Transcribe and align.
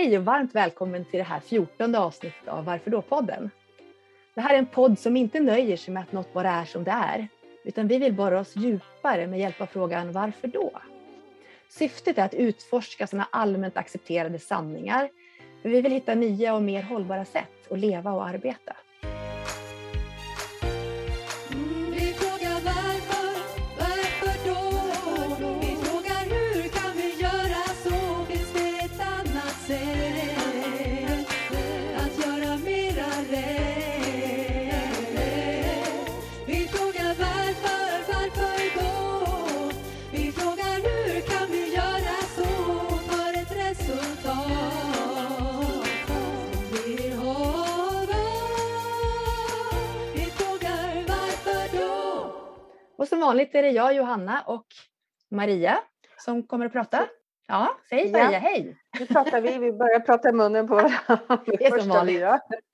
Hej 0.00 0.18
och 0.18 0.24
varmt 0.24 0.54
välkommen 0.54 1.04
till 1.04 1.18
det 1.18 1.24
här 1.24 1.40
fjortonde 1.40 1.98
avsnittet 1.98 2.48
av 2.48 2.64
Varför 2.64 2.90
då-podden. 2.90 3.50
Det 4.34 4.40
här 4.40 4.54
är 4.54 4.58
en 4.58 4.66
podd 4.66 4.98
som 4.98 5.16
inte 5.16 5.40
nöjer 5.40 5.76
sig 5.76 5.94
med 5.94 6.02
att 6.02 6.12
något 6.12 6.32
bara 6.32 6.50
är 6.50 6.64
som 6.64 6.84
det 6.84 6.90
är, 6.90 7.28
utan 7.64 7.88
vi 7.88 7.98
vill 7.98 8.12
borra 8.12 8.40
oss 8.40 8.56
djupare 8.56 9.26
med 9.26 9.38
hjälp 9.40 9.60
av 9.60 9.66
frågan 9.66 10.12
varför 10.12 10.48
då? 10.48 10.72
Syftet 11.68 12.18
är 12.18 12.24
att 12.24 12.34
utforska 12.34 13.06
sådana 13.06 13.28
allmänt 13.32 13.76
accepterade 13.76 14.38
sanningar, 14.38 15.10
för 15.62 15.68
vi 15.68 15.80
vill 15.80 15.92
hitta 15.92 16.14
nya 16.14 16.54
och 16.54 16.62
mer 16.62 16.82
hållbara 16.82 17.24
sätt 17.24 17.70
att 17.70 17.78
leva 17.78 18.12
och 18.12 18.26
arbeta. 18.26 18.76
Som 53.20 53.26
vanligt 53.26 53.54
är 53.54 53.62
det 53.62 53.70
jag, 53.70 53.94
Johanna 53.94 54.42
och 54.46 54.66
Maria 55.30 55.78
som 56.18 56.42
kommer 56.46 56.66
att 56.66 56.72
prata. 56.72 57.06
Ja, 57.48 57.68
säg 57.88 58.06
Ja. 58.10 58.24
Maria, 58.24 58.38
hej! 58.38 58.76
Nu 58.98 59.06
pratar 59.06 59.40
vi, 59.40 59.58
vi 59.58 59.72
börjar 59.72 60.00
prata 60.00 60.28
i 60.28 60.32
munnen 60.32 60.68
på 60.68 60.74
varandra. 60.74 61.42
Det 61.46 61.66
är 61.66 61.78
som 61.78 61.88
vanligt. 61.88 62.20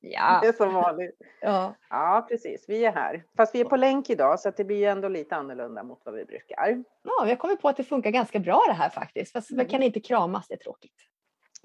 Ja, 0.01 0.39
Det 0.43 0.49
är 0.49 0.53
som 0.53 0.75
vanligt. 0.75 1.17
ja. 1.41 1.75
Ja, 1.91 2.27
precis. 2.29 2.65
Vi 2.69 2.85
är 2.85 2.93
här. 2.93 3.25
Fast 3.37 3.55
vi 3.55 3.61
är 3.61 3.65
på 3.65 3.77
länk 3.77 4.11
idag 4.11 4.41
så 4.41 4.51
det 4.51 4.65
blir 4.65 4.89
ändå 4.89 5.09
lite 5.09 5.37
annorlunda 5.37 5.83
mot 5.83 6.01
vad 6.05 6.15
vi 6.15 6.25
brukar. 6.25 6.85
ja 7.05 7.25
vi 7.25 7.31
har 7.31 7.37
kommit 7.37 7.61
på 7.63 7.69
att 7.69 7.77
det 7.77 7.85
funkar 7.85 8.11
ganska 8.11 8.39
bra 8.39 8.63
det 8.69 8.75
här 8.75 8.89
faktiskt. 8.91 9.33
Fast 9.33 9.51
Mm. 9.51 9.65
vi 9.67 9.71
kan 9.71 9.83
inte 9.83 10.01
kramas, 10.01 10.49
det 10.49 10.55
är 10.55 10.59
tråkigt. 10.59 10.95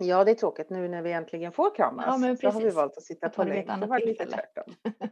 Ja, 0.07 0.23
det 0.23 0.31
är 0.31 0.35
tråkigt 0.35 0.69
nu 0.69 0.88
när 0.88 1.02
vi 1.02 1.11
äntligen 1.11 1.52
får 1.52 1.75
kramas. 1.75 2.05
Ja, 2.07 2.17
men 2.17 2.38
så 2.38 2.47
har 2.47 2.53
vi 2.53 2.59
precis. 2.59 2.75
valt 2.75 2.97
att 2.97 3.03
sitta 3.03 3.30
på 3.30 3.44
länk. 3.44 3.67
Det 3.67 3.88
var 3.88 3.99
lite 3.99 4.25
tvärtom. 4.25 4.73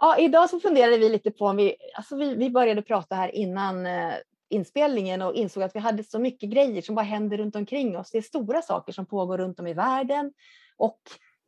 Ja, 0.00 0.18
idag 0.18 0.50
så 0.50 0.60
funderade 0.60 0.98
vi 0.98 1.08
lite 1.08 1.30
på 1.30 1.44
om 1.44 1.56
vi, 1.56 1.76
alltså 1.96 2.16
vi, 2.16 2.34
vi 2.34 2.50
började 2.50 2.82
prata 2.82 3.14
här 3.14 3.34
innan 3.34 3.86
eh, 3.86 4.14
inspelningen 4.50 5.22
och 5.22 5.34
insåg 5.34 5.62
att 5.62 5.74
vi 5.74 5.80
hade 5.80 6.04
så 6.04 6.18
mycket 6.18 6.50
grejer 6.50 6.82
som 6.82 6.94
bara 6.94 7.02
händer 7.02 7.36
runt 7.36 7.56
omkring 7.56 7.98
oss. 7.98 8.10
Det 8.10 8.18
är 8.18 8.22
stora 8.22 8.62
saker 8.62 8.92
som 8.92 9.06
pågår 9.06 9.38
runt 9.38 9.60
om 9.60 9.66
i 9.66 9.74
världen 9.74 10.32
och 10.76 11.00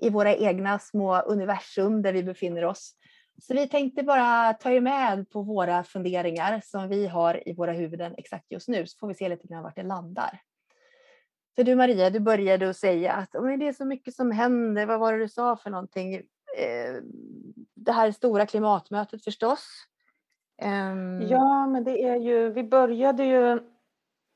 i 0.02 0.10
våra 0.10 0.36
egna 0.36 0.78
små 0.78 1.20
universum 1.20 2.02
där 2.02 2.12
vi 2.12 2.22
befinner 2.22 2.64
oss. 2.64 2.94
Så 3.42 3.54
vi 3.54 3.68
tänkte 3.68 4.02
bara 4.02 4.52
ta 4.52 4.70
er 4.70 4.80
med 4.80 5.30
på 5.30 5.42
våra 5.42 5.84
funderingar 5.84 6.60
som 6.64 6.88
vi 6.88 7.06
har 7.06 7.48
i 7.48 7.54
våra 7.54 7.72
huvuden 7.72 8.14
exakt 8.18 8.52
just 8.52 8.68
nu 8.68 8.86
så 8.86 8.98
får 8.98 9.08
vi 9.08 9.14
se 9.14 9.28
lite 9.28 9.46
grann 9.46 9.62
vart 9.62 9.76
det 9.76 9.82
landar. 9.82 10.40
För 11.60 11.64
du 11.64 11.74
Maria, 11.74 12.10
du 12.10 12.20
började 12.20 12.70
att 12.70 12.76
säga 12.76 13.12
att 13.12 13.34
"Oj, 13.34 13.56
det 13.56 13.68
är 13.68 13.72
så 13.72 13.84
mycket 13.84 14.14
som 14.14 14.30
händer. 14.30 14.86
Vad 14.86 15.00
var 15.00 15.12
det 15.12 15.18
du 15.18 15.28
sa 15.28 15.56
för 15.56 15.70
någonting? 15.70 16.14
Eh, 16.14 16.22
det 17.74 17.92
här 17.92 18.12
stora 18.12 18.46
klimatmötet 18.46 19.24
förstås. 19.24 19.66
Ehm, 20.62 21.20
Ja, 21.22 21.66
men 21.66 21.84
det 21.84 22.02
är 22.02 22.16
ju, 22.16 22.50
vi 22.50 22.64
började 22.64 23.24
ju 23.24 23.60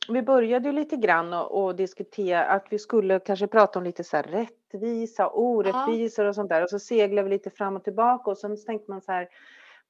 vi 0.09 0.23
började 0.23 0.69
ju 0.69 0.73
lite 0.73 0.97
grann 0.97 1.33
och, 1.33 1.65
och 1.65 1.77
diskutera 1.77 2.45
att 2.45 2.67
vi 2.71 2.79
skulle 2.79 3.19
kanske 3.21 3.47
prata 3.47 3.79
om 3.79 3.85
lite 3.85 4.05
så 4.05 4.17
rättvisa, 4.17 5.29
orättvisor 5.29 6.25
och 6.25 6.35
sånt 6.35 6.49
där 6.49 6.63
och 6.63 6.71
så 6.71 6.79
seglar 6.79 7.23
vi 7.23 7.31
lite 7.31 7.51
fram 7.51 7.77
och 7.77 7.85
tillbaka 7.85 8.31
och 8.31 8.39
sen 8.39 8.65
tänkte 8.67 8.91
man 8.91 9.01
så 9.01 9.13
här 9.13 9.29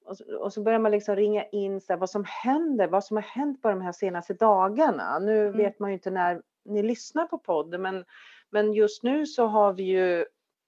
och 0.04 0.16
så, 0.16 0.24
och 0.38 0.52
så 0.52 0.62
börjar 0.62 0.78
man 0.78 0.90
liksom 0.92 1.16
ringa 1.16 1.44
in 1.44 1.80
så 1.80 1.92
här, 1.92 2.00
vad 2.00 2.10
som 2.10 2.24
händer, 2.28 2.88
vad 2.88 3.04
som 3.04 3.16
har 3.16 3.22
hänt 3.22 3.62
på 3.62 3.68
de 3.68 3.80
här 3.80 3.92
senaste 3.92 4.34
dagarna. 4.34 5.18
Nu 5.18 5.46
Mm. 5.46 5.56
vet 5.56 5.78
man 5.78 5.90
ju 5.90 5.94
inte 5.94 6.10
när 6.10 6.42
ni 6.64 6.82
lyssnar 6.82 7.26
på 7.26 7.38
podden 7.38 7.82
men, 7.82 8.04
men 8.50 8.72
just 8.72 9.02
nu 9.02 9.26
så 9.26 9.46
har 9.46 9.72
vi 9.72 9.82
ju 9.82 10.24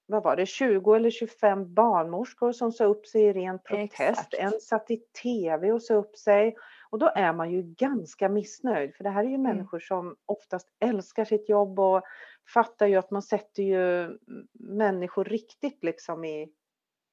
vad 0.09 0.23
var 0.23 0.35
det, 0.35 0.45
20 0.45 0.93
eller 0.95 1.09
25 1.09 1.73
barnmorskor 1.73 2.51
som 2.51 2.71
sa 2.71 2.85
upp 2.85 3.05
sig 3.07 3.21
i 3.21 3.33
ren 3.33 3.59
protest. 3.59 3.99
Exakt. 3.99 4.33
En 4.33 4.59
satt 4.61 4.91
i 4.91 4.97
tv 5.23 5.71
och 5.71 5.81
sa 5.81 5.93
upp 5.93 6.15
sig. 6.17 6.55
Och 6.89 6.99
då 6.99 7.11
är 7.15 7.33
man 7.33 7.51
ju 7.51 7.61
ganska 7.63 8.29
missnöjd 8.29 8.95
för 8.95 9.03
det 9.03 9.09
här 9.09 9.23
är 9.23 9.29
ju 9.29 9.37
människor 9.37 9.79
som 9.79 10.15
oftast 10.25 10.67
älskar 10.79 11.25
sitt 11.25 11.49
jobb 11.49 11.79
och 11.79 12.01
fattar 12.53 12.87
ju 12.87 12.95
att 12.95 13.11
man 13.11 13.21
sätter 13.21 13.63
ju 13.63 14.17
människor 14.59 15.23
riktigt 15.23 15.83
liksom 15.83 16.25
i 16.25 16.49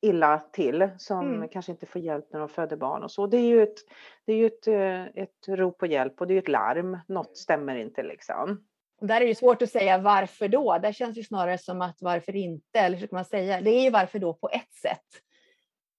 illa 0.02 0.38
till 0.52 0.90
som 0.98 1.34
Mm. 1.34 1.48
kanske 1.48 1.72
inte 1.72 1.86
får 1.86 2.00
hjälp 2.00 2.32
när 2.32 2.40
de 2.40 2.48
föder 2.48 2.76
barn 2.76 3.02
och 3.02 3.10
så. 3.10 3.26
Det 3.26 3.36
är 3.36 3.46
ju 3.48 3.62
ett, 3.62 3.78
det 4.24 4.32
är 4.32 4.36
ju 4.36 4.46
ett, 4.46 4.66
eh, 4.68 5.22
ett 5.22 5.48
rop 5.48 5.78
på 5.78 5.86
hjälp 5.86 6.20
och 6.20 6.26
det 6.26 6.32
är 6.32 6.36
ju 6.36 6.40
ett 6.42 6.48
larm. 6.48 6.98
Något 7.08 7.36
stämmer 7.36 7.76
inte 7.76 8.02
liksom. 8.02 8.64
Där 9.00 9.20
är 9.20 9.26
det 9.26 9.34
svårt 9.34 9.62
att 9.62 9.70
säga 9.70 9.98
varför 9.98 10.48
då. 10.48 10.78
Där 10.78 10.92
känns 10.92 11.16
det 11.16 11.24
snarare 11.24 11.58
som 11.58 11.82
att 11.82 11.96
varför 12.00 12.36
inte, 12.36 12.78
eller 12.78 12.96
hur 12.96 13.06
ska 13.06 13.16
man 13.16 13.24
säga? 13.24 13.60
Det 13.60 13.70
är 13.70 13.82
ju 13.82 13.90
varför 13.90 14.18
då 14.18 14.34
på 14.34 14.48
ett 14.48 14.72
sätt. 14.72 15.06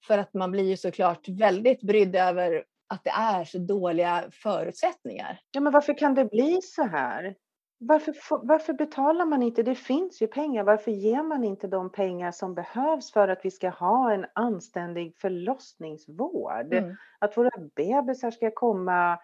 För 0.07 0.17
att 0.17 0.33
man 0.33 0.51
blir 0.51 0.63
ju 0.63 0.77
såklart 0.77 1.29
väldigt 1.29 1.81
brydd 1.81 2.15
över 2.15 2.63
att 2.87 3.03
det 3.03 3.09
är 3.09 3.43
så 3.43 3.57
dåliga 3.57 4.23
förutsättningar. 4.31 5.39
Ja, 5.51 5.61
men 5.61 5.73
varför 5.73 5.97
kan 5.97 6.15
det 6.15 6.25
bli 6.25 6.59
så 6.63 6.83
här? 6.83 7.35
Varför, 7.77 8.15
varför 8.29 8.73
betalar 8.73 9.25
man 9.25 9.43
inte? 9.43 9.63
Det 9.63 9.75
finns 9.75 10.21
ju 10.21 10.27
pengar. 10.27 10.63
Varför 10.63 10.91
ger 10.91 11.23
man 11.23 11.43
inte 11.43 11.67
de 11.67 11.91
pengar 11.91 12.31
som 12.31 12.55
behövs 12.55 13.11
för 13.11 13.27
att 13.27 13.45
vi 13.45 13.51
ska 13.51 13.69
ha 13.69 14.13
en 14.13 14.25
anständig 14.35 15.17
förlossningsvård? 15.17 16.73
Mm. 16.73 16.95
Att 17.19 17.37
våra 17.37 17.49
bebisar 17.75 18.31
ska 18.31 18.51
komma 18.51 19.19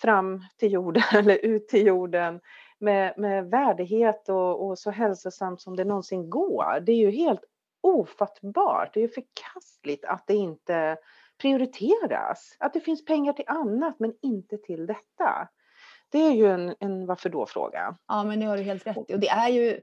fram 0.00 0.44
till 0.58 0.72
jorden 0.72 1.02
eller 1.12 1.36
ut 1.36 1.68
till 1.68 1.86
jorden 1.86 2.40
med, 2.78 3.14
med 3.18 3.50
värdighet 3.50 4.28
och, 4.28 4.66
och 4.66 4.78
så 4.78 4.90
hälsosamt 4.90 5.60
som 5.60 5.76
det 5.76 5.84
någonsin 5.84 6.30
går. 6.30 6.80
Det 6.80 6.92
är 6.92 6.96
ju 6.96 7.10
helt 7.10 7.44
ofattbart. 7.80 8.94
Det 8.94 9.00
är 9.00 9.02
ju 9.02 9.08
förkastligt 9.08 10.04
att 10.04 10.26
det 10.26 10.34
inte 10.34 10.96
prioriteras. 11.40 12.56
Att 12.58 12.72
det 12.72 12.80
finns 12.80 13.04
pengar 13.04 13.32
till 13.32 13.44
annat 13.48 13.98
men 13.98 14.14
inte 14.22 14.58
till 14.58 14.86
detta. 14.86 15.48
Det 16.10 16.18
är 16.18 16.32
ju 16.32 16.46
en, 16.46 16.74
en 16.80 17.06
varför 17.06 17.28
då-fråga. 17.28 17.98
Ja, 18.08 18.24
men 18.24 18.40
det 18.40 18.46
har 18.46 18.56
du 18.56 18.62
helt 18.62 18.86
rätt 18.86 19.10
i. 19.10 19.14
Och 19.14 19.20
det 19.20 19.28
är 19.28 19.48
ju 19.48 19.80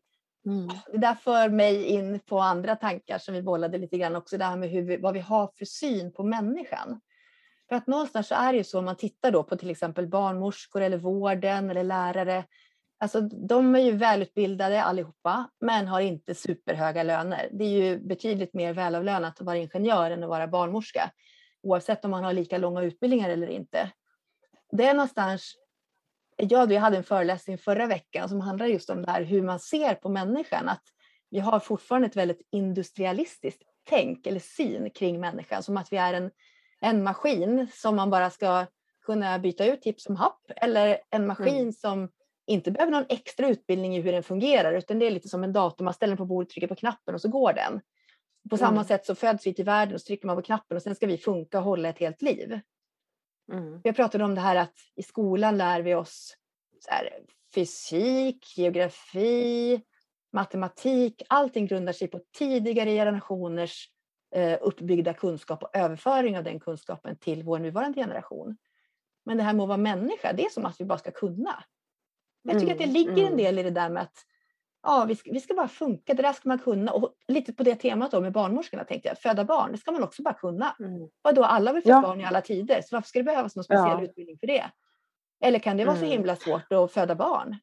det 0.92 0.98
där 0.98 1.14
för 1.14 1.50
mig 1.50 1.84
in 1.84 2.20
på 2.20 2.40
andra 2.40 2.76
tankar 2.76 3.18
som 3.18 3.34
vi 3.34 3.42
bollade 3.42 3.78
lite 3.78 3.98
grann 3.98 4.16
också. 4.16 4.38
Det 4.38 4.46
här 4.46 4.58
med 4.58 4.70
hur 4.70 4.82
vi, 4.82 4.98
vad 4.98 5.14
vi 5.14 5.20
har 5.20 5.52
för 5.58 5.66
syn 5.66 6.14
på 6.14 6.24
människan. 6.24 7.02
För 7.70 7.76
att 7.76 7.88
någonstans 7.88 8.28
så 8.28 8.36
är 8.36 8.52
det 8.52 8.58
ju 8.58 8.64
så 8.64 8.80
om 8.80 8.86
man 8.86 8.96
tittar 8.96 9.32
då 9.32 9.44
på 9.44 9.56
till 9.56 9.70
exempel 9.70 10.08
barnmorskor 10.08 10.82
eller 10.82 10.98
vården 10.98 11.70
eller 11.70 11.84
lärare. 11.84 12.46
Alltså 13.00 13.22
de 13.22 13.76
är 13.76 13.80
ju 13.80 13.92
välutbildade 13.92 14.84
allihopa 14.84 15.50
men 15.60 15.88
har 15.88 16.02
inte 16.02 16.36
superhöga 16.36 17.04
löner. 17.04 17.50
Det 17.52 17.64
är 17.64 17.70
ju 17.70 18.00
betydligt 18.00 18.54
mer 18.54 18.74
välavlönat 18.74 19.42
att 19.42 19.46
vara 19.46 19.58
ingenjör 19.58 20.12
än 20.12 20.24
att 20.24 20.30
vara 20.30 20.48
barnmorska. 20.48 21.12
Oavsett 21.64 22.06
om 22.06 22.12
man 22.12 22.24
har 22.24 22.34
lika 22.34 22.58
långa 22.58 22.82
utbildningar 22.82 23.30
eller 23.30 23.48
inte. 23.48 23.92
Det 24.72 24.86
är 24.86 24.94
någonstans 24.94 25.56
jag, 26.38 26.72
jag 26.72 26.82
hade 26.82 26.98
en 26.98 27.04
föreläsning 27.04 27.58
förra 27.58 27.88
veckan 27.88 28.30
som 28.30 28.42
handlar 28.42 28.66
just 28.66 28.90
om 28.90 29.02
det 29.02 29.12
här 29.12 29.24
hur 29.24 29.42
man 29.42 29.60
ser 29.60 29.96
på 29.96 30.10
människan. 30.10 30.70
Att 30.70 30.84
vi 31.30 31.40
har 31.40 31.60
fortfarande 31.60 32.08
ett 32.08 32.16
väldigt 32.16 32.48
industrialistiskt 32.52 33.62
tänk 33.90 34.28
eller 34.28 34.40
syn 34.40 34.90
kring 34.90 35.20
människan. 35.20 35.64
Som 35.64 35.78
att 35.78 35.94
vi 35.94 35.98
är 35.98 36.14
en, 36.14 36.32
en 36.82 37.04
maskin 37.04 37.68
som 37.74 37.96
man 37.96 38.10
bara 38.10 38.30
ska 38.30 38.66
kunna 39.06 39.40
byta 39.40 39.66
ut 39.66 39.82
tips 39.82 40.04
som 40.04 40.16
happ. 40.16 40.42
Eller 40.56 41.00
en 41.10 41.28
maskin 41.28 41.56
Mm. 41.56 41.72
som 41.74 42.10
inte 42.48 42.72
behöver 42.72 42.92
någon 42.92 43.06
extra 43.10 43.48
utbildning 43.48 43.96
i 43.98 44.02
hur 44.02 44.12
den 44.12 44.24
fungerar. 44.24 44.74
Utan 44.74 45.00
det 45.00 45.06
är 45.08 45.12
lite 45.12 45.30
som 45.30 45.44
en 45.44 45.54
dator, 45.54 45.86
man 45.86 45.94
ställer 45.94 46.12
den 46.12 46.18
på 46.18 46.26
bordet, 46.26 46.50
trycker 46.50 46.68
på 46.68 46.76
knappen 46.76 47.16
och 47.16 47.22
så 47.22 47.30
går 47.30 47.54
den. 47.54 47.82
På 48.50 48.58
samma 48.58 48.72
Mm. 48.72 48.84
sätt 48.84 49.06
så 49.06 49.16
föds 49.16 49.48
vi 49.48 49.54
till 49.54 49.66
världen 49.66 49.94
och 49.96 50.02
så 50.02 50.06
trycker 50.06 50.28
man 50.28 50.36
på 50.36 50.42
knappen 50.42 50.78
och 50.78 50.84
sen 50.84 50.96
ska 50.96 51.08
vi 51.08 51.18
funka 51.18 51.58
och 51.58 51.64
hålla 51.64 51.90
ett 51.90 52.00
helt 52.00 52.22
liv. 52.22 52.60
Mm. 53.52 53.82
Jag 53.84 53.96
pratade 53.96 54.24
om 54.24 54.36
det 54.36 54.42
här 54.42 54.56
att 54.56 54.74
i 54.96 55.04
skolan 55.04 55.58
lär 55.58 55.82
vi 55.82 55.96
oss 55.96 56.38
här, 56.88 57.10
fysik, 57.56 58.58
geografi, 58.58 59.82
matematik. 60.34 61.22
Allting 61.30 61.68
grundar 61.68 61.94
sig 61.94 62.08
på 62.08 62.20
tidigare 62.38 62.90
generationers 62.90 63.90
uppbyggda 64.62 65.14
kunskap 65.14 65.64
och 65.64 65.76
överföring 65.76 66.38
av 66.38 66.44
den 66.44 66.60
kunskapen 66.60 67.18
till 67.18 67.44
vår 67.44 67.60
nuvarande 67.60 68.02
generation. 68.02 68.58
Men 69.26 69.38
det 69.38 69.44
här 69.44 69.54
med 69.54 69.64
att 69.64 69.68
vara 69.68 69.78
människa, 69.78 70.34
det 70.34 70.46
är 70.46 70.50
som 70.50 70.66
att 70.66 70.82
vi 70.82 70.86
bara 70.86 70.98
ska 71.00 71.12
kunna. 71.12 71.64
Jag 72.42 72.60
tycker 72.60 72.72
att 72.72 72.78
det 72.78 72.84
Mm, 72.84 72.94
ligger 72.94 73.12
en 73.22 73.28
mm. 73.34 73.38
del 73.38 73.60
i 73.60 73.64
det 73.64 73.70
där 73.70 73.90
med 73.90 74.04
att 74.04 74.18
ja, 74.84 75.06
vi, 75.08 75.16
ska, 75.16 75.32
vi 75.32 75.40
ska 75.40 75.54
bara 75.54 75.68
funka, 75.68 76.14
det 76.14 76.24
där 76.24 76.34
ska 76.34 76.50
man 76.50 76.60
kunna. 76.60 76.92
Och 76.92 77.14
lite 77.28 77.54
på 77.54 77.64
det 77.64 77.76
temat 77.76 78.12
då 78.12 78.22
med 78.22 78.32
barnmorskorna 78.34 78.84
tänkte 78.84 79.08
jag, 79.10 79.18
föda 79.20 79.46
barn, 79.46 79.72
det 79.72 79.78
ska 79.78 79.92
man 79.92 80.04
också 80.04 80.22
bara 80.24 80.34
kunna. 80.34 80.76
Mm. 80.80 81.10
Vadå, 81.22 81.44
alla 81.44 81.70
har 81.70 81.74
väl 81.74 81.84
fått 81.84 81.90
Ja. 81.90 82.02
barn 82.02 82.22
i 82.22 82.26
alla 82.26 82.42
tider, 82.42 82.82
så 82.82 82.96
varför 82.96 83.08
ska 83.10 83.20
det 83.20 83.24
behövas 83.24 83.56
någon 83.56 83.64
speciell 83.64 84.00
Ja. 84.00 84.04
utbildning 84.04 84.38
för 84.40 84.48
det? 84.48 84.72
Eller 85.44 85.60
kan 85.60 85.78
det 85.78 85.86
vara 85.86 85.96
så 85.96 86.02
Mm. 86.06 86.12
himla 86.12 86.36
svårt 86.36 86.72
att 86.72 86.92
föda 86.92 87.16
barn? 87.16 87.56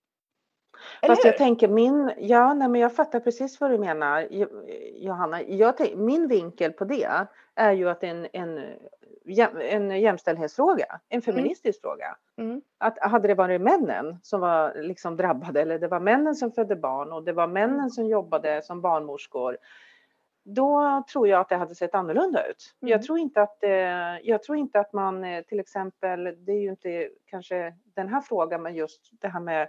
Eller 1.00 1.14
Fast 1.14 1.24
jag 1.24 1.36
tänker 1.36 1.68
min, 1.68 2.12
ja, 2.18 2.54
nej, 2.54 2.68
men 2.68 2.80
jag 2.80 2.94
fattar 2.94 3.20
precis 3.20 3.60
vad 3.60 3.70
du 3.70 3.78
menar 3.78 4.26
Jo- 4.30 4.62
Johanna. 4.94 5.42
Jag 5.42 5.76
tänk, 5.76 5.94
min 5.94 6.28
vinkel 6.28 6.72
på 6.72 6.84
det 6.84 7.08
är 7.54 7.72
ju 7.72 7.88
att 7.88 8.00
det 8.00 8.06
är 8.06 8.10
en, 8.10 8.28
en, 8.32 9.60
en 9.60 10.00
jämställdhetsfråga, 10.00 11.00
en 11.08 11.22
feministisk 11.22 11.80
fråga. 11.80 12.16
Mm. 12.36 12.62
Att 12.78 12.98
hade 12.98 13.28
det 13.28 13.34
varit 13.34 13.60
männen 13.60 14.18
som 14.22 14.40
var 14.40 14.74
liksom 14.82 15.16
drabbade 15.16 15.60
eller 15.60 15.78
det 15.78 15.88
var 15.88 16.00
männen 16.00 16.34
som 16.34 16.52
födde 16.52 16.76
barn 16.76 17.12
och 17.12 17.24
det 17.24 17.32
var 17.32 17.46
männen 17.46 17.90
som 17.90 18.06
jobbade 18.06 18.62
som 18.62 18.80
barnmorskor. 18.80 19.56
Då 20.44 21.02
tror 21.12 21.28
jag 21.28 21.40
att 21.40 21.48
det 21.48 21.56
hade 21.56 21.74
sett 21.74 21.94
annorlunda 21.94 22.46
ut. 22.46 22.74
Mm. 22.82 22.90
Jag, 22.90 23.02
tror 23.02 23.18
inte 23.18 23.42
att, 23.42 23.64
eh, 23.64 24.18
jag 24.22 24.42
tror 24.42 24.58
inte 24.58 24.80
att 24.80 24.92
man 24.92 25.24
eh, 25.24 25.42
till 25.42 25.60
exempel, 25.60 26.44
det 26.44 26.52
är 26.52 26.60
ju 26.60 26.70
inte 26.70 27.08
kanske 27.26 27.74
den 27.94 28.08
här 28.08 28.20
frågan 28.20 28.62
men 28.62 28.74
just 28.74 29.10
det 29.20 29.28
här 29.28 29.40
med 29.40 29.68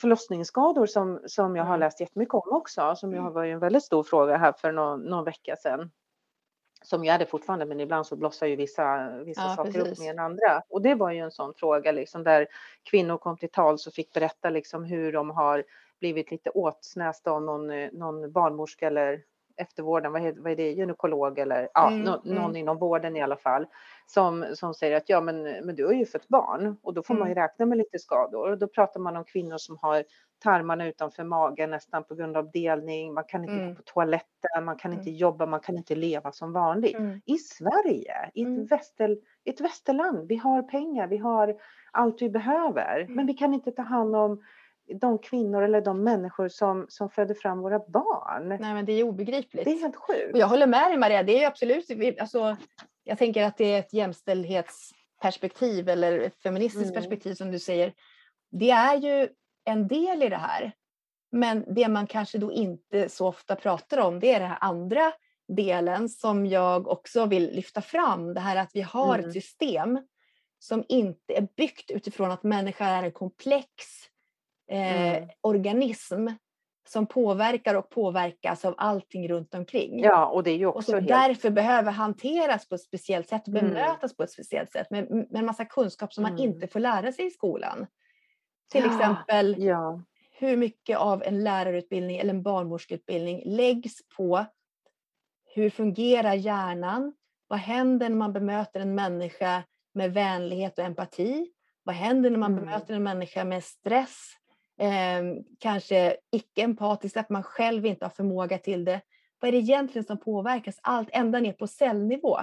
förlossningsskador 0.00 0.86
som, 0.86 1.20
som 1.26 1.56
jag 1.56 1.64
har 1.64 1.74
Mm. 1.74 1.80
läst 1.80 2.00
jättemycket 2.00 2.34
om 2.34 2.42
också, 2.56 2.94
som 2.96 3.10
ju 3.10 3.16
Mm. 3.16 3.24
har 3.24 3.32
varit 3.32 3.52
en 3.52 3.58
väldigt 3.58 3.84
stor 3.84 4.02
fråga 4.02 4.36
här 4.36 4.52
för 4.52 4.72
någon, 4.72 5.00
någon 5.02 5.24
vecka 5.24 5.56
sedan. 5.56 5.90
Som 6.82 7.04
är 7.04 7.18
det 7.18 7.26
fortfarande, 7.26 7.66
men 7.66 7.80
ibland 7.80 8.06
så 8.06 8.16
blossar 8.16 8.46
ju 8.46 8.56
vissa, 8.56 9.10
vissa 9.24 9.42
Ja, 9.42 9.56
saker 9.56 9.78
upp 9.78 9.84
precis. 9.84 10.00
mer 10.00 10.10
än 10.10 10.18
andra. 10.18 10.62
Och 10.68 10.82
det 10.82 10.94
var 10.94 11.10
ju 11.10 11.18
en 11.18 11.30
sån 11.30 11.54
fråga 11.54 11.92
liksom 11.92 12.24
där 12.24 12.46
kvinnor 12.90 13.16
kom 13.18 13.36
till 13.36 13.50
tals 13.50 13.86
och 13.86 13.92
fick 13.92 14.12
berätta 14.12 14.50
liksom 14.50 14.84
hur 14.84 15.12
de 15.12 15.30
har 15.30 15.64
blivit 16.00 16.30
lite 16.30 16.50
åtsnästa 16.50 17.30
av 17.30 17.42
någon, 17.42 17.70
eh, 17.70 17.90
någon 17.92 18.32
barnmorska 18.32 18.86
eller 18.86 19.22
eftervården, 19.58 20.12
vad, 20.12 20.22
heter, 20.22 20.40
vad 20.40 20.52
är 20.52 20.56
det, 20.56 20.70
gynekolog 20.72 21.38
eller 21.38 21.68
ja, 21.74 21.88
Mm, 21.90 22.02
nå- 22.04 22.20
någon 22.24 22.44
mm. 22.44 22.56
inom 22.56 22.78
vården 22.78 23.16
i 23.16 23.22
alla 23.22 23.36
fall, 23.36 23.66
som, 24.06 24.44
som 24.54 24.74
säger 24.74 24.96
att 24.96 25.08
ja 25.08 25.20
men, 25.20 25.42
men 25.42 25.76
du 25.76 25.86
har 25.86 25.92
ju 25.92 26.06
fött 26.06 26.28
barn 26.28 26.76
och 26.82 26.94
då 26.94 27.02
får 27.02 27.14
man 27.14 27.28
ju 27.28 27.32
Mm. 27.32 27.42
räkna 27.42 27.66
med 27.66 27.78
lite 27.78 27.98
skador. 27.98 28.50
Och 28.50 28.58
då 28.58 28.66
pratar 28.68 29.00
man 29.00 29.16
om 29.16 29.24
kvinnor 29.24 29.58
som 29.58 29.78
har 29.80 30.04
tarmarna 30.42 30.86
utanför 30.86 31.24
magen 31.24 31.70
nästan 31.70 32.04
på 32.04 32.14
grund 32.14 32.36
av 32.36 32.50
delning, 32.50 33.14
man 33.14 33.24
kan 33.24 33.44
inte 33.44 33.54
Mm. 33.54 33.68
gå 33.68 33.74
på 33.74 33.82
toaletten, 33.82 34.64
man 34.64 34.76
kan 34.76 34.92
inte 34.92 35.10
jobba, 35.10 35.46
man 35.46 35.60
kan 35.60 35.76
inte 35.76 35.94
leva 35.94 36.32
som 36.32 36.52
vanligt. 36.52 36.96
Mm. 36.98 37.20
I 37.26 37.38
Sverige, 37.38 38.30
i 38.34 38.42
Mm. 38.42 38.62
ett, 38.62 38.72
väster, 38.72 39.16
ett 39.44 39.60
västerland, 39.60 40.28
vi 40.28 40.36
har 40.36 40.62
pengar, 40.62 41.06
vi 41.06 41.16
har 41.16 41.56
allt 41.92 42.22
vi 42.22 42.30
behöver, 42.30 43.00
Mm. 43.00 43.14
men 43.14 43.26
vi 43.26 43.34
kan 43.34 43.54
inte 43.54 43.70
ta 43.72 43.82
hand 43.82 44.16
om 44.16 44.42
de 45.00 45.18
kvinnor 45.18 45.62
eller 45.62 45.80
de 45.80 46.04
människor 46.04 46.48
som, 46.48 46.86
som 46.88 47.10
föder 47.10 47.34
fram 47.34 47.60
våra 47.60 47.78
barn. 47.78 48.48
Nej, 48.48 48.74
men 48.74 48.84
det 48.84 48.92
är 48.92 49.02
obegripligt. 49.02 49.64
Det 49.64 49.70
är 49.72 49.80
helt 49.80 49.96
sjukt. 49.96 50.32
Och 50.32 50.38
jag 50.38 50.46
håller 50.48 50.66
med 50.66 50.90
dig 50.90 50.98
Maria, 50.98 51.22
det 51.22 51.32
är 51.36 51.40
ju 51.40 51.44
absolut, 51.44 51.90
alltså, 52.20 52.56
jag 53.04 53.18
tänker 53.18 53.42
att 53.44 53.56
det 53.56 53.72
är 53.72 53.78
ett 53.78 53.92
jämställdhetsperspektiv 53.92 55.88
eller 55.88 56.18
ett 56.20 56.42
feministiskt 56.42 56.90
Mm. 56.90 56.94
perspektiv 56.94 57.34
som 57.34 57.50
du 57.50 57.58
säger. 57.58 57.92
Det 58.50 58.70
är 58.70 58.94
ju 58.96 59.28
en 59.64 59.88
del 59.88 60.22
i 60.22 60.28
det 60.28 60.36
här. 60.36 60.72
Men 61.32 61.64
det 61.74 61.88
man 61.88 62.06
kanske 62.06 62.38
då 62.38 62.52
inte 62.52 63.08
så 63.08 63.26
ofta 63.26 63.56
pratar 63.56 63.98
om 63.98 64.20
det 64.20 64.34
är 64.34 64.40
den 64.40 64.48
här 64.48 64.58
andra 64.60 65.12
delen 65.48 66.08
som 66.08 66.46
jag 66.46 66.88
också 66.88 67.26
vill 67.26 67.50
lyfta 67.54 67.80
fram. 67.82 68.34
Det 68.34 68.40
här 68.40 68.56
att 68.56 68.70
vi 68.74 68.80
har 68.82 69.14
Mm. 69.14 69.26
ett 69.26 69.32
system 69.32 69.98
som 70.58 70.84
inte 70.88 71.34
är 71.34 71.48
byggt 71.56 71.90
utifrån 71.90 72.30
att 72.30 72.42
människa 72.42 72.84
är 72.84 73.02
en 73.02 73.12
komplex 73.12 73.68
eh, 74.68 75.16
Mm. 75.16 75.28
organism 75.40 76.28
som 76.88 77.06
påverkar 77.06 77.74
och 77.74 77.90
påverkas 77.90 78.64
av 78.64 78.74
allting 78.78 79.28
runt 79.28 79.54
omkring. 79.54 80.00
Ja, 80.02 80.26
och 80.26 80.42
det 80.42 80.50
är 80.50 80.56
ju 80.56 80.66
Och 80.66 80.76
också 80.76 80.90
som 80.90 80.94
helt... 80.94 81.08
därför 81.08 81.50
behöver 81.50 81.92
hanteras 81.92 82.68
på 82.68 82.74
ett 82.74 82.80
speciellt 82.80 83.28
sätt 83.28 83.42
och 83.48 83.54
Mm. 83.54 83.64
bemötas 83.64 84.16
på 84.16 84.22
ett 84.22 84.30
speciellt 84.30 84.72
sätt 84.72 84.90
med, 84.90 85.10
med 85.10 85.36
en 85.36 85.46
massa 85.46 85.64
kunskap 85.64 86.12
som 86.14 86.22
man 86.22 86.32
Mm. 86.32 86.44
inte 86.44 86.66
får 86.68 86.80
lära 86.80 87.12
sig 87.12 87.26
i 87.26 87.30
skolan. 87.30 87.86
Till 88.72 88.84
Ja, 88.84 88.94
exempel 88.94 89.56
Ja, 89.62 90.02
hur 90.38 90.56
mycket 90.56 90.98
av 90.98 91.22
en 91.22 91.44
lärarutbildning 91.44 92.16
eller 92.18 92.30
en 92.34 92.42
barnmorskeutbildning 92.42 93.42
läggs 93.46 93.94
på 94.16 94.44
hur 95.54 95.70
fungerar 95.70 96.34
hjärnan? 96.34 97.12
Vad 97.48 97.58
händer 97.58 98.08
när 98.08 98.16
man 98.16 98.32
bemöter 98.32 98.80
en 98.80 98.94
människa 98.94 99.62
med 99.94 100.14
vänlighet 100.14 100.78
och 100.78 100.84
empati? 100.84 101.52
Vad 101.82 101.94
händer 101.94 102.30
när 102.30 102.38
man 102.38 102.52
Mm. 102.52 102.64
bemöter 102.64 102.94
en 102.94 103.02
människa 103.02 103.44
med 103.44 103.64
stress? 103.64 104.32
Eh, 104.78 105.22
kanske 105.58 106.16
icke-empatiskt, 106.32 107.16
att 107.16 107.30
man 107.30 107.42
själv 107.42 107.86
inte 107.86 108.04
har 108.04 108.10
förmåga 108.10 108.58
till 108.58 108.84
det. 108.84 109.00
Vad 109.40 109.48
är 109.48 109.52
det 109.52 109.58
egentligen 109.58 110.04
som 110.04 110.18
påverkas? 110.18 110.78
Allt 110.82 111.08
ända 111.12 111.40
ner 111.40 111.52
på 111.52 111.66
cellnivå. 111.66 112.38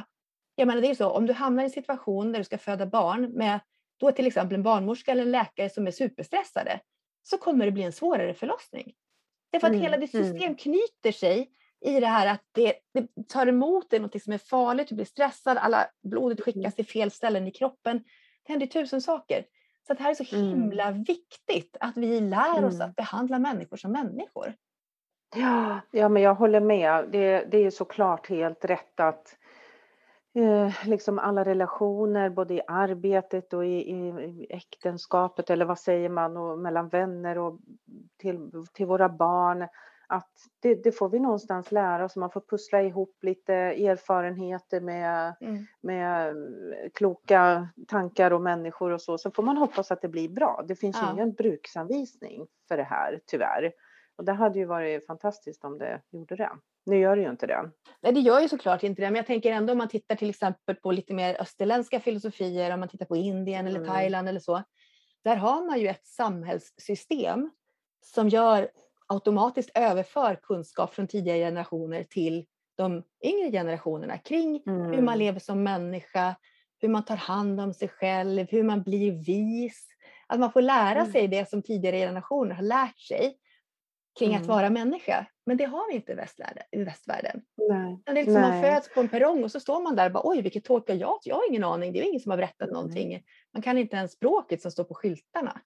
Jag 0.56 0.68
menar, 0.68 0.82
det 0.82 0.88
är 0.88 0.96
så, 0.96 1.10
om 1.10 1.26
du 1.26 1.34
hamnar 1.34 1.64
i 1.64 1.66
en 1.66 1.70
situation 1.72 2.32
där 2.32 2.40
du 2.40 2.44
ska 2.44 2.58
föda 2.58 2.86
barn 2.86 3.32
med 3.32 3.60
då 4.00 4.12
till 4.12 4.28
exempel 4.28 4.56
en 4.56 4.64
barnmorska 4.64 5.12
eller 5.12 5.22
en 5.22 5.32
läkare 5.32 5.70
som 5.70 5.88
är 5.88 5.92
superstressade 5.92 6.80
så 7.24 7.38
kommer 7.38 7.66
det 7.66 7.72
bli 7.72 7.84
en 7.84 7.92
svårare 7.92 8.34
förlossning. 8.34 8.94
Därför 9.52 9.68
att 9.68 9.74
Mm, 9.74 9.84
hela 9.84 9.98
ditt 9.98 10.14
mm. 10.14 10.32
system 10.32 10.56
knyter 10.56 11.12
sig 11.12 11.50
i 11.86 12.00
det 12.00 12.08
här 12.08 12.28
att 12.28 12.42
det, 12.52 12.74
det 12.94 13.28
tar 13.28 13.48
emot 13.48 13.90
dig 13.90 14.00
något 14.00 14.22
som 14.22 14.34
är 14.34 14.38
farligt, 14.38 14.88
du 14.90 14.96
blir 14.96 15.06
stressad, 15.06 15.58
alla 15.58 15.88
blodet 16.04 16.40
Mm. 16.40 16.44
skickas 16.46 16.76
till 16.76 16.86
fel 16.86 17.12
ställen 17.12 17.48
i 17.48 17.52
kroppen. 17.52 18.04
Det 18.44 18.54
händer 18.54 18.68
tusen 18.68 19.02
saker. 19.02 19.46
Så 19.88 19.94
det 19.94 20.04
här 20.04 20.10
är 20.10 20.26
så 20.26 20.36
Mm. 20.36 20.50
himla 20.50 20.92
viktigt 20.92 21.78
att 21.80 21.98
vi 21.98 22.20
lär 22.22 22.66
oss 22.66 22.76
Mm. 22.76 22.90
att 22.90 22.96
behandla 22.96 23.40
människor 23.40 23.78
som 23.78 23.92
människor. 23.92 24.54
Ja, 25.36 25.80
ja, 25.92 26.10
men 26.10 26.24
jag 26.24 26.36
håller 26.36 26.60
med. 26.60 27.06
Det, 27.12 27.46
det 27.52 27.58
är 27.58 27.70
såklart 27.70 28.28
helt 28.30 28.66
rätt 28.66 29.00
att 29.00 29.38
eh, 30.36 30.88
liksom 30.88 31.20
alla 31.20 31.46
relationer, 31.46 32.30
både 32.30 32.54
i 32.54 32.62
arbetet 32.68 33.54
och 33.54 33.66
i, 33.66 33.92
i, 33.92 34.08
i 34.10 34.48
äktenskapet, 34.50 35.50
eller 35.50 35.66
vad 35.66 35.80
säger 35.80 36.10
man, 36.10 36.38
och 36.38 36.60
mellan 36.60 36.90
vänner 36.90 37.38
och 37.38 37.60
till, 38.18 38.52
till 38.74 38.86
våra 38.86 39.10
barn, 39.10 39.68
att 40.08 40.32
det, 40.62 40.76
det 40.84 40.92
får 40.92 41.10
vi 41.10 41.20
någonstans 41.20 41.72
lära 41.72 42.06
oss. 42.06 42.16
Man 42.16 42.32
får 42.32 42.42
pussla 42.42 42.82
ihop 42.82 43.18
lite 43.22 43.54
erfarenheter 43.54 44.82
med, 44.82 45.36
med 45.82 46.28
eh, 46.30 46.34
kloka 46.94 47.70
tankar 47.88 48.32
och 48.34 48.42
människor 48.42 48.92
och 48.92 49.02
så. 49.02 49.18
Så 49.18 49.32
får 49.32 49.44
man 49.44 49.58
hoppas 49.58 49.92
att 49.92 50.02
det 50.02 50.08
blir 50.08 50.30
bra. 50.30 50.64
Det 50.68 50.76
finns 50.76 50.98
ju 50.98 51.02
Ja. 51.02 51.14
ingen 51.14 51.34
bruksanvisning 51.34 52.48
för 52.68 52.78
det 52.78 52.84
här, 52.84 53.20
tyvärr. 53.26 53.72
Och 54.18 54.26
det 54.26 54.32
hade 54.34 54.60
ju 54.60 54.66
varit 54.66 55.06
fantastiskt 55.08 55.64
om 55.66 55.78
det 55.78 56.02
gjorde 56.12 56.36
det. 56.36 56.52
Nu 56.86 56.98
gör 57.00 57.16
det 57.16 57.22
ju 57.22 57.30
inte 57.30 57.48
det. 57.48 57.72
Nej, 58.02 58.14
det 58.14 58.20
gör 58.20 58.40
ju 58.40 58.48
såklart 58.50 58.84
inte 58.84 59.02
det, 59.02 59.06
men 59.08 59.16
jag 59.16 59.26
tänker 59.26 59.52
ändå 59.52 59.72
om 59.72 59.78
man 59.78 59.88
tittar 59.90 60.16
till 60.16 60.30
exempel 60.30 60.76
på 60.76 60.92
lite 60.92 61.14
mer 61.14 61.42
österländska 61.42 62.00
filosofier, 62.00 62.74
om 62.74 62.80
man 62.80 62.90
tittar 62.90 63.06
på 63.06 63.16
Indien 63.16 63.68
eller 63.68 63.80
Mm. 63.80 63.92
Thailand 63.92 64.30
eller 64.30 64.40
så. 64.40 64.64
Där 65.24 65.36
har 65.36 65.66
man 65.66 65.80
ju 65.80 65.88
ett 65.88 66.06
samhällssystem 66.08 67.52
som 68.02 68.30
gör 68.30 68.70
automatiskt 69.16 69.72
överför 69.76 70.36
kunskap 70.36 70.94
från 70.94 71.08
tidigare 71.08 71.38
generationer 71.40 72.04
till 72.04 72.46
de 72.78 73.04
yngre 73.24 73.52
generationerna 73.52 74.18
kring 74.18 74.62
hur 74.66 74.74
man 74.82 74.94
Mm. 75.00 75.20
lever 75.20 75.40
som 75.40 75.64
människa, 75.64 76.36
hur 76.82 76.90
man 76.90 77.06
tar 77.06 77.16
hand 77.16 77.60
om 77.62 77.74
sig 77.74 77.88
själv, 77.88 78.48
hur 78.50 78.64
man 78.64 78.84
blir 78.84 79.12
vis. 79.12 79.88
Att 80.28 80.40
man 80.40 80.52
får 80.52 80.62
lära 80.62 81.00
Mm. 81.00 81.12
sig 81.12 81.28
det 81.28 81.50
som 81.50 81.62
tidigare 81.62 81.98
generationer 81.98 82.56
har 82.56 82.64
lärt 82.64 83.00
sig 83.00 83.38
kring 84.20 84.36
att 84.36 84.42
Mm. 84.44 84.48
vara 84.56 84.70
människa. 84.70 85.26
Men 85.46 85.58
det 85.58 85.66
har 85.66 85.90
vi 85.90 85.96
inte 85.96 86.12
i 86.12 86.16
västvärlden. 86.16 86.64
I 86.72 86.84
västvärlden. 86.84 87.42
Nej. 87.70 88.00
Det 88.06 88.12
är 88.12 88.16
liksom 88.16 88.34
man 88.34 88.50
Nej. 88.50 88.64
föds 88.74 88.94
på 88.94 89.00
en 89.00 89.10
perrong 89.10 89.44
och 89.44 89.52
så 89.52 89.60
står 89.60 89.82
man 89.84 89.96
där 89.96 90.06
och 90.06 90.12
bara 90.12 90.28
oj 90.28 90.42
vilket 90.42 90.64
tåg 90.64 90.82
ska 90.84 90.94
jag 90.94 91.20
Jag 91.24 91.36
har 91.36 91.50
ingen 91.50 91.64
aning. 91.64 91.94
Det 91.94 92.00
är 92.00 92.04
ingen 92.10 92.20
som 92.20 92.30
har 92.30 92.38
berättat 92.38 92.68
Nej. 92.68 92.74
någonting. 92.74 93.24
Man 93.54 93.62
kan 93.62 93.78
inte 93.78 93.96
ens 93.96 94.12
språket 94.12 94.62
som 94.62 94.72
står 94.72 94.84
på 94.84 94.94
skyltarna. 94.94 95.62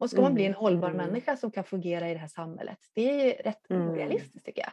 Och 0.00 0.10
ska 0.10 0.20
man 0.22 0.34
bli 0.34 0.44
en 0.44 0.52
Mm, 0.52 0.60
hållbar 0.60 0.90
mm. 0.90 1.06
människa 1.06 1.36
som 1.36 1.50
kan 1.50 1.64
fungera 1.64 2.08
i 2.10 2.12
det 2.12 2.18
här 2.20 2.28
samhället. 2.28 2.78
Det 2.94 3.38
är 3.40 3.42
rätt 3.42 3.70
Mm. 3.70 3.88
orealistiskt 3.88 4.46
tycker 4.46 4.62
jag. 4.62 4.72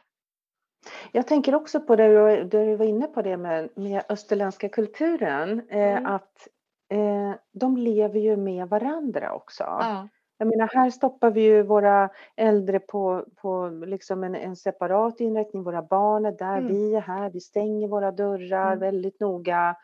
Jag 1.12 1.28
tänker 1.28 1.56
också 1.56 1.80
på 1.82 1.96
det 1.96 2.08
du, 2.08 2.44
det 2.44 2.66
du 2.66 2.76
var 2.76 2.86
inne 2.86 3.08
på 3.08 3.22
det 3.22 3.38
med, 3.38 3.70
med 3.76 4.04
österländska 4.10 4.70
kulturen, 4.70 5.62
eh, 5.70 5.78
Mm. 5.98 6.06
att 6.06 6.48
eh, 6.90 7.34
de 7.54 7.78
lever 7.78 8.20
ju 8.20 8.38
med 8.38 8.70
varandra 8.70 9.34
också. 9.34 9.64
Ja. 9.64 10.08
Jag 10.38 10.48
menar, 10.48 10.70
här 10.74 10.90
stoppar 10.90 11.32
vi 11.32 11.42
ju 11.42 11.64
våra 11.64 12.10
äldre 12.36 12.80
på, 12.80 13.26
på 13.36 13.70
liksom 13.70 14.24
en, 14.24 14.36
en 14.36 14.56
separat 14.56 15.20
inrättning. 15.20 15.64
Våra 15.64 15.82
barn 15.82 16.26
är 16.26 16.32
där, 16.32 16.58
Mm. 16.58 16.68
vi 16.68 16.96
är 16.96 17.02
här, 17.02 17.30
vi 17.30 17.40
stänger 17.40 17.88
våra 17.88 18.12
dörrar 18.12 18.68
Mm. 18.68 18.80
väldigt 18.80 19.20
noga. 19.20 19.76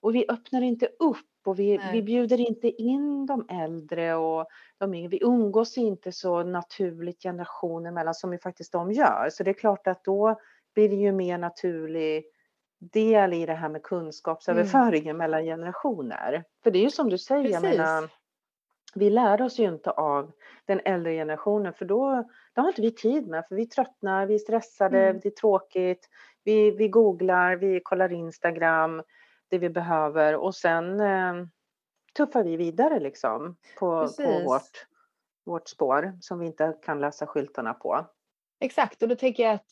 Och 0.00 0.14
vi 0.14 0.24
öppnar 0.28 0.62
inte 0.62 0.86
upp 0.86 1.29
och 1.44 1.58
vi, 1.58 1.78
Nej. 1.78 1.92
vi 1.92 2.02
bjuder 2.02 2.40
inte 2.40 2.68
in 2.68 3.26
de 3.26 3.46
äldre 3.48 4.14
och 4.14 4.46
de 4.78 4.94
yngre. 4.94 5.08
Vi 5.08 5.18
umgås 5.22 5.78
inte 5.78 6.12
så 6.12 6.42
naturligt 6.42 7.22
generationer 7.22 7.88
emellan 7.90 8.14
som 8.14 8.32
ju 8.32 8.38
faktiskt 8.38 8.72
de 8.72 8.92
gör. 8.92 9.28
Så 9.32 9.42
det 9.42 9.50
är 9.50 9.54
klart 9.54 9.86
att 9.86 10.04
då 10.04 10.40
blir 10.74 10.88
det 10.88 10.96
ju 10.96 11.12
mer 11.12 11.38
naturlig 11.38 12.24
del 12.78 13.32
i 13.32 13.46
det 13.46 13.54
här 13.54 13.68
med 13.68 13.82
kunskapsöverföringen 13.82 15.16
mellan 15.16 15.44
generationer. 15.44 16.44
För 16.62 16.70
det 16.70 16.78
är 16.78 16.82
ju 16.82 16.90
som 16.90 17.08
du 17.10 17.18
säger, 17.18 17.50
jag 17.50 17.62
Precis. 17.62 17.78
menar, 17.78 18.10
vi 18.94 19.10
lär 19.10 19.42
oss 19.42 19.58
ju 19.58 19.64
inte 19.68 19.90
av 19.90 20.32
den 20.64 20.80
äldre 20.84 21.12
generationen 21.12 21.72
för 21.72 21.84
då, 21.84 22.24
då 22.52 22.62
har 22.62 22.68
inte 22.68 22.82
vi 22.82 22.90
tid 22.90 23.28
med 23.28 23.44
för 23.48 23.54
vi 23.54 23.66
tröttnar, 23.66 24.26
vi 24.26 24.34
är 24.34 24.38
stressade, 24.38 24.98
Mm. 25.00 25.20
det 25.22 25.28
är 25.28 25.30
tråkigt, 25.30 26.08
vi, 26.44 26.70
vi 26.70 26.88
googlar, 26.88 27.56
vi 27.56 27.80
kollar 27.84 28.12
Instagram, 28.12 29.02
det 29.50 29.58
vi 29.58 29.70
behöver 29.70 30.36
och 30.36 30.54
sen 30.54 31.00
eh, 31.00 31.34
tuffar 32.16 32.44
vi 32.44 32.56
vidare 32.56 33.00
liksom 33.00 33.56
på, 33.78 34.08
på 34.16 34.42
vårt, 34.44 34.86
vårt 35.44 35.68
spår 35.68 36.18
som 36.20 36.38
vi 36.38 36.46
inte 36.46 36.76
kan 36.82 37.00
läsa 37.00 37.26
skyltarna 37.26 37.74
på. 37.74 38.06
Exakt, 38.60 39.02
och 39.02 39.08
då 39.08 39.16
tänker 39.16 39.42
jag 39.42 39.54
att 39.54 39.66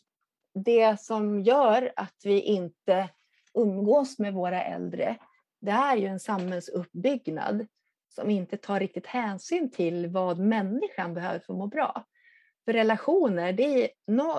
det 0.54 1.00
som 1.00 1.40
gör 1.40 1.92
att 1.96 2.16
vi 2.24 2.40
inte 2.40 3.08
umgås 3.54 4.18
med 4.18 4.34
våra 4.34 4.64
äldre, 4.64 5.16
det 5.60 5.70
är 5.70 5.96
ju 5.96 6.06
en 6.06 6.20
samhällsuppbyggnad 6.20 7.66
som 8.08 8.30
inte 8.30 8.56
tar 8.56 8.80
riktigt 8.80 9.06
hänsyn 9.06 9.70
till 9.70 10.06
vad 10.06 10.38
människan 10.38 11.14
behöver 11.14 11.38
för 11.38 11.52
att 11.52 11.58
må 11.58 11.66
bra. 11.66 12.04
För 12.64 12.72
relationer, 12.72 13.52
det 13.52 13.84
är 13.84 13.90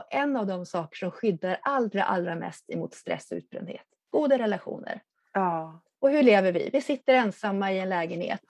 en 0.09 0.37
av 0.37 0.47
de 0.47 0.65
saker 0.65 0.97
som 0.97 1.11
skyddar 1.11 1.59
allra, 1.61 2.03
allra 2.03 2.35
mest 2.35 2.69
emot 2.69 2.93
stress 2.93 3.31
och 3.31 3.35
utbrändhet. 3.35 3.85
Goda 4.09 4.37
relationer. 4.37 5.01
Ja. 5.33 5.81
Och 5.99 6.09
hur 6.09 6.23
lever 6.23 6.51
vi? 6.51 6.69
Vi 6.73 6.81
sitter 6.81 7.13
ensamma 7.13 7.73
i 7.73 7.79
en 7.79 7.89
lägenhet. 7.89 8.43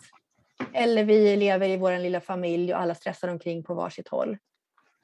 Eller 0.73 1.03
vi 1.03 1.35
lever 1.35 1.69
i 1.69 1.77
vår 1.77 1.97
lilla 1.97 2.21
familj 2.21 2.73
och 2.73 2.79
alla 2.81 2.95
stressar 2.95 3.27
omkring 3.27 3.63
på 3.63 3.73
varsitt 3.73 4.07
håll. 4.07 4.37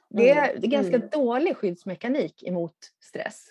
Det 0.10 0.30
är, 0.30 0.50
Mm, 0.50 0.62
det 0.62 0.68
är 0.68 0.72
ganska 0.72 0.96
mm. 0.96 1.10
dålig 1.12 1.58
skyddsmekanik 1.58 2.44
emot 2.44 2.76
stress. 3.04 3.48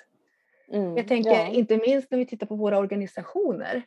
Mm, 0.72 0.96
Jag 0.96 1.08
tänker 1.08 1.30
ja. 1.30 1.46
inte 1.46 1.76
minst 1.76 2.10
när 2.10 2.18
vi 2.18 2.26
tittar 2.26 2.46
på 2.46 2.56
våra 2.56 2.78
organisationer 2.78 3.82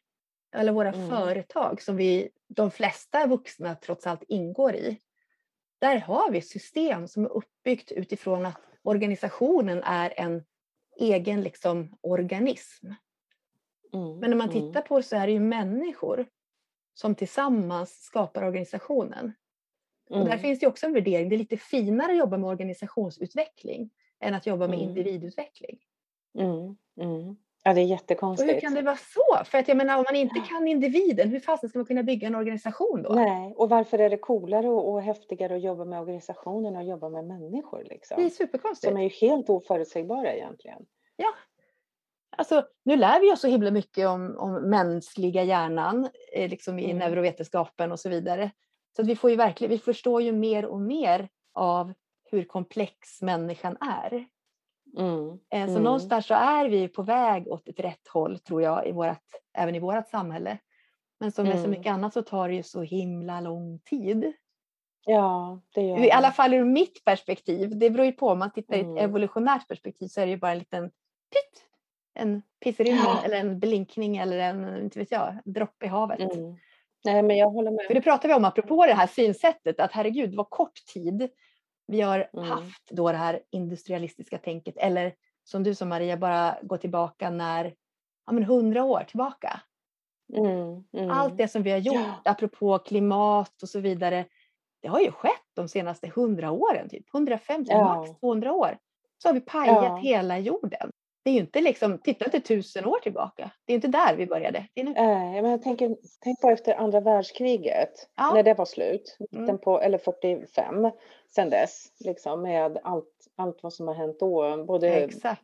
eller 0.55 0.71
våra 0.71 0.91
Mm. 0.91 1.09
företag 1.09 1.81
som 1.81 1.95
vi, 1.95 2.29
de 2.47 2.71
flesta 2.71 3.27
vuxna 3.27 3.75
trots 3.75 4.07
allt 4.07 4.23
ingår 4.27 4.75
i. 4.75 4.97
Där 5.79 5.99
har 5.99 6.31
vi 6.31 6.41
system 6.41 7.07
som 7.07 7.25
är 7.25 7.29
uppbyggt 7.29 7.91
utifrån 7.91 8.45
att 8.45 8.61
organisationen 8.83 9.83
är 9.83 10.13
en 10.17 10.43
egen 10.99 11.41
liksom, 11.41 11.97
organism. 12.01 12.87
Mm, 13.93 14.19
Men 14.19 14.29
när 14.29 14.37
man 14.37 14.49
mm. 14.49 14.61
tittar 14.61 14.81
på 14.81 14.97
det 14.97 15.03
så 15.03 15.15
är 15.15 15.27
det 15.27 15.33
ju 15.33 15.39
människor 15.39 16.27
som 16.93 17.15
tillsammans 17.15 18.03
skapar 18.03 18.43
organisationen. 18.43 19.33
Och 20.09 20.17
där 20.19 20.25
Mm. 20.25 20.39
finns 20.39 20.59
det 20.59 20.67
också 20.67 20.85
en 20.85 20.93
värdering. 20.93 21.29
Det 21.29 21.35
är 21.35 21.37
lite 21.37 21.57
finare 21.57 22.11
att 22.11 22.17
jobba 22.17 22.37
med 22.37 22.49
organisationsutveckling 22.49 23.89
än 24.19 24.33
att 24.33 24.45
jobba 24.47 24.67
med 24.67 24.79
Mm. 24.79 24.89
individutveckling. 24.89 25.79
Mm, 26.39 26.77
mm. 27.01 27.35
Ja, 27.63 27.73
det 27.73 27.81
är 27.81 27.83
Och 27.83 27.89
jättekonstigt. 27.89 28.53
hur 28.55 28.59
kan 28.61 28.73
det 28.73 28.81
vara 28.81 28.95
så? 28.97 29.43
För 29.45 29.57
att 29.57 29.67
jag 29.67 29.77
menar, 29.77 29.97
om 29.97 30.03
man 30.07 30.15
inte 30.15 30.39
kan 30.49 30.67
individen, 30.67 31.29
hur 31.29 31.39
fasen 31.39 31.69
ska 31.69 31.79
man 31.79 31.85
kunna 31.85 32.03
bygga 32.03 32.27
en 32.27 32.35
organisation 32.35 33.03
då? 33.03 33.13
Nej, 33.13 33.53
och 33.57 33.69
varför 33.69 33.99
är 33.99 34.09
det 34.09 34.17
coolare 34.17 34.67
och, 34.69 34.91
och 34.91 35.01
häftigare 35.01 35.55
att 35.55 35.63
jobba 35.63 35.85
med 35.85 36.01
organisationen 36.01 36.75
än 36.75 36.81
att 36.81 36.87
jobba 36.87 37.09
med 37.09 37.25
människor 37.25 37.77
Det 37.79 37.85
är 37.85 37.89
liksom? 37.89 38.29
superkonstigt. 38.29 38.89
Som 38.91 38.97
är 38.97 39.03
ju 39.03 39.09
helt 39.09 39.49
oförutsägbara 39.49 40.33
egentligen. 40.33 40.85
Alltså, 42.37 42.65
nu 42.85 42.95
lär 42.95 43.21
vi 43.21 43.33
oss 43.33 43.41
så 43.41 43.47
himla 43.47 43.71
mycket 43.71 44.07
om, 44.07 44.35
om 44.37 44.53
mänskliga 44.53 45.43
hjärnan 45.43 46.09
eh, 46.33 46.49
liksom 46.49 46.79
i 46.79 46.85
Mm. 46.85 46.97
neurovetenskapen 46.97 47.91
och 47.91 47.99
så 47.99 48.09
vidare. 48.09 48.51
Så 48.95 49.01
att 49.01 49.07
vi, 49.07 49.15
får 49.15 49.29
ju 49.29 49.35
verkligen, 49.35 49.71
vi 49.71 49.79
förstår 49.79 50.21
ju 50.21 50.31
mer 50.31 50.65
och 50.65 50.81
mer 50.81 51.29
av 51.53 51.93
hur 52.31 52.43
komplex 52.43 53.21
människan 53.21 53.77
är. 53.81 54.25
Mm. 54.97 55.29
Eh, 55.53 55.65
Så 55.65 55.71
Mm. 55.71 55.83
någonstans 55.83 56.25
så 56.27 56.33
är 56.33 56.69
vi 56.69 56.87
på 56.87 57.01
väg 57.03 57.47
åt 57.47 57.67
ett 57.67 57.79
rätt 57.79 58.07
håll 58.07 58.39
tror 58.39 58.61
jag, 58.61 58.87
i 58.87 58.91
vårat, 58.91 59.23
även 59.57 59.75
i 59.75 59.79
vårt 59.79 60.09
samhälle. 60.09 60.57
Men 61.19 61.31
som 61.31 61.47
med 61.47 61.59
så 61.59 61.67
Mm. 61.67 61.71
mycket 61.79 61.91
annat 61.91 62.13
så 62.13 62.21
tar 62.21 62.49
det 62.49 62.55
ju 62.55 62.63
så 62.63 62.81
himla 62.81 63.41
lång 63.41 63.79
tid. 63.79 64.33
Ja, 65.05 65.61
det 65.75 65.81
gör 65.81 65.99
I 65.99 66.11
alla 66.11 66.31
fall 66.31 66.53
ur 66.53 66.65
mitt 66.65 67.03
perspektiv. 67.05 67.77
Det 67.79 67.89
beror 67.89 68.05
ju 68.05 68.11
på, 68.11 68.27
om 68.29 68.39
man 68.39 68.51
tittar 68.51 68.77
i 68.77 68.79
Mm. 68.79 68.97
ett 68.97 69.03
evolutionärt 69.03 69.67
perspektiv 69.67 70.07
så 70.07 70.21
är 70.21 70.25
det 70.25 70.31
ju 70.31 70.37
bara 70.37 70.51
en 70.51 70.59
liten 70.59 70.89
pitt. 70.89 71.63
En 72.19 72.41
piss 72.63 72.79
i 72.79 72.83
rymden 72.83 73.05
Ja. 73.05 73.21
eller 73.25 73.37
en 73.37 73.59
blinkning 73.59 74.17
eller 74.17 74.37
en, 74.39 74.81
inte 74.83 74.99
vet 74.99 75.11
jag, 75.11 75.37
droppe 75.45 75.85
i 75.85 75.89
havet. 75.89 76.19
Mm. 76.35 76.55
Nej, 77.05 77.23
men 77.23 77.37
jag 77.37 77.49
håller 77.49 77.69
För 77.71 77.93
med. 77.93 77.97
det 77.97 78.01
pratar 78.01 78.27
vi 78.29 78.35
om 78.35 78.45
apropå 78.45 78.85
det 78.85 78.93
här 78.93 79.07
synsättet 79.07 79.79
att 79.79 79.91
herregud 79.91 80.35
vad 80.35 80.49
kort 80.49 80.85
tid 80.93 81.29
vi 81.87 82.01
har 82.01 82.29
Mm. 82.33 82.45
haft 82.49 82.89
då 82.91 83.11
det 83.11 83.17
här 83.17 83.39
industrialistiska 83.51 84.37
tänket 84.37 84.77
eller 84.77 85.13
som 85.43 85.63
du 85.63 85.75
som 85.75 85.89
Maria 85.89 86.17
bara 86.17 86.57
gå 86.61 86.77
tillbaka 86.77 87.29
när, 87.29 87.73
ja 88.25 88.31
men 88.33 88.43
hundra 88.43 88.83
år 88.83 89.03
tillbaka. 89.07 89.61
Mm. 90.37 90.83
Mm. 90.97 91.09
Allt 91.11 91.37
det 91.37 91.47
som 91.47 91.63
vi 91.63 91.71
har 91.71 91.77
gjort 91.77 91.95
Ja. 92.23 92.31
apropå 92.31 92.79
klimat 92.79 93.61
och 93.61 93.69
så 93.69 93.79
vidare. 93.79 94.25
Det 94.81 94.87
har 94.87 94.99
ju 94.99 95.11
skett 95.11 95.31
de 95.55 95.67
senaste 95.67 96.07
hundra 96.15 96.51
åren, 96.51 96.89
typ 96.89 97.13
150, 97.13 97.71
Ja. 97.71 97.83
max 97.83 98.19
200 98.19 98.53
år. 98.53 98.77
Så 99.17 99.27
har 99.29 99.33
vi 99.33 99.41
pajat 99.41 99.83
Ja. 99.83 99.95
hela 99.95 100.39
jorden. 100.39 100.91
Det 101.27 101.31
är 101.31 101.33
ju 101.33 101.39
inte 101.39 101.61
liksom, 101.61 101.97
titta 101.97 102.25
inte 102.25 102.39
tusen 102.39 102.85
år 102.85 102.99
tillbaka. 102.99 103.51
Det 103.65 103.73
är 103.73 103.75
inte 103.75 103.87
där 103.87 104.15
vi 104.15 104.25
började. 104.27 104.65
Det. 104.73 104.83
Nej, 104.83 105.41
men 105.41 105.51
jag 105.51 105.61
tänker, 105.63 105.95
tänk 106.19 106.41
på 106.41 106.49
efter 106.49 106.75
andra 106.75 106.99
världskriget, 106.99 108.09
Ja. 108.15 108.31
när 108.33 108.43
det 108.43 108.53
var 108.53 108.65
slut, 108.65 109.17
Mm. 109.31 109.57
på, 109.57 109.81
eller 109.81 109.97
45, 109.97 110.91
sen 111.35 111.49
dess, 111.49 111.91
liksom, 111.99 112.41
med 112.41 112.79
allt, 112.83 113.09
allt 113.35 113.63
vad 113.63 113.73
som 113.73 113.87
har 113.87 113.95
hänt 113.95 114.19
då. 114.19 114.63
Både 114.63 114.89
Exakt. 114.89 115.41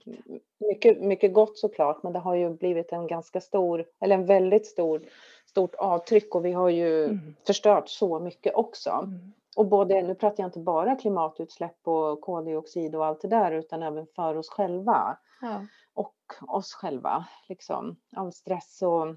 mycket, 0.59 1.01
mycket 1.01 1.33
gott 1.33 1.57
såklart, 1.57 2.03
men 2.03 2.13
det 2.13 2.19
har 2.19 2.35
ju 2.35 2.49
blivit 2.49 2.91
en 2.91 3.07
ganska 3.07 3.41
stor, 3.41 3.85
eller 4.01 4.15
en 4.15 4.25
väldigt 4.25 4.65
stor, 4.65 5.01
stort 5.45 5.75
avtryck 5.75 6.35
och 6.35 6.45
vi 6.45 6.51
har 6.51 6.69
ju 6.69 7.03
Mm. 7.05 7.35
förstört 7.47 7.89
så 7.89 8.19
mycket 8.19 8.55
också. 8.55 8.89
Mm. 8.89 9.33
Och 9.57 9.67
både, 9.67 10.01
nu 10.01 10.15
pratar 10.15 10.43
jag 10.43 10.47
inte 10.47 10.59
bara 10.59 10.95
klimatutsläpp 10.95 11.87
och 11.87 12.21
koldioxid 12.21 12.95
och 12.95 13.05
allt 13.05 13.21
det 13.21 13.27
där, 13.27 13.51
utan 13.51 13.83
även 13.83 14.07
för 14.15 14.37
oss 14.37 14.49
själva 14.49 15.17
Ja. 15.41 15.61
och 15.93 16.15
oss 16.47 16.73
själva. 16.73 17.25
Liksom. 17.49 17.95
All 18.15 18.33
stress 18.33 18.81
och 18.81 19.15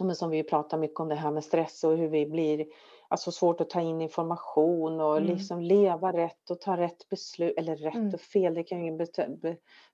men 0.00 0.16
som 0.16 0.30
vi 0.30 0.42
pratar 0.42 0.78
mycket 0.78 1.00
om 1.00 1.08
det 1.08 1.14
här 1.14 1.30
med 1.30 1.44
stress 1.44 1.84
och 1.84 1.96
hur 1.96 2.08
vi 2.08 2.26
blir 2.26 2.66
alltså 3.08 3.30
svårt 3.32 3.60
att 3.60 3.70
ta 3.70 3.80
in 3.80 4.00
information 4.00 5.00
och 5.00 5.16
Mm. 5.16 5.28
liksom 5.28 5.60
leva 5.60 6.12
rätt 6.12 6.50
och 6.50 6.60
ta 6.60 6.76
rätt 6.76 7.08
beslut. 7.08 7.54
Eller 7.58 7.76
rätt 7.76 7.94
Mm. 7.94 8.14
och 8.14 8.20
fel, 8.20 8.54
det 8.54 8.62
kan 8.62 8.78
ju 8.78 8.84
ingen 8.86 9.06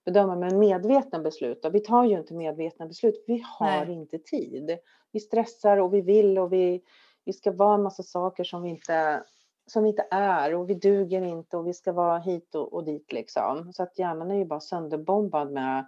bedöma, 0.05 0.35
men 0.35 0.59
medvetna 0.59 1.19
beslut. 1.19 1.65
Vi 1.71 1.79
tar 1.79 2.03
ju 2.05 2.17
inte 2.19 2.33
medvetna 2.33 2.85
beslut, 2.85 3.23
vi 3.27 3.43
har 3.59 3.85
Nej. 3.85 3.93
inte 3.93 4.19
tid. 4.19 4.77
Vi 5.11 5.19
stressar 5.19 5.77
och 5.77 5.93
vi 5.93 6.01
vill 6.01 6.39
och 6.39 6.53
vi, 6.53 6.81
vi 7.25 7.33
ska 7.33 7.51
vara 7.51 7.75
en 7.75 7.83
massa 7.83 8.03
saker 8.03 8.43
som 8.43 8.61
vi 8.61 8.69
inte 8.69 9.23
som 9.67 9.83
vi 9.83 9.89
inte 9.89 10.07
är 10.11 10.55
och 10.55 10.69
vi 10.69 10.73
duger 10.73 11.21
inte 11.21 11.57
och 11.57 11.67
vi 11.67 11.73
ska 11.73 11.91
vara 11.93 12.17
hit 12.19 12.55
och, 12.55 12.73
och 12.73 12.83
dit 12.83 13.11
liksom. 13.13 13.73
Så 13.73 13.83
att 13.83 13.99
hjärnan 13.99 14.31
är 14.31 14.35
ju 14.35 14.45
bara 14.45 14.59
sönderbombad 14.59 15.51
med 15.51 15.85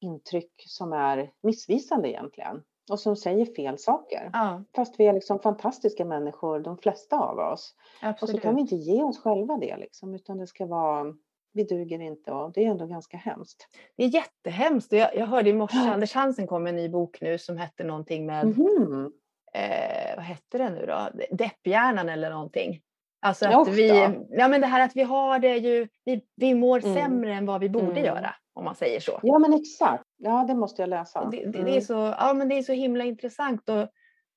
intryck 0.00 0.52
som 0.66 0.92
är 0.92 1.30
missvisande 1.42 2.08
egentligen 2.10 2.62
och 2.90 3.00
som 3.00 3.16
säger 3.16 3.46
fel 3.46 3.78
saker. 3.78 4.30
ja, 4.32 4.62
Fast 4.76 5.00
vi 5.00 5.06
är 5.06 5.12
liksom 5.12 5.38
fantastiska 5.40 6.04
människor, 6.04 6.60
de 6.60 6.78
flesta 6.78 7.18
av 7.18 7.38
oss. 7.38 7.74
Och 7.94 8.00
så 8.00 8.08
absolut. 8.08 8.42
kan 8.42 8.54
vi 8.54 8.60
inte 8.60 8.76
ge 8.76 9.02
oss 9.02 9.18
själva 9.18 9.56
det 9.56 9.76
liksom, 9.76 10.14
utan 10.14 10.38
det 10.38 10.46
ska 10.46 10.66
vara, 10.66 11.14
vi 11.52 11.64
duger 11.64 12.00
inte 12.00 12.32
och 12.32 12.52
det 12.52 12.64
är 12.64 12.70
ändå 12.70 12.86
ganska 12.86 13.16
hemskt. 13.16 13.68
Det 13.96 14.04
är 14.04 14.08
jättehemskt. 14.14 14.92
Jag, 14.92 15.16
jag 15.16 15.26
hörde 15.26 15.50
i 15.50 15.52
morse, 15.52 15.76
Ja. 15.78 15.92
Anders 15.92 16.14
Hansen 16.14 16.46
kom 16.46 16.62
med 16.62 16.70
en 16.70 16.76
ny 16.76 16.88
bok 16.88 17.20
nu 17.20 17.38
som 17.38 17.56
hette 17.56 17.84
någonting 17.84 18.26
med, 18.26 18.46
Mhm. 18.46 19.12
eh, 19.54 20.16
vad 20.16 20.24
hette 20.24 20.58
det 20.58 20.70
nu 20.70 20.86
då? 20.86 21.08
Depphjärnan 21.30 22.08
eller 22.08 22.30
någonting. 22.30 22.80
Alltså 23.26 23.44
Ja, 23.44 23.62
att 23.62 23.68
vi, 23.68 23.88
ja 24.30 24.48
men 24.48 24.60
det 24.60 24.66
här 24.66 24.80
att 24.80 24.96
vi 24.96 25.02
har 25.02 25.38
det 25.38 25.56
ju, 25.56 25.88
vi, 26.04 26.22
vi 26.36 26.54
mår 26.54 26.84
Mm. 26.84 26.94
sämre 26.94 27.34
än 27.34 27.46
vad 27.46 27.60
vi 27.60 27.68
borde 27.68 27.90
Mm. 28.00 28.04
göra 28.04 28.34
om 28.54 28.64
man 28.64 28.74
säger 28.74 29.00
så. 29.00 29.20
Ja 29.22 29.38
men 29.38 29.54
exakt, 29.54 30.04
ja 30.16 30.44
det 30.48 30.54
måste 30.54 30.82
jag 30.82 30.88
läsa. 30.88 31.24
Det, 31.30 31.36
det, 31.36 31.50
det, 31.52 31.58
är 31.58 31.66
Mm. 31.68 31.80
så, 31.80 32.14
ja, 32.18 32.32
men 32.34 32.48
det 32.48 32.58
är 32.58 32.62
så 32.62 32.72
himla 32.72 33.04
intressant. 33.04 33.68
Och 33.68 33.88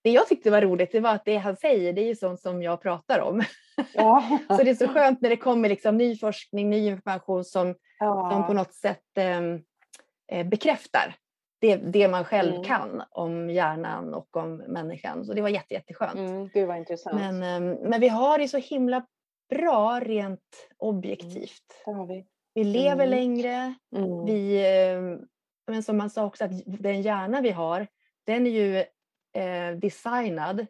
det 0.03 0.09
jag 0.09 0.27
tyckte 0.27 0.51
var 0.51 0.61
roligt 0.61 0.91
det 0.91 0.99
var 0.99 1.15
att 1.15 1.25
det 1.25 1.37
han 1.37 1.55
säger 1.55 1.93
det 1.93 2.01
är 2.01 2.05
ju 2.07 2.15
sånt 2.15 2.41
som 2.41 2.63
jag 2.63 2.81
pratar 2.81 3.19
om. 3.19 3.43
Ja. 3.93 4.23
Så 4.57 4.63
det 4.63 4.69
är 4.69 4.75
så 4.75 4.87
skönt 4.87 5.21
när 5.21 5.29
det 5.29 5.37
kommer 5.37 5.69
liksom 5.69 5.97
ny 5.97 6.17
forskning, 6.17 6.69
ny 6.69 6.87
information 6.87 7.43
som, 7.45 7.75
som 8.31 8.43
på 8.47 8.51
ja. 8.51 8.53
något 8.53 8.73
sätt 8.73 9.17
ehm, 9.17 9.61
eh, 10.31 10.47
bekräftar 10.47 11.15
det, 11.61 11.75
det 11.75 12.07
man 12.07 12.25
själv 12.25 12.51
Mm. 12.51 12.63
kan 12.63 13.03
om 13.11 13.49
hjärnan 13.49 14.13
och 14.13 14.37
om 14.37 14.55
människan. 14.57 15.25
Så 15.25 15.33
det 15.33 15.41
var 15.41 15.49
jätte, 15.49 15.73
jätteskönt. 15.73 16.15
Mm, 16.19 16.47
gud 16.47 16.67
vad 16.67 16.77
intressant. 16.77 17.15
Men, 17.15 17.43
ehm, 17.43 17.89
men 17.89 18.01
vi 18.01 18.07
har 18.07 18.37
det 18.37 18.47
så 18.47 18.57
himla 18.57 19.05
bra 19.49 19.99
rent 19.99 20.69
objektivt. 20.77 21.63
det 21.85 21.91
har 21.91 22.05
vi. 22.05 22.25
Vi 22.53 22.63
lever 22.63 23.05
Mm. 23.05 23.09
längre. 23.09 23.73
Mm. 23.95 24.25
Vi, 24.25 24.65
ehm, 24.67 25.19
men 25.67 25.83
som 25.83 25.97
man 25.97 26.09
sa 26.09 26.25
också, 26.25 26.45
att 26.45 26.51
den 26.65 27.01
hjärna 27.01 27.41
vi 27.41 27.51
har, 27.51 27.87
den 28.25 28.47
är 28.47 28.51
ju 28.51 28.77
eh, 29.33 29.77
designad 29.77 30.65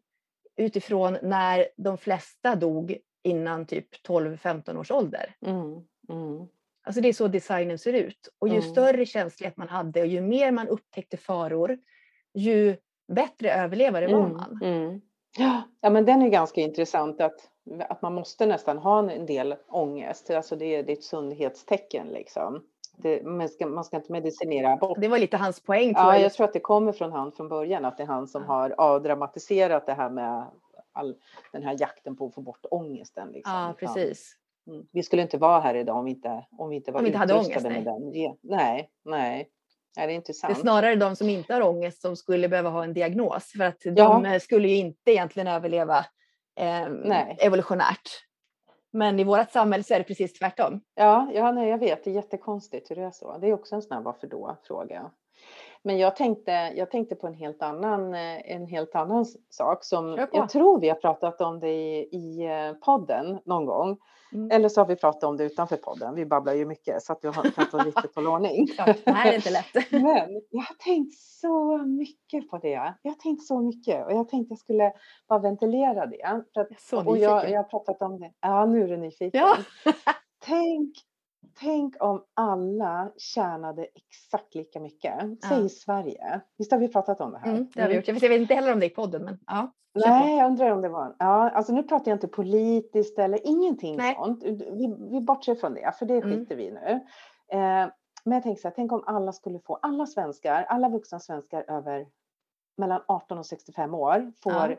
utifrån 0.58 1.18
när 1.24 1.66
de 1.78 1.98
flesta 1.98 2.56
dog 2.56 2.98
innan 3.24 3.66
typ 3.66 3.88
12-15 4.08 4.78
års 4.78 4.92
ålder. 4.92 5.36
Mm. 5.46 5.72
Mm. 6.10 6.48
Alltså 6.90 7.02
det 7.02 7.10
är 7.10 7.14
så 7.14 7.28
designen 7.28 7.78
ser 7.80 7.94
ut. 7.94 8.30
Och 8.40 8.48
ju 8.48 8.56
Mm. 8.58 8.70
större 8.70 9.06
känslighet 9.06 9.58
man 9.58 9.70
hade 9.70 10.02
och 10.02 10.08
ju 10.08 10.22
mer 10.22 10.52
man 10.52 10.68
upptäckte 10.68 11.18
faror, 11.18 11.78
ju 12.34 12.78
bättre 13.14 13.54
överlevare 13.54 14.08
var 14.08 14.20
Mm, 14.20 14.34
man. 14.38 14.60
mm. 14.64 15.02
Ja, 15.82 15.90
men 15.90 16.06
den 16.06 16.22
är 16.22 16.30
ganska 16.30 16.62
intressant 16.62 17.22
att, 17.22 17.50
att 17.90 18.02
man 18.02 18.14
måste 18.14 18.46
nästan 18.46 18.78
ha 18.78 19.12
en 19.12 19.26
del 19.26 19.56
ångest. 19.68 20.30
Alltså 20.30 20.56
det, 20.56 20.66
är- 20.76 20.84
det 20.84 20.92
är 20.92 20.98
ett 20.98 21.04
sundhetstecken 21.04 22.08
liksom. 22.08 22.64
Det, 22.98 23.24
man, 23.24 23.50
ska, 23.50 23.66
man 23.68 23.84
ska 23.84 23.98
inte 23.98 24.12
medicinera 24.12 24.76
bort. 24.78 24.98
Det 25.02 25.08
var 25.08 25.18
lite 25.20 25.38
hans 25.38 25.60
poäng 25.64 25.92
Ja, 25.96 26.14
jag. 26.14 26.24
jag 26.24 26.34
tror 26.34 26.46
att 26.46 26.54
det 26.54 26.60
kommer 26.60 26.92
från 26.92 27.12
han 27.12 27.32
från 27.32 27.50
början, 27.50 27.86
att 27.86 27.98
det 27.98 28.04
är 28.04 28.08
han 28.08 28.28
som 28.28 28.42
Ja. 28.42 28.48
har 28.48 28.76
avdramatiserat 28.78 29.86
det 29.86 29.94
här 29.94 30.10
med 30.10 30.46
all 30.92 31.16
den 31.52 31.64
här 31.64 31.78
jakten 31.80 32.16
på 32.16 32.26
att 32.26 32.34
få 32.34 32.42
bort 32.42 32.66
ångesten. 32.72 33.32
Liksom. 33.32 33.54
Ja, 33.54 33.74
precis. 33.80 34.36
Mm, 34.70 34.86
Vi 34.92 35.04
skulle 35.04 35.22
inte 35.22 35.38
vara 35.38 35.60
här 35.60 35.76
idag 35.76 35.98
om 35.98 36.06
vi 36.06 36.12
inte, 36.12 36.46
om 36.52 36.70
vi 36.70 36.76
inte 36.76 36.92
var 36.92 37.00
Om 37.00 37.04
vi 37.04 37.10
inte 37.10 37.18
hade 37.20 37.34
ångest, 37.34 37.64
med 37.64 37.84
den. 37.84 38.12
ge- 38.14 38.36
Nej, 38.42 38.90
nej. 39.06 39.50
nej, 39.98 40.08
det 40.08 40.14
är 40.14 40.16
inte 40.16 40.32
Det 40.32 40.32
är 40.32 40.34
sant. 40.34 40.58
snarare 40.58 40.96
de 40.96 41.16
som 41.16 41.30
inte 41.30 41.54
har 41.54 41.62
ångest 41.62 42.02
som 42.02 42.16
skulle 42.16 42.50
behöva 42.50 42.70
ha 42.70 42.84
en 42.84 42.94
diagnos 42.94 43.52
för 43.58 43.64
att 43.64 43.78
Ja. 43.84 44.22
de 44.24 44.40
skulle 44.40 44.68
ju 44.68 44.76
inte 44.76 45.12
egentligen 45.12 45.48
överleva 45.48 45.98
eh, 46.60 46.90
Nej. 46.90 47.38
evolutionärt. 47.40 48.10
Men 48.92 49.20
i 49.20 49.24
vårt 49.24 49.52
samhälle 49.52 49.84
så 49.84 49.94
är 49.94 49.98
det 49.98 50.04
precis 50.04 50.34
tvärtom. 50.34 50.82
Ja, 50.96 51.32
ja 51.34 51.52
nej, 51.52 51.70
jag 51.70 51.78
vet. 51.78 52.04
Det 52.04 52.10
är 52.10 52.14
jättekonstigt 52.14 52.92
hur 52.92 52.96
det 52.96 53.02
är 53.04 53.12
så. 53.12 53.38
Det 53.38 53.48
är 53.48 53.54
också 53.54 53.76
en 53.76 53.82
här 53.90 54.02
varför 54.02 54.28
då-fråga. 54.28 55.12
Men 55.84 55.98
jag 55.98 56.16
tänkte, 56.16 56.52
jag 56.52 56.92
tänkte 56.92 57.16
på 57.16 57.28
en 57.28 57.34
helt 57.34 57.62
annan, 57.62 58.14
eh, 58.14 58.52
en 58.52 58.68
helt 58.68 58.96
annan 58.96 59.26
sak 59.50 59.84
som 59.84 60.16
på. 60.16 60.28
jag 60.32 60.50
tror 60.50 60.80
vi 60.80 60.90
har 60.90 60.96
pratat 60.96 61.42
om 61.42 61.60
det 61.60 61.72
i, 61.72 62.10
i 62.12 62.46
eh, 62.46 62.74
podden 62.74 63.40
någon 63.46 63.66
gång. 63.66 63.98
Mm. 64.34 64.52
Eller 64.52 64.70
så 64.70 64.82
har 64.82 64.86
vi 64.86 64.96
pratat 64.96 65.24
om 65.24 65.38
det 65.38 65.44
utanför 65.44 65.78
podden. 65.78 66.16
Vi 66.16 66.26
babblar 66.26 66.54
ju 66.54 66.66
mycket 66.66 67.04
så 67.04 67.14
att 67.14 67.24
jag 67.24 67.32
har 67.32 67.44
kan 67.44 67.66
få 67.92 68.10
hålla 68.16 68.30
ordning. 68.30 68.68
Klart, 68.76 68.98
det 69.06 69.12
här 69.12 69.32
är 69.32 69.36
inte 69.36 69.50
lätt. 69.50 69.92
Men 69.92 70.42
jag 70.50 70.62
har 70.62 70.76
tänkt 70.84 71.18
så 71.18 71.78
mycket 71.78 72.50
på 72.50 72.58
det. 72.58 72.96
Jag 73.02 73.12
har 73.12 73.20
tänkt 73.20 73.44
så 73.44 73.60
mycket 73.60 74.06
och 74.06 74.12
jag 74.12 74.30
tänkte 74.30 74.52
jag 74.52 74.60
skulle 74.60 74.94
bara 75.30 75.40
ventilera 75.40 76.06
det. 76.06 76.24
Att, 76.24 76.80
Så 76.80 77.08
och 77.08 77.18
jag, 77.18 77.50
jag 77.50 77.58
har 77.58 77.64
pratat 77.64 78.02
om 78.02 78.20
det. 78.20 78.32
Ja, 78.42 78.66
nu 78.66 78.84
är 78.84 78.88
du 78.88 78.98
nyfiken. 78.98 79.42
Ja. 79.42 79.58
Tänk, 80.46 80.94
tänk 81.60 81.96
om 82.04 82.24
alla 82.34 83.12
tjänade 83.18 83.84
exakt 83.96 84.56
lika 84.56 84.80
mycket. 84.80 85.14
Säg 85.20 85.58
Ja. 85.60 85.66
i 85.66 85.70
Sverige. 85.70 86.42
Visst 86.58 86.72
har 86.72 86.80
vi 86.80 86.88
pratat 86.88 87.22
om 87.22 87.32
det 87.32 87.38
här? 87.40 87.52
Mm, 87.52 87.68
det 87.74 87.82
har 87.82 87.88
vi 87.88 87.94
Mm. 87.94 88.14
gjort. 88.14 88.22
Jag 88.24 88.30
vet, 88.30 88.42
inte 88.42 88.54
heller 88.56 88.74
om 88.74 88.80
det 88.80 88.86
är 88.86 88.90
i 88.92 88.94
podden, 88.94 89.24
men 89.26 89.40
ja. 89.48 89.72
Nej, 89.94 90.38
jag 90.38 90.48
undrar 90.48 90.72
om 90.72 90.82
det 90.82 90.90
var... 90.90 91.16
Ja, 91.20 91.50
alltså 91.50 91.74
nu 91.74 91.84
pratar 91.84 92.12
jag 92.12 92.16
inte 92.16 92.28
politiskt 92.28 93.20
eller 93.20 93.48
ingenting 93.48 93.98
Nej. 93.98 94.16
sånt. 94.16 94.44
Vi, 94.44 94.96
vi 95.12 95.22
bortser 95.22 95.56
från 95.56 95.74
det, 95.74 95.96
för 96.00 96.06
det 96.06 96.18
Mm. 96.18 96.30
skiter 96.30 96.56
vi 96.56 96.64
i 96.68 96.72
nu. 96.72 97.00
Eh, 97.52 97.90
men 98.24 98.34
jag 98.34 98.44
tänker 98.44 98.62
så 98.62 98.68
här, 98.68 98.76
tänk 98.76 98.92
om 98.92 99.04
alla 99.08 99.32
skulle 99.34 99.60
få, 99.60 99.76
alla 99.76 100.06
svenskar, 100.06 100.64
alla 100.64 100.90
vuxna 100.90 101.20
svenskar 101.20 101.66
över 101.68 102.08
mellan 102.78 103.02
18 103.08 103.38
och 103.38 103.46
65 103.46 103.94
år 103.94 104.32
får 104.44 104.54
Ja. 104.54 104.76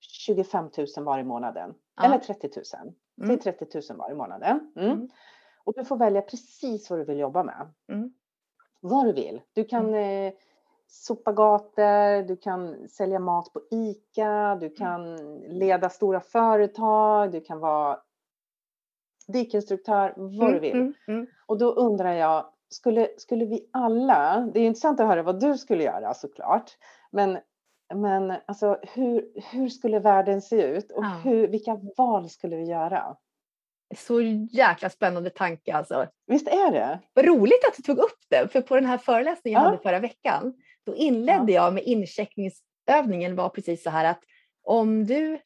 25 0.00 0.70
000 0.96 1.04
var 1.04 1.18
i 1.18 1.24
månaden. 1.24 1.74
Ja. 1.96 2.04
Eller 2.04 2.18
30 2.18 2.48
000. 2.84 2.94
Mm. 3.22 3.40
Säg 3.40 3.52
30 3.54 3.80
000 3.90 3.98
var 3.98 4.10
i 4.10 4.14
månaden. 4.14 4.72
Mm. 4.76 5.08
Mm. 5.68 5.74
Och 5.74 5.74
du 5.76 5.84
får 5.84 5.96
välja 5.96 6.22
precis 6.22 6.90
vad 6.90 6.98
du 6.98 7.04
vill 7.04 7.18
jobba 7.18 7.42
med. 7.42 7.72
Mm. 7.92 8.12
Vad 8.80 9.06
du 9.06 9.12
vill. 9.12 9.40
Du 9.52 9.64
kan 9.64 9.94
eh, 9.94 10.32
sopa 10.86 11.32
gator, 11.32 12.22
du 12.22 12.36
kan 12.36 12.88
sälja 12.88 13.18
mat 13.18 13.52
på 13.52 13.60
ICA, 13.70 14.56
du 14.60 14.70
kan 14.70 15.16
leda 15.58 15.88
stora 15.90 16.20
företag, 16.20 17.32
du 17.32 17.40
kan 17.40 17.60
vara 17.60 17.98
dykinstruktör, 19.32 20.14
vad 20.16 20.52
du 20.52 20.58
vill. 20.58 20.72
Mm, 20.76 20.94
mm, 21.08 21.26
Och 21.46 21.58
då 21.58 21.72
undrar 21.72 22.12
jag, 22.12 22.46
skulle, 22.68 23.08
skulle 23.18 23.44
vi 23.44 23.68
alla, 23.72 24.50
det 24.54 24.60
är 24.60 24.66
intressant 24.66 25.00
att 25.00 25.06
höra 25.06 25.22
vad 25.22 25.40
du 25.40 25.58
skulle 25.58 25.84
göra 25.84 26.14
såklart, 26.14 26.76
men, 27.10 27.38
men 27.94 28.34
alltså, 28.46 28.78
hur, 28.82 29.32
hur 29.52 29.68
skulle 29.68 29.98
världen 29.98 30.42
se 30.42 30.62
ut 30.62 30.90
och 30.92 31.04
hur, 31.24 31.48
vilka 31.48 31.80
val 31.96 32.28
skulle 32.28 32.56
vi 32.56 32.64
göra? 32.64 33.16
Så 33.96 34.20
jäkla 34.50 34.90
spännande 34.90 35.30
tanke 35.30 35.74
alltså. 35.74 36.06
Visst 36.26 36.48
är 36.48 36.72
det? 36.72 36.98
Vad 37.12 37.24
roligt 37.24 37.64
att 37.68 37.76
du 37.76 37.82
tog 37.82 37.98
upp 37.98 38.18
det, 38.30 38.48
för 38.52 38.60
på 38.60 38.74
den 38.74 38.86
här 38.86 38.98
föreläsningen 38.98 39.60
jag 39.60 39.66
Ja. 39.66 39.70
hade 39.70 39.82
förra 39.82 39.98
veckan, 39.98 40.54
då 40.86 40.94
inledde 40.96 41.52
jag 41.52 41.74
med 41.74 41.82
incheckningsövningen 41.84 43.36
var 43.36 43.48
precis 43.48 43.82
så 43.82 43.90
här 43.90 44.04
att 44.04 44.20
om 44.62 45.06
du, 45.06 45.38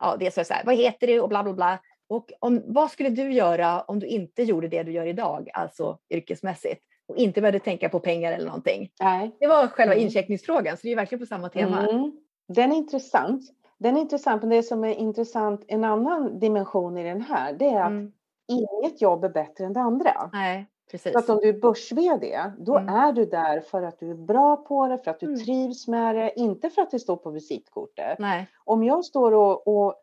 ja 0.00 0.16
det 0.18 0.26
är 0.38 0.44
så 0.44 0.54
här, 0.54 0.64
vad 0.64 0.76
heter 0.76 1.06
du 1.06 1.20
och 1.20 1.28
bla 1.28 1.42
bla 1.42 1.52
bla, 1.52 1.78
och 2.08 2.32
om, 2.40 2.62
vad 2.66 2.90
skulle 2.90 3.08
du 3.08 3.32
göra 3.32 3.80
om 3.80 3.98
du 4.00 4.06
inte 4.06 4.42
gjorde 4.42 4.68
det 4.68 4.82
du 4.82 4.92
gör 4.92 5.06
idag, 5.06 5.50
alltså 5.54 5.98
yrkesmässigt, 6.10 6.82
och 7.08 7.16
inte 7.16 7.40
började 7.40 7.58
tänka 7.60 7.88
på 7.88 8.00
pengar 8.00 8.32
eller 8.32 8.46
någonting. 8.46 8.90
Nej. 9.00 9.36
Det 9.40 9.46
var 9.46 9.66
själva 9.66 9.94
Mm. 9.94 10.04
incheckningsfrågan, 10.06 10.76
så 10.76 10.80
det 10.86 10.92
är 10.92 10.96
verkligen 10.96 11.20
på 11.20 11.26
samma 11.26 11.48
tema. 11.48 11.88
Mm. 11.88 12.12
Den 12.48 12.72
är 12.72 12.76
intressant. 12.76 13.42
Den 13.78 13.96
är 13.96 14.00
intressant, 14.00 14.42
men 14.42 14.50
det 14.50 14.62
som 14.62 14.84
är 14.84 14.94
intressant, 14.94 15.64
en 15.68 15.84
annan 15.84 16.38
dimension 16.38 16.96
i 16.98 17.04
den 17.04 17.20
här, 17.20 17.52
det 17.52 17.68
är 17.68 17.80
att 17.82 17.90
Mm. 17.90 18.12
inget 18.48 19.02
jobb 19.02 19.24
är 19.24 19.28
bättre 19.28 19.64
än 19.64 19.72
det 19.72 19.80
andra. 19.80 20.30
Nej, 20.32 20.66
precis. 20.90 21.12
Så 21.12 21.18
att 21.18 21.28
om 21.28 21.38
du 21.42 21.48
är 21.48 21.60
börs-VD, 21.60 22.52
då 22.58 22.76
Mm. 22.78 22.94
är 22.94 23.12
du 23.12 23.24
där 23.26 23.60
för 23.60 23.82
att 23.82 23.98
du 23.98 24.10
är 24.10 24.14
bra 24.14 24.56
på 24.56 24.86
det, 24.88 24.98
för 24.98 25.10
att 25.10 25.20
du 25.20 25.26
Mm. 25.26 25.38
trivs 25.38 25.88
med 25.88 26.14
det, 26.14 26.32
inte 26.40 26.70
för 26.70 26.82
att 26.82 26.90
det 26.90 26.98
står 26.98 27.16
på 27.16 27.30
visitkortet. 27.30 28.18
Nej. 28.18 28.46
Om 28.64 28.84
jag 28.84 29.04
står 29.04 29.32
och, 29.32 29.68
och 29.68 29.94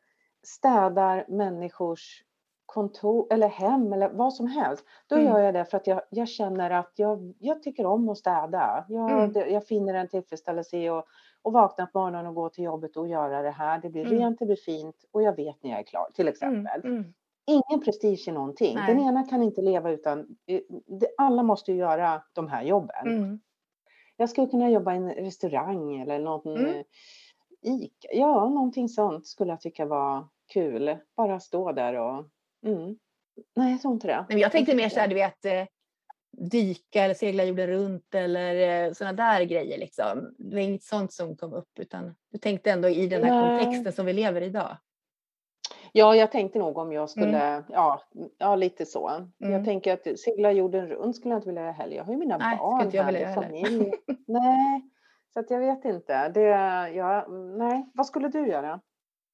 städar 0.43 1.25
människors 1.27 2.23
kontor 2.65 3.27
eller 3.33 3.47
hem 3.47 3.93
eller 3.93 4.09
vad 4.09 4.33
som 4.33 4.47
helst, 4.47 4.85
då 5.07 5.15
Mm. 5.15 5.27
gör 5.27 5.39
jag 5.39 5.53
det 5.53 5.65
för 5.65 5.77
att 5.77 5.87
jag, 5.87 6.01
jag 6.09 6.27
känner 6.27 6.69
att 6.71 6.91
jag, 6.95 7.33
jag 7.39 7.63
tycker 7.63 7.85
om 7.85 8.09
att 8.09 8.17
städa. 8.17 8.85
Jag, 8.89 9.11
Mm. 9.37 9.51
jag 9.53 9.67
finner 9.67 9.93
en 9.93 10.07
tillfredsställelse 10.07 10.77
i 10.77 10.89
att, 10.89 11.05
att 11.45 11.53
vakna 11.53 11.85
på 11.87 11.99
morgonen 11.99 12.27
och 12.27 12.35
gå 12.35 12.49
till 12.49 12.63
jobbet 12.63 12.97
och 12.97 13.07
göra 13.07 13.41
det 13.41 13.51
här. 13.51 13.79
Det 13.81 13.89
blir 13.89 14.05
Mm. 14.05 14.17
rent, 14.19 14.39
det 14.39 14.45
blir 14.45 14.55
fint 14.55 14.95
och 15.11 15.21
jag 15.21 15.35
vet 15.35 15.63
när 15.63 15.71
jag 15.71 15.79
är 15.79 15.83
klar, 15.83 16.09
till 16.13 16.27
Mm. 16.27 16.31
exempel. 16.33 16.81
Mm. 16.91 17.13
Ingen 17.47 17.83
prestige 17.85 18.27
i 18.27 18.31
någonting. 18.31 18.75
Nej. 18.75 18.95
Den 18.95 19.03
ena 19.05 19.23
kan 19.23 19.43
inte 19.43 19.61
leva 19.61 19.91
utan, 19.91 20.19
eh, 20.45 20.59
alla 21.17 21.43
måste 21.43 21.71
ju 21.71 21.77
göra 21.77 22.23
de 22.33 22.47
här 22.47 22.63
jobben. 22.63 23.07
Mm. 23.07 23.39
Jag 24.17 24.29
skulle 24.29 24.47
kunna 24.47 24.69
jobba 24.69 24.93
i 24.93 24.97
en 24.97 25.09
restaurang 25.13 26.01
eller 26.01 26.19
någon 26.19 26.57
Mm. 26.57 26.75
eh, 26.75 26.83
Ica. 27.61 28.07
Ja, 28.11 28.49
någonting 28.49 28.89
sånt 28.89 29.27
skulle 29.27 29.51
jag 29.51 29.61
tycka 29.61 29.85
var 29.85 30.27
kul. 30.53 30.97
Bara 31.17 31.39
stå 31.39 31.71
där 31.71 31.93
och... 31.93 32.25
Mm. 32.65 32.97
Nej, 33.55 33.71
jag 33.71 33.81
tror 33.81 33.93
inte 33.93 34.07
det. 34.07 34.25
Men 34.29 34.37
jag 34.39 34.51
tänkte 34.51 34.75
mer 34.75 34.89
så 34.89 34.99
här, 34.99 35.07
du 35.07 35.15
vet, 35.15 35.45
eh, 35.45 35.63
dyka 36.37 37.03
eller 37.03 37.13
segla 37.13 37.43
jorden 37.43 37.67
runt 37.67 38.15
eller 38.15 38.93
sådana 38.93 39.13
där 39.13 39.43
grejer. 39.43 39.77
Liksom. 39.77 40.33
Det 40.37 40.55
var 40.55 40.61
inget 40.61 40.83
sånt 40.83 41.13
som 41.13 41.37
kom 41.37 41.53
upp, 41.53 41.79
utan 41.79 42.15
du 42.31 42.37
tänkte 42.37 42.71
ändå 42.71 42.89
i 42.89 43.07
den 43.07 43.23
här 43.23 43.41
Nej. 43.41 43.63
kontexten 43.63 43.93
som 43.93 44.05
vi 44.05 44.13
lever 44.13 44.41
i 44.41 44.45
idag. 44.45 44.77
Ja, 45.91 46.15
jag 46.15 46.31
tänkte 46.31 46.59
nog 46.59 46.77
om 46.77 46.93
jag 46.93 47.09
skulle... 47.09 47.37
Mm. 47.37 47.63
Ja, 47.69 48.01
ja, 48.37 48.55
lite 48.55 48.85
så. 48.85 49.09
Mm. 49.09 49.53
Jag 49.53 49.65
tänker 49.65 49.93
att 49.93 50.19
segla 50.19 50.51
jorden 50.51 50.87
runt 50.87 51.15
skulle 51.15 51.33
jag 51.33 51.37
inte 51.37 51.47
vilja 51.47 51.71
heller. 51.71 51.95
Jag 51.95 52.03
har 52.03 52.13
ju 52.13 52.19
mina 52.19 52.37
Nej, 52.37 52.57
barn 52.57 52.85
inte 52.85 52.97
jag 52.97 53.03
här 53.03 53.11
vilja 53.11 53.29
och 53.29 53.35
göra 53.35 53.43
familj. 53.43 53.93
nej, 54.27 54.81
så 55.33 55.39
att 55.39 55.49
jag 55.49 55.59
vet 55.59 55.85
inte. 55.85 56.29
Det, 56.29 56.41
ja, 56.95 57.27
nej, 57.57 57.91
vad 57.93 58.05
skulle 58.05 58.27
du 58.27 58.47
göra? 58.47 58.79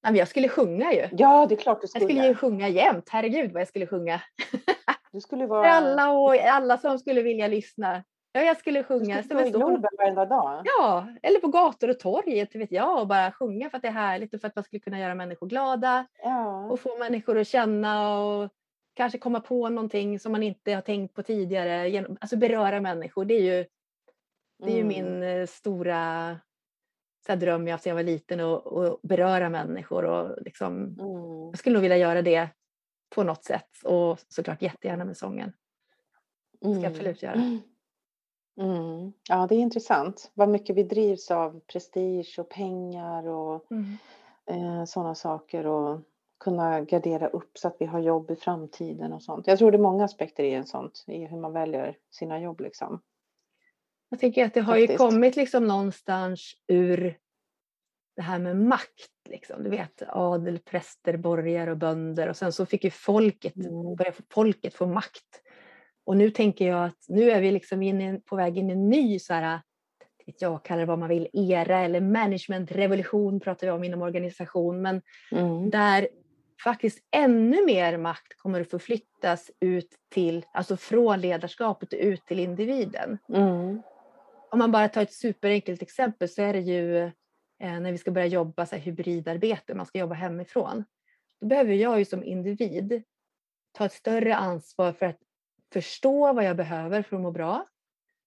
Nej, 0.02 0.18
jag 0.18 0.28
skulle 0.28 0.48
sjunga 0.48 0.92
ju. 0.92 1.08
Ja, 1.12 1.46
det 1.46 1.54
är 1.54 1.56
klart 1.56 1.80
du 1.80 1.84
Jag 1.84 1.90
skulle. 1.90 2.04
skulle 2.04 2.26
ju 2.26 2.34
sjunga 2.34 2.68
jämt. 2.68 3.08
Herregud 3.08 3.52
vad 3.52 3.60
jag 3.60 3.68
skulle 3.68 3.86
sjunga. 3.86 4.20
Du 5.12 5.20
skulle 5.20 5.42
För 5.44 5.48
vara... 5.48 5.70
alla 5.72 6.10
och 6.12 6.34
alla 6.36 6.78
som 6.78 6.98
skulle 6.98 7.22
vilja 7.22 7.48
lyssna. 7.48 8.04
Ja, 8.32 8.40
jag 8.40 8.56
skulle 8.56 8.78
Du 8.78 8.84
sjunga. 8.84 9.22
skulle 9.22 9.40
som 9.40 9.48
stå 9.50 9.58
i 9.58 9.62
Globen 9.62 9.90
varenda 9.98 10.24
dag. 10.26 10.62
Ja, 10.64 11.06
eller 11.22 11.40
på 11.40 11.48
gator 11.48 11.90
och 11.90 11.98
torg, 12.00 12.38
inte 12.38 12.58
vet 12.58 12.72
jag, 12.72 13.00
och 13.00 13.06
bara 13.06 13.32
sjunga 13.32 13.70
för 13.70 13.76
att 13.76 13.82
det 13.82 13.88
är 13.88 13.92
härligt 13.92 14.34
och 14.34 14.40
för 14.40 14.48
att 14.48 14.56
man 14.56 14.64
skulle 14.64 14.80
kunna 14.80 14.98
göra 14.98 15.14
människor 15.14 15.46
glada. 15.46 16.06
Ja. 16.22 16.66
och 16.70 16.80
få 16.80 16.98
människor 16.98 17.38
att 17.38 17.46
känna 17.48 18.18
och 18.18 18.50
kanske 18.94 19.18
komma 19.18 19.40
på 19.40 19.68
någonting 19.68 20.18
som 20.18 20.32
man 20.32 20.42
inte 20.42 20.72
har 20.72 20.80
tänkt 20.80 21.14
på 21.14 21.22
tidigare. 21.22 22.06
Alltså 22.20 22.36
beröra 22.36 22.80
människor, 22.80 23.24
det 23.24 23.34
är 23.34 23.40
ju, 23.58 23.66
det 24.64 24.70
är 24.72 24.76
ju 24.76 24.80
Mm. 24.82 24.88
min 24.88 25.22
eh, 25.22 25.46
stora 25.46 26.36
så 27.26 27.34
dröm 27.34 27.66
jag 27.66 27.74
haft 27.74 27.84
sedan 27.84 27.90
jag 27.90 27.94
var 27.96 28.02
liten 28.02 28.40
och, 28.40 28.66
och 28.66 29.00
beröra 29.02 29.48
människor 29.48 30.04
och 30.04 30.42
liksom, 30.42 30.76
Mm. 30.76 30.96
jag 31.50 31.58
skulle 31.58 31.72
nog 31.74 31.82
vilja 31.82 31.96
göra 31.96 32.22
det 32.22 32.48
på 33.14 33.22
något 33.22 33.44
sätt 33.44 33.70
och 33.84 34.18
såklart 34.28 34.62
jättegärna 34.62 35.04
med 35.04 35.16
sången. 35.16 35.52
ska 36.58 36.68
jag 36.68 36.84
absolut 36.84 37.22
göra. 37.22 37.60
Mm. 38.60 39.12
Ja, 39.28 39.46
det 39.46 39.54
är 39.54 39.58
intressant. 39.58 40.30
Vad 40.34 40.48
mycket 40.48 40.76
vi 40.76 40.82
drivs 40.82 41.30
av 41.30 41.60
prestige 41.60 42.34
och 42.38 42.48
pengar 42.48 43.28
och 43.28 43.66
eh, 44.46 44.84
sådana 44.84 45.14
saker 45.14 45.66
och 45.66 46.00
kunna 46.40 46.80
gardera 46.80 47.28
upp 47.28 47.58
så 47.58 47.68
att 47.68 47.76
vi 47.78 47.86
har 47.86 48.00
jobb 48.00 48.30
i 48.30 48.36
framtiden 48.36 49.12
och 49.12 49.22
sånt. 49.22 49.46
Jag 49.46 49.58
tror 49.58 49.70
det 49.70 49.76
är 49.76 49.82
många 49.82 50.04
aspekter 50.04 50.44
i 50.44 50.54
en 50.54 50.66
sånt, 50.66 51.04
i 51.06 51.24
hur 51.24 51.38
man 51.38 51.52
väljer 51.52 51.96
sina 52.10 52.40
jobb 52.40 52.60
liksom. 52.60 53.00
Jag 54.08 54.20
tycker 54.20 54.46
att 54.46 54.54
det 54.54 54.60
har 54.60 54.76
ju 54.76 54.86
Faktiskt. 54.86 54.98
kommit 54.98 55.36
liksom 55.36 55.66
någonstans 55.66 56.56
ur 56.66 57.18
det 58.16 58.22
här 58.22 58.38
med 58.38 58.56
makt. 58.56 59.08
Liksom. 59.28 59.62
Du 59.62 59.70
vet 59.70 60.02
adel, 60.08 60.58
präster, 60.58 61.16
borgare 61.16 61.70
och 61.70 61.76
bönder 61.76 62.28
och 62.28 62.36
sen 62.36 62.52
så 62.52 62.66
fick 62.66 62.84
ju 62.84 62.90
folket, 62.90 63.56
Mm. 63.56 63.96
började 63.96 64.16
folket 64.30 64.74
få 64.74 64.86
makt. 64.86 65.42
Och 66.04 66.16
nu 66.16 66.30
tänker 66.30 66.68
jag 66.68 66.84
att 66.84 67.04
nu 67.08 67.30
är 67.30 67.40
vi 67.40 67.50
liksom 67.50 67.82
in 67.82 68.22
på 68.22 68.36
väg 68.36 68.58
in 68.58 68.68
i 68.70 68.72
en 68.72 68.88
ny 68.88 69.18
så 69.18 69.34
här, 69.34 69.60
jag 70.38 70.64
kallar 70.64 70.80
det 70.80 70.86
vad 70.86 70.98
man 70.98 71.08
vill, 71.08 71.28
era 71.32 71.78
eller 71.78 72.00
managementrevolution 72.00 73.40
pratar 73.40 73.66
vi 73.66 73.70
om 73.70 73.84
inom 73.84 74.02
organisation. 74.02 74.82
Men 74.82 75.02
Mm. 75.32 75.70
där 75.70 76.08
faktiskt 76.64 76.98
ännu 77.16 77.66
mer 77.66 77.96
makt 77.96 78.36
kommer 78.38 78.60
att 78.60 78.70
förflyttas 78.70 79.50
ut 79.60 79.88
till, 80.10 80.44
alltså 80.52 80.76
från 80.76 81.20
ledarskapet 81.20 81.92
ut 81.92 82.26
till 82.26 82.38
individen 82.38 83.18
Mm. 83.28 83.82
om 84.50 84.58
man 84.58 84.72
bara 84.72 84.88
tar 84.88 85.02
ett 85.02 85.12
superenkelt 85.12 85.82
exempel 85.82 86.28
så 86.28 86.42
är 86.42 86.52
det 86.52 86.60
ju 86.60 87.10
när 87.62 87.92
vi 87.92 87.98
ska 87.98 88.10
börja 88.10 88.26
jobba 88.26 88.66
så 88.66 88.76
här, 88.76 88.82
hybridarbete, 88.82 89.74
man 89.74 89.86
ska 89.86 89.98
jobba 89.98 90.14
hemifrån. 90.14 90.84
Då 91.40 91.46
behöver 91.46 91.74
jag 91.74 91.98
ju 91.98 92.04
som 92.04 92.24
individ 92.24 93.02
ta 93.72 93.84
ett 93.86 93.92
större 93.92 94.36
ansvar 94.36 94.92
för 94.92 95.06
att 95.06 95.18
förstå 95.72 96.32
vad 96.32 96.44
jag 96.44 96.56
behöver 96.56 97.02
för 97.02 97.16
att 97.16 97.22
må 97.22 97.30
bra. 97.30 97.66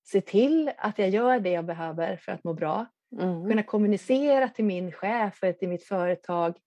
Se 0.03 0.21
till 0.21 0.71
att 0.77 0.99
jag 0.99 1.09
gör 1.09 1.39
det 1.39 1.49
jag 1.49 1.65
behöver 1.65 2.17
för 2.17 2.31
att 2.31 2.43
må 2.43 2.53
bra. 2.53 2.85
Mm. 3.21 3.49
Kunna 3.49 3.63
kommunicera 3.63 4.49
till 4.49 4.65
min 4.65 4.91
chef 4.91 5.43
eller 5.43 5.53
till 5.53 5.69
mitt 5.69 5.83
företag 5.83 6.57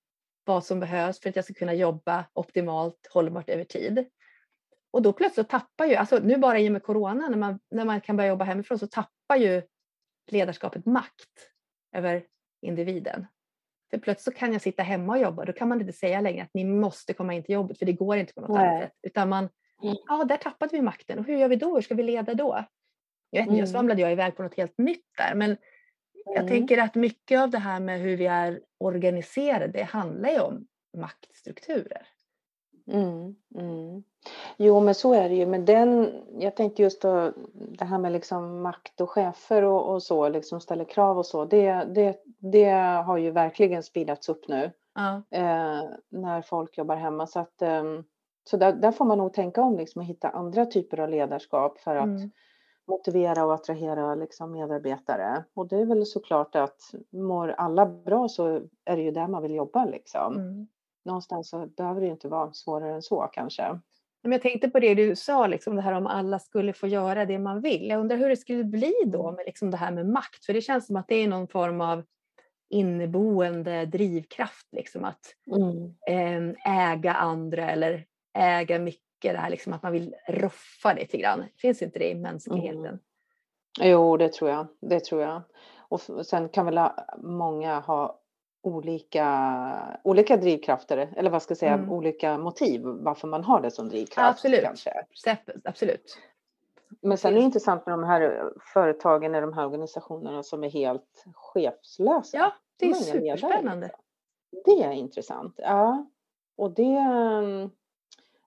vad 0.44 0.64
som 0.64 0.80
behövs 0.80 1.20
för 1.20 1.28
att 1.28 1.36
jag 1.36 1.44
ska 1.44 1.54
kunna 1.54 1.74
jobba 1.74 2.24
optimalt, 2.32 3.08
hållbart 3.10 3.48
över 3.48 3.64
tid. 3.64 4.06
Och 4.90 5.02
då 5.02 5.12
plötsligt 5.12 5.48
tappar 5.48 5.86
ju, 5.86 5.94
alltså 5.94 6.18
nu 6.18 6.36
bara 6.36 6.58
i 6.58 6.68
och 6.68 6.72
med 6.72 6.82
corona, 6.82 7.28
när 7.28 7.38
man, 7.38 7.60
när 7.70 7.84
man 7.84 8.00
kan 8.00 8.16
börja 8.16 8.28
jobba 8.28 8.44
hemifrån 8.44 8.78
så 8.78 8.86
tappar 8.86 9.36
ju 9.36 9.62
ledarskapet 10.30 10.86
makt 10.86 11.50
över 11.92 12.24
individen. 12.62 13.26
För 13.90 13.98
plötsligt 13.98 14.36
kan 14.36 14.52
jag 14.52 14.62
sitta 14.62 14.82
hemma 14.82 15.12
och 15.12 15.18
jobba, 15.18 15.44
då 15.44 15.52
kan 15.52 15.68
man 15.68 15.80
inte 15.80 15.92
säga 15.92 16.20
längre 16.20 16.42
att 16.42 16.54
ni 16.54 16.64
måste 16.64 17.12
komma 17.14 17.34
in 17.34 17.42
till 17.42 17.52
jobbet, 17.52 17.78
för 17.78 17.86
det 17.86 17.92
går 17.92 18.16
inte 18.16 18.34
på 18.34 18.40
något 18.40 18.50
Nej. 18.50 18.68
annat 18.68 18.82
sätt. 18.82 18.92
Utan 19.02 19.28
man, 19.28 19.48
Mm. 19.82 19.96
ja 20.06 20.24
där 20.24 20.36
tappade 20.36 20.76
vi 20.76 20.82
makten 20.82 21.18
och 21.18 21.24
hur 21.24 21.36
gör 21.36 21.48
vi 21.48 21.56
då? 21.56 21.74
Hur 21.74 21.82
ska 21.82 21.94
vi 21.94 22.02
leda 22.02 22.34
då? 22.34 22.64
Jag, 23.30 23.40
vet, 23.40 23.46
inte, 23.46 23.58
jag 23.58 23.58
Mm. 23.58 23.66
svamlade 23.66 24.02
jag 24.02 24.12
iväg 24.12 24.36
på 24.36 24.42
något 24.42 24.54
helt 24.56 24.78
nytt 24.78 25.06
där, 25.16 25.34
men 25.34 25.56
jag 26.24 26.36
Mm. 26.36 26.48
tänker 26.48 26.78
att 26.78 26.94
mycket 26.94 27.40
av 27.40 27.50
det 27.50 27.58
här 27.58 27.80
med 27.80 28.00
hur 28.00 28.16
vi 28.16 28.26
är 28.26 28.60
organiserade, 28.78 29.72
det 29.72 29.82
handlar 29.82 30.30
ju 30.30 30.40
om 30.40 30.66
maktstrukturer. 30.96 32.06
Mm, 32.92 33.34
mm. 33.54 34.02
Jo, 34.56 34.80
men 34.80 34.94
så 34.94 35.14
är 35.14 35.28
det 35.28 35.34
ju. 35.34 35.46
Men 35.46 35.64
den, 35.64 36.12
jag 36.38 36.56
tänkte 36.56 36.82
just 36.82 37.02
då, 37.02 37.32
det 37.52 37.84
här 37.84 37.98
med 37.98 38.12
liksom 38.12 38.62
makt 38.62 39.00
och 39.00 39.10
chefer 39.10 39.62
och, 39.64 39.94
och 39.94 40.02
så, 40.02 40.28
liksom 40.28 40.60
ställer 40.60 40.84
krav 40.84 41.18
och 41.18 41.26
så, 41.26 41.44
det, 41.44 41.72
det, 41.94 42.22
det 42.38 42.70
har 43.06 43.16
ju 43.16 43.30
verkligen 43.30 43.82
speedats 43.82 44.28
upp 44.28 44.48
nu 44.48 44.70
Ja. 44.94 45.22
eh, 45.30 45.82
när 46.08 46.42
folk 46.42 46.78
jobbar 46.78 46.96
hemma. 46.96 47.26
Så, 47.26 47.40
att, 47.40 47.62
ehm, 47.62 48.04
så 48.50 48.56
där, 48.56 48.72
där 48.72 48.92
får 48.92 49.04
man 49.04 49.18
nog 49.18 49.32
tänka 49.32 49.62
om 49.62 49.76
liksom, 49.76 50.00
och 50.00 50.06
hitta 50.06 50.28
andra 50.28 50.66
typer 50.66 51.00
av 51.00 51.08
ledarskap 51.08 51.78
för 51.78 51.96
att 51.96 52.04
Mm. 52.04 52.30
motivera 52.86 53.44
och 53.44 53.54
attrahera 53.54 54.14
liksom, 54.14 54.52
medarbetare. 54.52 55.44
Och 55.54 55.68
det 55.68 55.76
är 55.76 55.84
väl 55.86 56.06
såklart 56.06 56.56
att 56.56 56.80
mår 57.10 57.48
alla 57.48 57.86
bra 57.86 58.28
så 58.28 58.46
är 58.84 58.96
det 58.96 59.02
ju 59.02 59.10
där 59.10 59.28
man 59.28 59.42
vill 59.42 59.54
jobba. 59.54 59.84
Liksom. 59.84 60.34
Någonstans 61.04 61.48
så 61.50 61.66
behöver 61.66 62.00
det 62.00 62.06
inte 62.06 62.28
vara 62.28 62.52
svårare 62.52 62.94
än 62.94 63.02
så 63.02 63.28
kanske. 63.32 63.80
Men 64.22 64.32
jag 64.32 64.42
tänkte 64.42 64.68
på 64.70 64.80
det 64.80 64.94
du 64.94 65.16
sa, 65.16 65.46
liksom 65.46 65.76
det 65.76 65.82
här 65.82 65.92
om 65.92 66.06
alla 66.06 66.38
skulle 66.38 66.72
få 66.72 66.86
göra 66.86 67.24
det 67.24 67.38
man 67.38 67.60
vill. 67.60 67.88
Jag 67.88 68.00
undrar 68.00 68.16
hur 68.16 68.28
det 68.28 68.36
skulle 68.36 68.64
bli 68.64 68.94
då 69.06 69.32
med 69.32 69.46
liksom 69.46 69.70
det 69.70 69.76
här 69.76 69.90
med 69.90 70.06
makt, 70.06 70.44
för 70.44 70.52
det 70.52 70.60
känns 70.60 70.86
som 70.86 70.96
att 70.96 71.08
det 71.08 71.14
är 71.14 71.28
någon 71.28 71.48
form 71.48 71.80
av 71.80 72.02
inneboende 72.70 73.86
drivkraft, 73.86 74.66
liksom 74.72 75.04
att 75.04 75.20
Mm. 75.56 76.54
eh, 76.56 76.90
äga 76.92 77.12
andra 77.12 77.70
eller 77.70 78.06
äga 78.38 78.78
mycket, 78.78 79.02
det 79.32 79.38
här 79.38 79.50
liksom 79.50 79.72
att 79.72 79.82
man 79.82 79.92
vill 79.92 80.14
roffa 80.28 80.92
lite 80.94 81.16
grann. 81.18 81.44
Finns 81.56 81.82
inte 81.82 81.98
det 81.98 82.10
i 82.10 82.14
mänskligheten? 82.14 82.84
Mm. 82.86 82.98
Jo, 83.80 84.16
det 84.16 84.32
tror 84.32 84.50
jag. 84.50 84.66
Det 84.80 85.00
tror 85.04 85.22
jag. 85.22 85.42
Och 85.88 86.00
sen 86.26 86.48
kan 86.48 86.66
väl 86.66 86.80
många 87.18 87.80
ha 87.80 88.20
olika, 88.68 90.00
olika 90.04 90.36
drivkrafter, 90.36 91.12
eller 91.16 91.30
vad 91.30 91.42
ska 91.42 91.50
jag 91.52 91.58
säga, 91.58 91.72
Mm. 91.74 91.92
olika 91.92 92.38
motiv 92.38 92.82
varför 92.84 93.28
man 93.28 93.44
har 93.44 93.60
det 93.60 93.70
som 93.70 93.88
drivkraft. 93.88 94.30
absolut. 94.30 94.62
Kanske. 94.62 95.06
Absolut. 95.64 96.18
Men 97.00 97.18
sen 97.18 97.32
är 97.32 97.36
det 97.36 97.42
intressant 97.44 97.86
med 97.86 97.92
de 97.92 98.04
här 98.04 98.52
företagen 98.72 99.34
och 99.34 99.40
de 99.40 99.52
här 99.52 99.66
organisationerna 99.66 100.42
som 100.42 100.64
är 100.64 100.70
helt 100.70 101.24
chefslösa. 101.34 102.36
Ja, 102.38 102.52
det 102.76 102.86
är 102.86 102.94
superspännande. 102.94 103.86
liksom. 103.86 104.02
Det 104.64 104.84
är 104.84 104.92
intressant. 104.92 105.54
Ja, 105.56 106.06
och 106.56 106.70
det, 106.70 106.96
mm, 106.96 107.70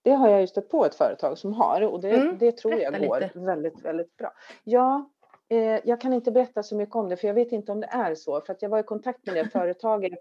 det 0.02 0.12
har 0.12 0.30
jag 0.30 0.42
ju 0.42 0.48
stött 0.48 0.70
på 0.70 0.86
ett 0.86 0.96
företag 0.96 1.38
som 1.38 1.54
har 1.54 1.82
och 1.82 2.02
det, 2.02 2.10
Mm, 2.12 2.38
det 2.38 2.58
tror 2.58 2.74
jag 2.74 2.94
går 3.08 3.20
lite. 3.20 3.40
väldigt, 3.40 3.82
väldigt 3.86 4.18
bra. 4.18 4.34
Ja, 4.64 5.10
eh, 5.52 5.80
jag 5.84 6.02
kan 6.02 6.14
inte 6.14 6.32
berätta 6.32 6.64
så 6.64 6.76
mycket 6.76 6.96
om 6.96 7.10
det 7.10 7.18
för 7.18 7.28
jag 7.28 7.36
vet 7.36 7.52
inte 7.52 7.72
om 7.72 7.80
det 7.80 7.88
är 7.88 8.16
så 8.16 8.42
för 8.42 8.54
att 8.54 8.62
jag 8.62 8.70
var 8.70 8.80
i 8.80 8.84
kontakt 8.84 9.26
med 9.26 9.36
det 9.36 9.50
företaget 9.50 10.20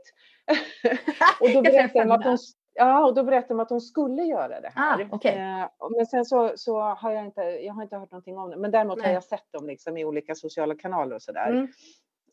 och 1.41 1.51
då 1.55 1.63
berättade 1.63 2.05
de 2.05 2.11
att 2.11 2.23
de, 2.23 2.39
ja, 2.75 3.07
och 3.07 3.15
då 3.15 3.23
berättade 3.23 3.55
de 3.55 3.61
att 3.61 3.69
de 3.69 3.81
skulle 3.81 4.23
göra 4.23 4.61
det 4.61 4.73
här. 4.75 5.03
Ah, 5.03 5.07
okej. 5.11 5.35
Eh, 5.35 5.69
men 5.97 6.07
sen 6.07 6.25
så, 6.25 6.53
så 6.57 6.81
har 6.81 7.13
jag 7.13 7.25
inte, 7.25 7.41
jag 7.41 7.75
har 7.75 7.83
inte 7.83 7.97
hört 7.97 8.11
någonting 8.11 8.39
om 8.39 8.51
det. 8.51 8.57
Men 8.57 8.71
däremot 8.71 8.99
har 8.99 9.07
Nej. 9.07 9.15
jag 9.15 9.25
sett 9.25 9.53
dem 9.53 9.67
liksom 9.67 9.97
i 9.97 10.05
olika 10.05 10.35
sociala 10.35 10.75
kanaler 10.75 11.15
och 11.15 11.23
sådär. 11.23 11.51
Mm. 11.51 11.69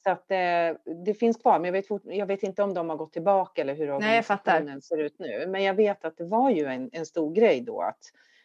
Så 0.03 0.10
att 0.10 0.31
eh, 0.31 0.95
det 1.05 1.13
finns 1.13 1.38
kvar, 1.38 1.60
men 1.60 1.65
jag 1.65 1.71
vet, 1.71 1.86
jag 2.03 2.25
vet 2.25 2.43
inte 2.43 2.63
om 2.63 2.73
de 2.73 2.89
har 2.89 2.97
gått 2.97 3.13
tillbaka 3.13 3.62
eller 3.62 3.75
hur 3.75 3.91
organisationen 3.91 4.81
ser 4.81 4.97
ut 4.97 5.19
nu. 5.19 5.47
Men 5.47 5.63
jag 5.63 5.73
vet 5.73 6.05
att 6.05 6.17
det 6.17 6.25
var 6.25 6.49
ju 6.49 6.65
en, 6.65 6.89
en 6.93 7.05
stor 7.05 7.33
grej 7.33 7.62
då 7.62 7.81
att, 7.81 7.99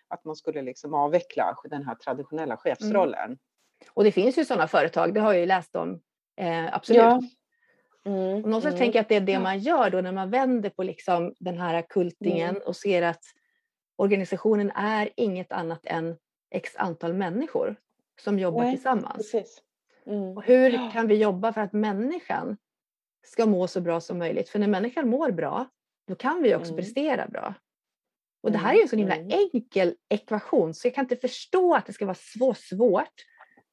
att 0.09 0.25
man 0.25 0.37
skulle 0.37 0.63
liksom 0.63 0.95
avveckla 0.95 1.57
den 1.65 1.87
här 1.87 1.95
traditionella 1.95 2.57
chefsrollen. 2.57 3.39
Och 3.91 4.05
det 4.05 4.13
finns 4.13 4.39
ju 4.39 4.45
sådana 4.45 4.69
företag, 4.69 5.15
det 5.15 5.21
har 5.21 5.33
jag 5.33 5.41
ju 5.41 5.47
läst 5.47 5.77
om. 5.77 6.01
Eh, 6.37 6.75
absolut. 6.75 7.03
Ja. 7.03 7.21
Mm, 8.05 8.19
Och 8.19 8.49
någonstans 8.49 8.75
mm. 8.75 8.79
tänker 8.79 8.99
jag 8.99 9.03
att 9.03 9.09
det 9.09 9.17
är 9.17 9.21
det 9.21 9.39
man 9.39 9.59
gör 9.59 9.91
då 9.91 10.01
när 10.01 10.13
man 10.13 10.31
vänder 10.31 10.71
på 10.71 10.83
liksom 10.83 11.35
den 11.39 11.59
här 11.59 11.83
kultingen 11.83 12.51
Mm. 12.51 12.63
och 12.67 12.77
ser 12.77 13.03
att 13.03 13.25
organisationen 13.97 14.71
är 14.71 15.11
inget 15.17 15.53
annat 15.53 15.87
än 15.87 16.17
x 16.51 16.77
antal 16.77 17.15
människor 17.15 17.77
som 18.21 18.39
jobbar 18.39 18.63
Nej, 18.63 18.75
tillsammans. 18.75 19.35
Mm. 20.07 20.37
Och 20.37 20.43
hur 20.45 20.91
kan 20.93 21.07
vi 21.07 21.15
jobba 21.15 21.53
för 21.53 21.61
att 21.61 21.73
människan 21.73 22.57
ska 23.25 23.47
må 23.47 23.67
så 23.67 23.81
bra 23.81 24.01
som 24.01 24.19
möjligt? 24.19 24.49
För 24.49 24.59
när 24.59 24.69
människan 24.69 25.09
mår 25.09 25.31
bra, 25.31 25.67
då 26.09 26.15
kan 26.15 26.43
vi 26.43 26.55
också 26.55 26.73
Mm. 26.73 26.77
prestera 26.77 27.27
bra. 27.29 27.55
Och 28.43 28.53
det 28.53 28.59
här 28.59 28.71
Mm, 28.71 28.75
är 28.75 28.79
ju 28.79 28.83
en 28.83 28.89
så 28.89 28.97
himla 28.97 29.17
mm. 29.17 29.31
enkel 29.53 29.95
ekvation 30.09 30.75
så 30.75 30.87
jag 30.87 30.95
kan 30.95 31.05
inte 31.05 31.17
förstå 31.17 31.75
att 31.75 31.87
det 31.87 31.93
ska 31.93 32.05
vara 32.07 32.15
så 32.15 32.55
svårt 32.55 33.15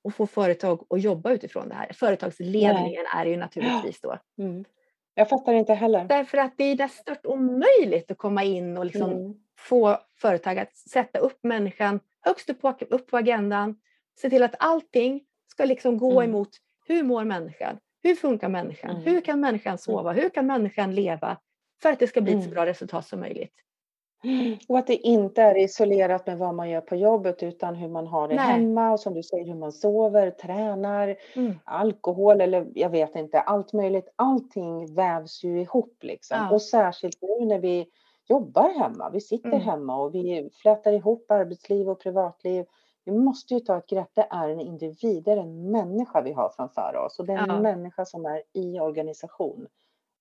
att 0.03 0.15
få 0.15 0.27
företag 0.27 0.85
att 0.89 1.01
jobba 1.01 1.31
utifrån 1.31 1.69
det 1.69 1.75
här. 1.75 1.91
Företagsledningen 1.93 3.05
är 3.15 3.25
det 3.25 3.31
ju 3.31 3.37
naturligtvis 3.37 4.01
då. 4.01 4.17
Mm. 4.39 4.65
Jag 5.13 5.29
fattar 5.29 5.53
inte 5.53 5.73
heller. 5.73 6.05
Därför 6.05 6.37
att 6.37 6.53
det 6.57 6.63
är 6.63 6.77
nästan 6.77 7.15
omöjligt 7.23 8.11
att 8.11 8.17
komma 8.17 8.43
in 8.43 8.77
och 8.77 8.85
liksom 8.85 9.11
Mm. 9.11 9.33
få 9.59 9.97
företag 10.21 10.59
att 10.59 10.75
sätta 10.77 11.19
upp 11.19 11.39
människan 11.43 11.99
högst 12.21 12.49
upp 12.49 12.61
på, 12.61 12.75
upp 12.89 13.07
på 13.07 13.17
agendan. 13.17 13.75
Se 14.21 14.29
till 14.29 14.43
att 14.43 14.55
allting 14.59 15.21
ska 15.51 15.65
liksom 15.65 15.97
gå 15.97 16.21
Mm. 16.21 16.29
emot 16.29 16.49
hur 16.87 17.03
mår 17.03 17.23
människan? 17.23 17.77
Hur 18.03 18.15
funkar 18.15 18.49
människan? 18.49 18.89
Mm. 18.91 19.03
Hur 19.03 19.21
kan 19.21 19.39
människan 19.39 19.77
sova? 19.77 20.11
Hur 20.11 20.29
kan 20.29 20.45
människan 20.47 20.95
leva? 20.95 21.37
För 21.81 21.91
att 21.91 21.99
det 21.99 22.07
ska 22.07 22.21
bli 22.21 22.31
ett 22.33 22.39
så 22.39 22.43
Mm. 22.45 22.53
bra 22.53 22.65
resultat 22.65 23.07
som 23.07 23.19
möjligt. 23.19 23.53
Och 24.67 24.77
att 24.77 24.87
det 24.87 24.95
inte 24.95 25.41
är 25.41 25.57
isolerat 25.57 26.27
med 26.27 26.37
vad 26.37 26.55
man 26.55 26.69
gör 26.69 26.81
på 26.81 26.95
jobbet 26.95 27.43
utan 27.43 27.75
hur 27.75 27.87
man 27.89 28.07
har 28.07 28.27
det 28.27 28.35
Nej. 28.35 28.45
hemma 28.45 28.91
och 28.91 28.99
som 28.99 29.13
du 29.13 29.23
säger 29.23 29.45
hur 29.45 29.55
man 29.55 29.71
sover, 29.71 30.31
tränar, 30.31 31.15
Mm. 31.35 31.59
alkohol 31.63 32.41
eller 32.41 32.67
jag 32.75 32.89
vet 32.89 33.15
inte, 33.15 33.39
allt 33.39 33.73
möjligt. 33.73 34.13
Allting 34.15 34.95
vävs 34.95 35.43
ju 35.43 35.61
ihop 35.61 35.97
liksom. 36.01 36.37
Ja. 36.37 36.51
Och 36.55 36.61
särskilt 36.61 37.17
nu 37.21 37.45
när 37.45 37.59
vi 37.59 37.87
jobbar 38.29 38.69
hemma. 38.79 39.09
Vi 39.09 39.21
sitter 39.21 39.49
Mm. 39.49 39.61
hemma 39.61 39.97
och 40.03 40.15
vi 40.15 40.49
flätar 40.61 40.93
ihop 40.93 41.31
arbetsliv 41.31 41.89
och 41.89 41.99
privatliv. 41.99 42.65
Vi 43.05 43.11
måste 43.11 43.53
ju 43.53 43.59
ta 43.59 43.77
ett 43.77 43.87
grepp. 43.89 44.09
Det 44.13 44.27
är 44.29 44.49
en 44.49 44.59
individ, 44.59 45.23
det 45.23 45.31
är 45.31 45.37
en 45.37 45.71
människa 45.71 46.21
vi 46.21 46.31
har 46.33 46.49
framför 46.49 46.95
oss 47.05 47.19
och 47.19 47.25
det 47.25 47.33
är 47.33 47.37
en 47.37 47.49
Ja. 47.49 47.59
människa 47.61 48.05
som 48.05 48.25
är 48.25 48.41
i 48.53 48.79
organisation. 48.79 49.67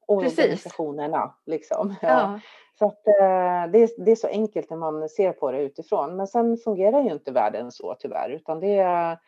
Och 0.09 0.23
Precis. 0.23 0.39
organisationerna 0.39 1.35
liksom. 1.47 1.95
Ja. 2.03 2.09
Ja. 2.09 2.41
Så 2.79 2.87
att, 2.87 3.07
eh, 3.07 3.71
det, 3.73 3.83
är, 3.83 4.05
det 4.05 4.11
är 4.11 4.17
så 4.17 4.27
enkelt 4.27 4.71
när 4.71 4.77
man 4.77 5.09
ser 5.09 5.33
på 5.33 5.53
det 5.53 5.63
utifrån. 5.63 6.17
Men 6.17 6.27
sen 6.27 6.57
fungerar 6.57 7.03
ju 7.03 7.13
inte 7.13 7.33
världen 7.33 7.73
så 7.73 7.97
tyvärr. 7.99 8.31
Utan 8.31 8.61
det 8.61 8.75
är, 8.79 9.19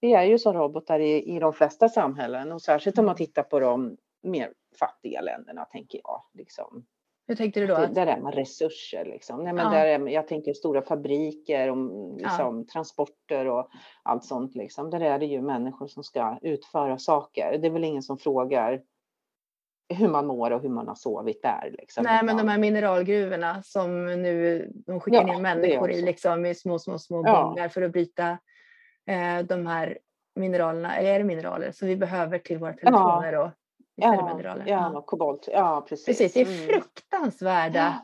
vi 0.00 0.12
är 0.14 0.24
ju 0.24 0.38
som 0.38 0.52
robotar 0.54 1.00
i, 1.00 1.36
i 1.36 1.38
de 1.38 1.52
flesta 1.52 1.88
samhällen. 1.88 2.52
Och 2.52 2.62
särskilt 2.62 2.98
om 2.98 3.06
man 3.06 3.16
tittar 3.16 3.42
på 3.42 3.60
de 3.60 3.96
mer 4.22 4.52
fattiga 4.78 5.20
länderna 5.20 5.64
tänker 5.64 6.00
jag. 6.04 6.22
Liksom. 6.34 6.84
Hur 7.26 7.36
tänkte 7.36 7.60
du 7.60 7.66
då? 7.66 7.74
Att, 7.74 7.94
där 7.94 8.06
är 8.06 8.20
man 8.20 8.32
resurser. 8.32 9.04
Liksom. 9.04 9.44
Nej, 9.44 9.52
men 9.52 9.64
Ja. 9.64 9.70
där 9.70 9.86
är, 9.86 10.08
jag 10.08 10.28
tänker 10.28 10.52
stora 10.54 10.82
fabriker, 10.82 11.70
och, 11.70 12.16
liksom, 12.18 12.66
transporter 12.66 13.46
och 13.48 13.68
allt 14.02 14.24
sånt. 14.24 14.54
Liksom. 14.54 14.90
Där 14.90 15.00
är 15.00 15.18
det 15.18 15.26
ju 15.26 15.42
människor 15.42 15.86
som 15.86 16.04
ska 16.04 16.38
utföra 16.42 16.98
saker. 16.98 17.58
Det 17.58 17.66
är 17.66 17.70
väl 17.70 17.84
ingen 17.84 18.02
som 18.02 18.18
frågar 18.18 18.80
hur 19.94 20.08
man 20.08 20.26
mår 20.26 20.50
och 20.50 20.62
hur 20.62 20.68
man 20.68 20.88
har 20.88 20.94
sovit 20.94 21.42
där. 21.42 21.74
Liksom, 21.78 22.04
nej, 22.04 22.24
men 22.24 22.36
de 22.36 22.48
här 22.48 22.58
mineralgruvorna 22.58 23.62
som 23.62 24.06
nu 24.06 24.68
de 24.86 25.00
skickar 25.00 25.26
Ja, 25.28 25.34
det 25.34 25.40
människor 25.42 25.90
i, 25.90 26.02
liksom, 26.02 26.46
i 26.46 26.54
små, 26.54 26.78
små, 26.78 26.98
små 26.98 27.22
Ja. 27.26 27.42
gångar 27.42 27.68
för 27.68 27.82
att 27.82 27.92
bryta 27.92 28.38
eh, 29.06 29.38
de 29.48 29.66
här 29.66 29.98
mineralerna, 30.34 30.96
eller 30.96 31.10
är 31.14 31.18
det 31.18 31.24
mineraler, 31.24 31.72
som 31.72 31.88
vi 31.88 31.96
behöver 31.96 32.38
till 32.38 32.58
våra 32.58 32.72
telefoner 32.72 33.38
och 33.38 33.50
är 34.02 34.16
det 34.64 34.70
Ja, 34.70 34.90
ja, 34.94 35.02
kobolt. 35.06 35.48
Ja, 35.52 35.86
precis. 35.88 36.06
Precis, 36.06 36.32
det 36.32 36.40
är 36.40 36.46
Mm. 36.46 36.56
fruktansvärda 36.68 38.02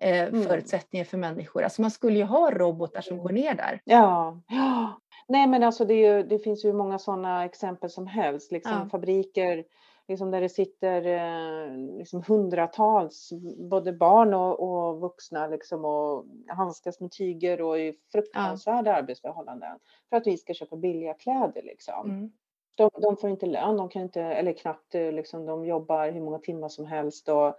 eh, 0.00 0.22
Mm. 0.28 0.42
förutsättningar 0.42 1.04
för 1.04 1.18
människor. 1.18 1.62
Alltså 1.62 1.82
man 1.82 1.90
skulle 1.90 2.18
ju 2.18 2.24
ha 2.24 2.50
robotar 2.50 3.00
som 3.00 3.18
går 3.18 3.30
ner 3.30 3.54
där. 3.54 3.80
Ja. 3.84 4.40
ja. 4.48 5.00
Nej, 5.28 5.46
men 5.46 5.62
alltså 5.62 5.84
det, 5.84 5.94
ju, 5.94 6.22
det 6.22 6.38
finns 6.38 6.64
ju 6.64 6.72
många 6.72 6.98
sådana 6.98 7.44
exempel 7.44 7.90
som 7.90 8.06
helst. 8.06 8.52
Liksom 8.52 8.72
Ja. 8.72 8.88
fabriker, 8.90 9.64
liksom 10.08 10.30
där 10.30 10.40
det 10.40 10.48
sitter 10.48 11.06
eh, 11.06 11.98
liksom 11.98 12.22
hundratals, 12.28 13.30
både 13.70 13.92
barn 13.92 14.34
och, 14.34 14.60
och 14.60 15.00
vuxna, 15.00 15.46
liksom, 15.46 15.84
och 15.84 16.24
handskas 16.46 17.00
med 17.00 17.12
tyger 17.12 17.60
och 17.60 17.78
i 17.78 17.94
fruktansvärda 18.12 18.94
arbetsförhållanden 18.94 19.78
för 20.10 20.16
att 20.16 20.26
vi 20.26 20.36
ska 20.36 20.54
köpa 20.54 20.76
billiga 20.76 21.14
kläder. 21.14 21.62
Liksom. 21.62 22.10
Mm. 22.10 22.32
De, 22.74 22.90
de 23.02 23.16
får 23.16 23.30
inte 23.30 23.46
lön, 23.46 23.76
de 23.76 23.88
kan 23.88 24.02
inte, 24.02 24.22
eller 24.22 24.52
knappt, 24.52 24.94
eh, 24.94 25.12
liksom, 25.12 25.46
de 25.46 25.66
jobbar 25.66 26.10
hur 26.10 26.20
många 26.20 26.38
timmar 26.38 26.68
som 26.68 26.86
helst 26.86 27.28
och 27.28 27.54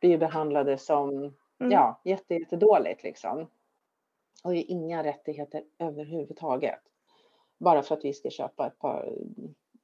blir 0.00 0.18
behandlade 0.18 0.78
som 0.78 1.32
Mm. 1.62 1.72
ja, 1.72 2.00
jätte, 2.04 2.34
jättedåligt. 2.34 3.02
Liksom. 3.02 3.46
Och 4.44 4.54
inga 4.54 5.04
rättigheter 5.04 5.64
överhuvudtaget. 5.78 6.80
Bara 7.58 7.82
för 7.82 7.94
att 7.94 8.04
vi 8.04 8.12
ska 8.12 8.30
köpa 8.30 8.66
ett 8.66 8.78
par, 8.78 9.12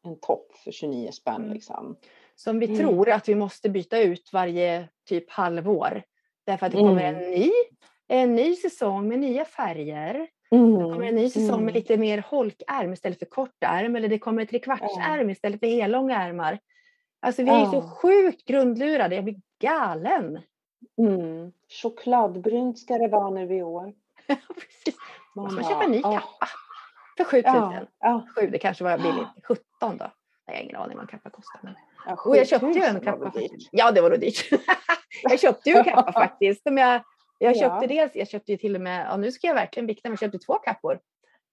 en 0.09 0.21
topp 0.21 0.53
för 0.64 0.71
29 0.71 1.11
spänn. 1.12 1.37
Mm. 1.42 1.53
Liksom. 1.53 1.97
Som 2.35 2.59
vi 2.59 2.66
Mm. 2.66 2.79
tror 2.79 3.11
att 3.11 3.29
vi 3.29 3.35
måste 3.35 3.68
byta 3.68 3.99
ut 4.01 4.31
varje 4.33 4.88
typ 5.09 5.31
halvår. 5.31 6.03
Därför 6.47 6.66
att 6.66 6.73
det 6.73 6.79
kommer 6.79 7.05
Mm. 7.05 7.25
en 7.25 7.31
ny, 7.31 7.51
en 8.09 8.35
ny 8.35 8.55
säsong 8.55 9.09
med 9.09 9.18
nya 9.18 9.44
färger. 9.44 10.14
Det 10.51 10.57
kommer 10.94 11.03
en 11.07 11.14
ny 11.14 11.29
säsong 11.31 11.47
med 11.64 11.71
Mm. 11.71 11.75
lite 11.75 11.97
mer 11.97 12.25
holkärm 12.29 12.92
istället 12.92 13.18
för 13.18 13.27
kortärm. 13.27 13.97
Eller 13.97 14.09
det 14.09 14.18
kommer 14.18 14.44
trekvartsärm 14.44 15.31
istället 15.31 15.61
för 15.61 15.66
hellånga 15.66 16.16
ärmar. 16.23 16.59
Alltså 17.21 17.42
vi 17.42 17.51
är 17.51 17.64
så 17.64 17.83
sjukt 17.83 18.44
grundlurade. 18.44 19.14
Jag 19.14 19.25
blir 19.25 19.40
galen. 19.61 20.40
Mm. 20.99 21.53
Chokladbrunt 21.83 22.79
ska 22.79 22.99
det 22.99 23.09
vara 23.09 23.31
nu 23.31 23.55
i 23.57 23.62
år. 23.62 23.92
Precis. 24.27 25.01
Måste 25.35 25.55
man 25.55 25.62
bara, 25.64 25.73
köpa 25.73 25.85
en 25.85 25.90
ny 25.90 26.03
kappa? 26.03 26.49
För 27.18 27.24
7000. 27.24 27.54
Ja, 27.54 27.87
ja, 28.00 28.26
Sju, 28.37 28.46
det 28.50 28.59
kanske 28.59 28.85
var 28.85 28.98
billigt. 28.98 29.28
17 29.48 29.62
då? 29.81 29.88
Nej, 29.98 30.12
jag 30.46 30.54
har 30.54 30.62
ingen 30.62 30.76
aning 30.76 30.96
vad 30.96 31.02
en 31.04 31.09
kappa 31.09 31.31
kostar. 31.31 31.61
Men... 31.62 31.74
ja, 32.07 32.16
Och 32.24 32.37
jag 32.37 32.48
köpte 32.48 32.66
ju 32.66 32.72
7000 32.72 32.96
en 32.96 33.02
kappa. 33.02 33.33
Ja, 33.72 33.90
det 33.92 34.00
var 34.00 34.11
nog 34.11 34.20
dyrt. 34.20 34.50
jag 35.22 35.40
köpte 35.40 35.70
ju 35.70 35.76
en 35.76 35.85
kappa 35.85 36.12
faktiskt. 36.22 36.62
Som 36.62 36.78
jag, 36.78 37.00
jag 37.38 37.57
Ja. 37.57 37.61
köpte 37.61 37.87
dels, 37.87 38.14
jag 38.14 38.28
köpte 38.28 38.52
ju 38.52 38.59
till 38.59 38.74
och 38.74 38.81
med, 38.81 39.07
ja, 39.11 39.16
nu 39.16 39.33
ska 39.33 39.46
jag 39.46 39.54
verkligen 39.54 39.87
vikta, 39.87 40.09
men 40.09 40.12
jag 40.12 40.18
köpte 40.20 40.38
två 40.38 40.54
kappor. 40.54 41.00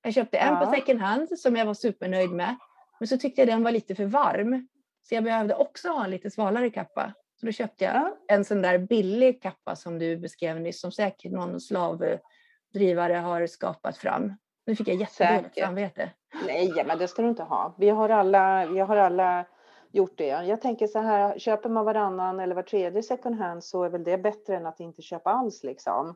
Jag 0.01 0.13
köpte 0.13 0.37
en 0.37 0.53
Ja. 0.53 0.65
på 0.65 0.71
second 0.71 0.99
hand 1.01 1.39
som 1.39 1.55
jag 1.55 1.65
var 1.65 1.73
supernöjd 1.73 2.31
med. 2.31 2.55
Men 2.99 3.07
så 3.07 3.17
tyckte 3.17 3.41
jag 3.41 3.47
den 3.47 3.63
var 3.63 3.71
lite 3.71 3.95
för 3.95 4.05
varm. 4.05 4.67
Så 5.01 5.15
jag 5.15 5.23
behövde 5.23 5.55
också 5.55 5.89
ha 5.89 6.03
en 6.03 6.11
lite 6.11 6.31
svalare 6.31 6.69
kappa. 6.69 7.13
Så 7.39 7.45
då 7.45 7.51
köpte 7.51 7.83
jag 7.83 7.95
Ja. 7.95 8.17
en 8.27 8.45
sån 8.45 8.61
där 8.61 8.77
billig 8.77 9.41
kappa 9.41 9.75
som 9.75 9.99
du 9.99 10.17
beskrev 10.17 10.59
nyss, 10.61 10.81
som 10.81 10.91
säkert 10.91 11.31
någon 11.31 11.59
slavdrivare 11.61 13.13
har 13.13 13.47
skapat 13.47 13.97
fram. 13.97 14.33
Nu 14.65 14.75
fick 14.75 14.87
jag 14.87 14.95
jättedåligt 14.95 15.59
samvete. 15.59 16.09
Nej, 16.47 16.83
men 16.85 16.97
det 16.97 17.07
ska 17.07 17.21
du 17.21 17.27
inte 17.27 17.43
ha. 17.43 17.75
Vi 17.77 17.89
har 17.89 18.09
alla, 18.09 18.65
vi 18.65 18.79
har 18.79 18.97
alla 18.97 19.45
gjort 19.91 20.17
det. 20.17 20.27
Jag 20.27 20.61
tänker 20.61 20.87
så 20.87 20.99
här, 20.99 21.39
köper 21.39 21.69
man 21.69 21.85
varannan 21.85 22.39
eller 22.39 22.55
var 22.55 22.63
tredje 22.63 23.03
second 23.03 23.35
hand 23.35 23.63
så 23.63 23.83
är 23.83 23.89
väl 23.89 24.03
det 24.03 24.17
bättre 24.17 24.55
än 24.55 24.65
att 24.65 24.79
inte 24.79 25.01
köpa 25.01 25.29
alls 25.29 25.63
liksom. 25.63 26.15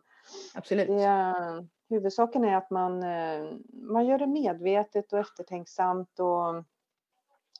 Absolut. 0.55 0.87
Det, 0.87 1.33
huvudsaken 1.89 2.43
är 2.43 2.55
att 2.55 2.69
man, 2.69 3.03
eh, 3.03 3.45
man 3.71 4.05
gör 4.05 4.17
det 4.17 4.27
medvetet 4.27 5.13
och 5.13 5.19
eftertänksamt 5.19 6.19
och 6.19 6.63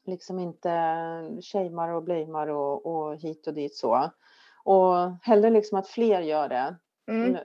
liksom 0.06 0.40
inte 0.40 0.70
shamear 1.42 1.90
och 1.90 2.04
blamear 2.04 2.48
och, 2.48 2.86
och 2.86 3.18
hit 3.18 3.48
och 3.48 3.54
dit 3.54 3.76
så. 3.76 4.12
Och 4.64 5.12
hellre 5.22 5.50
liksom 5.50 5.78
att 5.78 5.88
fler 5.88 6.22
gör 6.22 6.50
det, 6.50 6.76
Mm. 7.10 7.38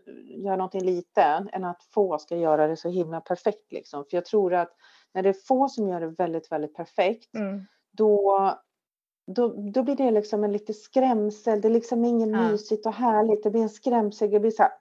gör 0.44 0.56
någonting 0.56 0.84
lite, 0.84 1.22
än 1.52 1.64
att 1.64 1.82
få 1.94 2.18
ska 2.18 2.36
göra 2.36 2.66
det 2.66 2.76
så 2.76 2.88
himla 2.88 3.20
perfekt 3.20 3.72
liksom. 3.72 4.04
För 4.10 4.16
jag 4.16 4.24
tror 4.24 4.54
att 4.54 4.70
när 5.14 5.22
det 5.22 5.28
är 5.28 5.36
få 5.48 5.68
som 5.68 5.88
gör 5.88 6.00
det 6.00 6.06
väldigt, 6.08 6.52
väldigt 6.52 6.74
perfekt, 6.74 7.34
Mm. 7.34 7.66
då, 7.92 8.38
då, 9.26 9.48
då 9.72 9.82
blir 9.82 9.96
det 9.96 10.10
liksom 10.10 10.44
en 10.44 10.52
lite 10.52 10.72
skrämsel. 10.74 11.60
Det 11.60 11.68
är 11.68 11.72
liksom 11.72 12.04
ingen 12.04 12.30
Ja. 12.30 12.48
mysigt 12.50 12.86
och 12.86 12.92
härligt. 12.92 13.42
Det 13.42 13.50
blir 13.50 13.62
en 13.62 13.68
skrämsel. 13.68 14.30
Det 14.30 14.40
blir 14.40 14.50
så 14.50 14.62
här, 14.62 14.72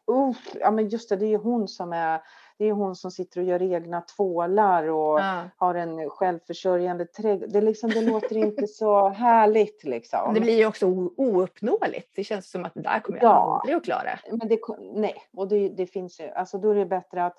ja 0.59 0.71
men 0.71 0.89
just 0.89 1.09
det, 1.09 1.15
det 1.15 1.25
är 1.25 1.29
ju 1.29 1.37
hon 1.37 1.67
som 1.67 1.93
är, 1.93 2.21
det 2.63 2.69
är 2.69 2.73
hon 2.73 2.95
som 2.95 3.11
sitter 3.11 3.41
och 3.41 3.47
gör 3.47 3.61
egna 3.61 4.01
tvålar 4.01 4.87
och 4.89 5.19
Ja. 5.19 5.43
har 5.57 5.75
en 5.75 6.09
självförsörjande 6.09 7.05
trädgård. 7.05 7.49
Det, 7.49 7.61
liksom, 7.61 7.89
det 7.89 8.01
låter 8.01 8.37
inte 8.37 8.67
så 8.67 9.09
härligt 9.09 9.83
liksom. 9.83 10.33
Det 10.33 10.39
blir 10.39 10.57
ju 10.57 10.65
också 10.65 10.85
ouppnåeligt. 11.17 12.11
Det 12.15 12.23
känns 12.23 12.51
som 12.51 12.65
att 12.65 12.73
det 12.73 12.81
där 12.81 12.99
kommer 12.99 13.17
jag 13.21 13.25
Ja. 13.31 13.59
aldrig 13.61 13.77
att 13.77 13.83
klara. 13.83 14.19
Men 14.31 14.47
det, 14.47 14.59
nej, 14.93 15.15
och 15.37 15.47
det, 15.47 15.69
det 15.69 15.85
finns 15.85 16.19
ju, 16.19 16.29
alltså 16.29 16.57
då 16.57 16.69
är 16.71 16.75
det 16.75 16.85
bättre 16.85 17.25
att, 17.25 17.37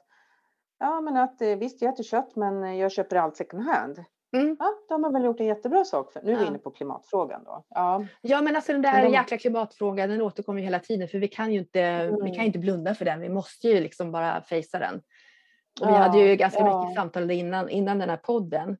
ja 0.78 1.00
men 1.00 1.16
att 1.16 1.42
eh, 1.42 1.48
visst 1.48 1.82
jag 1.82 1.92
äter 1.94 2.04
kött 2.04 2.36
men 2.36 2.78
jag 2.78 2.92
köper 2.92 3.16
allt 3.16 3.36
second 3.36 3.62
hand. 3.62 4.04
Mm. 4.36 4.56
Ja, 4.58 4.66
då 4.88 4.94
har 4.94 4.98
man 4.98 5.12
väl 5.12 5.24
gjort 5.24 5.40
en 5.40 5.46
jättebra 5.46 5.84
sak. 5.84 6.12
För, 6.12 6.22
nu 6.22 6.32
är 6.32 6.36
vi 6.36 6.42
Ja. 6.42 6.48
inne 6.48 6.58
på 6.58 6.70
klimatfrågan 6.70 7.44
då. 7.44 7.64
Ja, 7.68 8.04
Ja 8.20 8.42
men 8.42 8.56
alltså 8.56 8.72
den 8.72 8.82
där 8.82 9.02
de- 9.02 9.12
jäkla 9.12 9.36
klimatfrågan 9.36 10.08
den 10.10 10.22
återkommer 10.22 10.58
ju 10.60 10.64
hela 10.64 10.78
tiden 10.78 11.08
för 11.08 11.18
vi 11.18 11.28
kan 11.28 11.52
ju 11.52 11.58
inte, 11.58 12.06
vi 12.06 12.10
kan 12.16 12.34
Mm. 12.34 12.46
inte 12.46 12.58
blunda 12.58 12.94
för 12.94 13.04
den. 13.04 13.20
Vi 13.20 13.28
måste 13.28 13.68
ju 13.68 13.80
liksom 13.80 14.12
bara 14.12 14.42
fejsa 14.42 14.78
den. 14.78 15.00
Och 15.80 15.88
vi 15.88 15.92
Ja, 15.92 15.98
hade 15.98 16.18
ju 16.18 16.36
ganska 16.36 16.60
ja. 16.60 16.82
mycket 16.82 16.96
samtal 16.96 17.30
innan, 17.30 17.68
innan 17.68 17.98
den 17.98 18.10
här 18.10 18.16
podden. 18.16 18.76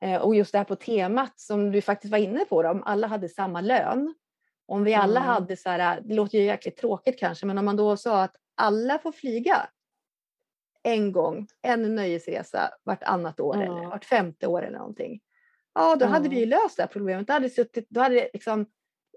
Eh, 0.00 0.22
och 0.22 0.34
just 0.34 0.52
det 0.52 0.58
här 0.58 0.64
på 0.64 0.76
temat 0.76 1.40
som 1.40 1.72
du 1.72 1.80
faktiskt 1.80 2.10
var 2.12 2.18
inne 2.18 2.44
på, 2.44 2.62
då, 2.62 2.68
om 2.70 2.82
alla 2.82 3.06
hade 3.06 3.28
samma 3.28 3.60
lön. 3.60 4.14
Om 4.66 4.84
vi 4.84 4.94
alla 4.94 5.20
Mm. 5.20 5.32
hade 5.32 5.56
så 5.56 5.70
här, 5.70 6.00
det 6.00 6.14
låter 6.14 6.38
ju 6.38 6.44
jäkligt 6.44 6.76
tråkigt 6.76 7.18
kanske, 7.18 7.46
men 7.46 7.58
om 7.58 7.64
man 7.64 7.76
då 7.76 7.96
sa 7.96 8.22
att 8.22 8.36
alla 8.54 8.98
får 8.98 9.12
flyga 9.12 9.68
en 10.82 11.12
gång, 11.12 11.46
en 11.62 11.94
nöjesresa 11.94 12.70
vartannat 12.84 13.40
år 13.40 13.54
eller 13.62 13.82
Ja. 13.82 13.88
vart 13.88 14.04
femte 14.04 14.46
år 14.46 14.62
eller 14.62 14.78
någonting. 14.78 15.20
Ja, 15.74 15.96
då 15.96 16.06
hade 16.06 16.28
vi 16.28 16.38
ju 16.40 16.46
löst 16.46 16.76
det 16.76 16.82
här 16.82 16.88
problemet. 16.88 17.26
Då 17.26 17.32
hade, 17.32 17.50
suttit, 17.50 17.86
då 17.90 18.00
hade 18.00 18.30
liksom 18.32 18.66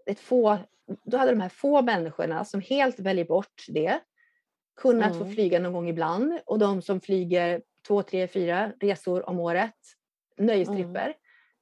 ett 0.05 0.19
få, 0.19 0.57
då 1.03 1.17
hade 1.17 1.31
de 1.31 1.41
här 1.41 1.49
få 1.49 1.81
människorna 1.81 2.45
som 2.45 2.61
helt 2.61 2.99
väljer 2.99 3.25
bort 3.25 3.65
det 3.67 3.99
kunnat 4.75 5.15
få 5.17 5.23
Mm. 5.23 5.33
flyga 5.35 5.59
någon 5.59 5.73
gång 5.73 5.89
ibland 5.89 6.39
och 6.45 6.59
de 6.59 6.81
som 6.81 7.01
flyger 7.01 7.61
två, 7.87 8.01
tre, 8.03 8.27
fyra 8.27 8.71
resor 8.81 9.29
om 9.29 9.39
året, 9.39 9.75
nöjestripper, 10.37 11.13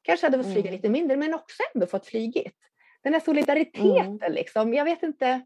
kanske 0.02 0.26
hade 0.26 0.38
fått 0.38 0.54
flyga 0.54 0.69
Mm. 0.69 0.73
lite 0.73 0.89
mindre 0.89 1.17
men 1.17 1.34
också 1.34 1.63
ändå 1.76 1.88
fått 1.88 2.06
flygit. 2.06 2.56
Den 3.02 3.13
här 3.13 3.19
solidariteten 3.19 4.17
Mm. 4.21 4.32
liksom, 4.34 4.73
jag 4.73 4.86
vet 4.86 5.04
inte. 5.04 5.41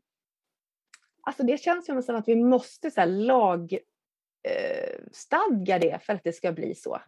Alltså 1.22 1.44
det 1.44 1.58
känns 1.58 1.90
ju 1.90 1.94
nästan 1.94 2.16
att 2.16 2.28
vi 2.28 2.36
måste 2.36 2.92
så 2.92 3.00
här 3.00 3.08
lag 3.08 3.74
eh, 4.44 5.00
stadga 5.12 5.80
det 5.80 6.04
för 6.04 6.14
att 6.14 6.24
det 6.24 6.34
ska 6.34 6.52
bli 6.52 6.76
så. 6.76 7.00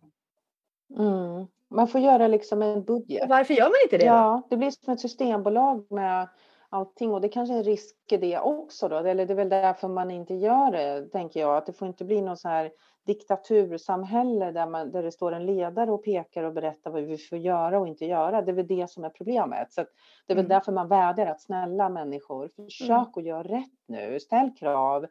Mm. 0.97 1.47
Man 1.69 1.87
får 1.87 2.01
göra 2.01 2.27
liksom 2.27 2.61
en 2.61 2.83
budget. 2.83 3.23
Och 3.23 3.29
varför 3.29 3.53
gör 3.53 3.65
man 3.65 3.75
inte 3.83 3.97
det 3.97 4.03
då? 4.03 4.09
Ja, 4.09 4.47
det 4.49 4.57
blir 4.57 4.71
som 4.71 4.93
ett 4.93 4.99
systembolag 4.99 5.91
med 5.91 6.29
allting 6.69 7.11
och 7.13 7.21
det 7.21 7.29
kanske 7.29 7.53
är 7.53 7.57
en 7.57 7.63
risk 7.63 7.95
i 8.11 8.17
det 8.17 8.39
också 8.39 8.87
då. 8.87 8.97
Eller 8.97 9.25
det 9.25 9.33
är 9.33 9.35
väl 9.35 9.49
därför 9.49 9.87
man 9.87 10.11
inte 10.11 10.33
gör 10.33 10.71
det, 10.71 11.09
tänker 11.11 11.39
jag. 11.39 11.57
Att 11.57 11.65
det 11.65 11.73
får 11.73 11.87
inte 11.87 12.05
bli 12.05 12.21
någon 12.21 12.37
så 12.37 12.49
här 12.49 12.71
diktatursamhälle 13.05 14.51
där, 14.51 14.67
man, 14.67 14.91
där 14.91 15.03
det 15.03 15.11
står 15.11 15.31
en 15.31 15.45
ledare 15.45 15.91
och 15.91 16.03
pekar 16.03 16.43
och 16.43 16.53
berättar 16.53 16.91
vad 16.91 17.03
vi 17.03 17.17
får 17.17 17.37
göra 17.37 17.79
och 17.79 17.87
inte 17.87 18.05
göra. 18.05 18.41
Det 18.41 18.51
är 18.51 18.55
väl 18.55 18.67
det 18.67 18.89
som 18.89 19.03
är 19.03 19.09
problemet. 19.09 19.73
Så 19.73 19.81
att 19.81 19.87
det 20.27 20.33
är 20.33 20.35
väl 20.35 20.45
Mm. 20.45 20.49
därför 20.49 20.71
man 20.71 20.87
vädjar 20.87 21.25
att 21.25 21.41
snälla 21.41 21.89
människor, 21.89 22.49
försök 22.55 23.17
att 23.17 23.23
göra 23.23 23.43
rätt 23.43 23.79
nu. 23.87 24.19
Ställ 24.19 24.51
krav. 24.59 25.05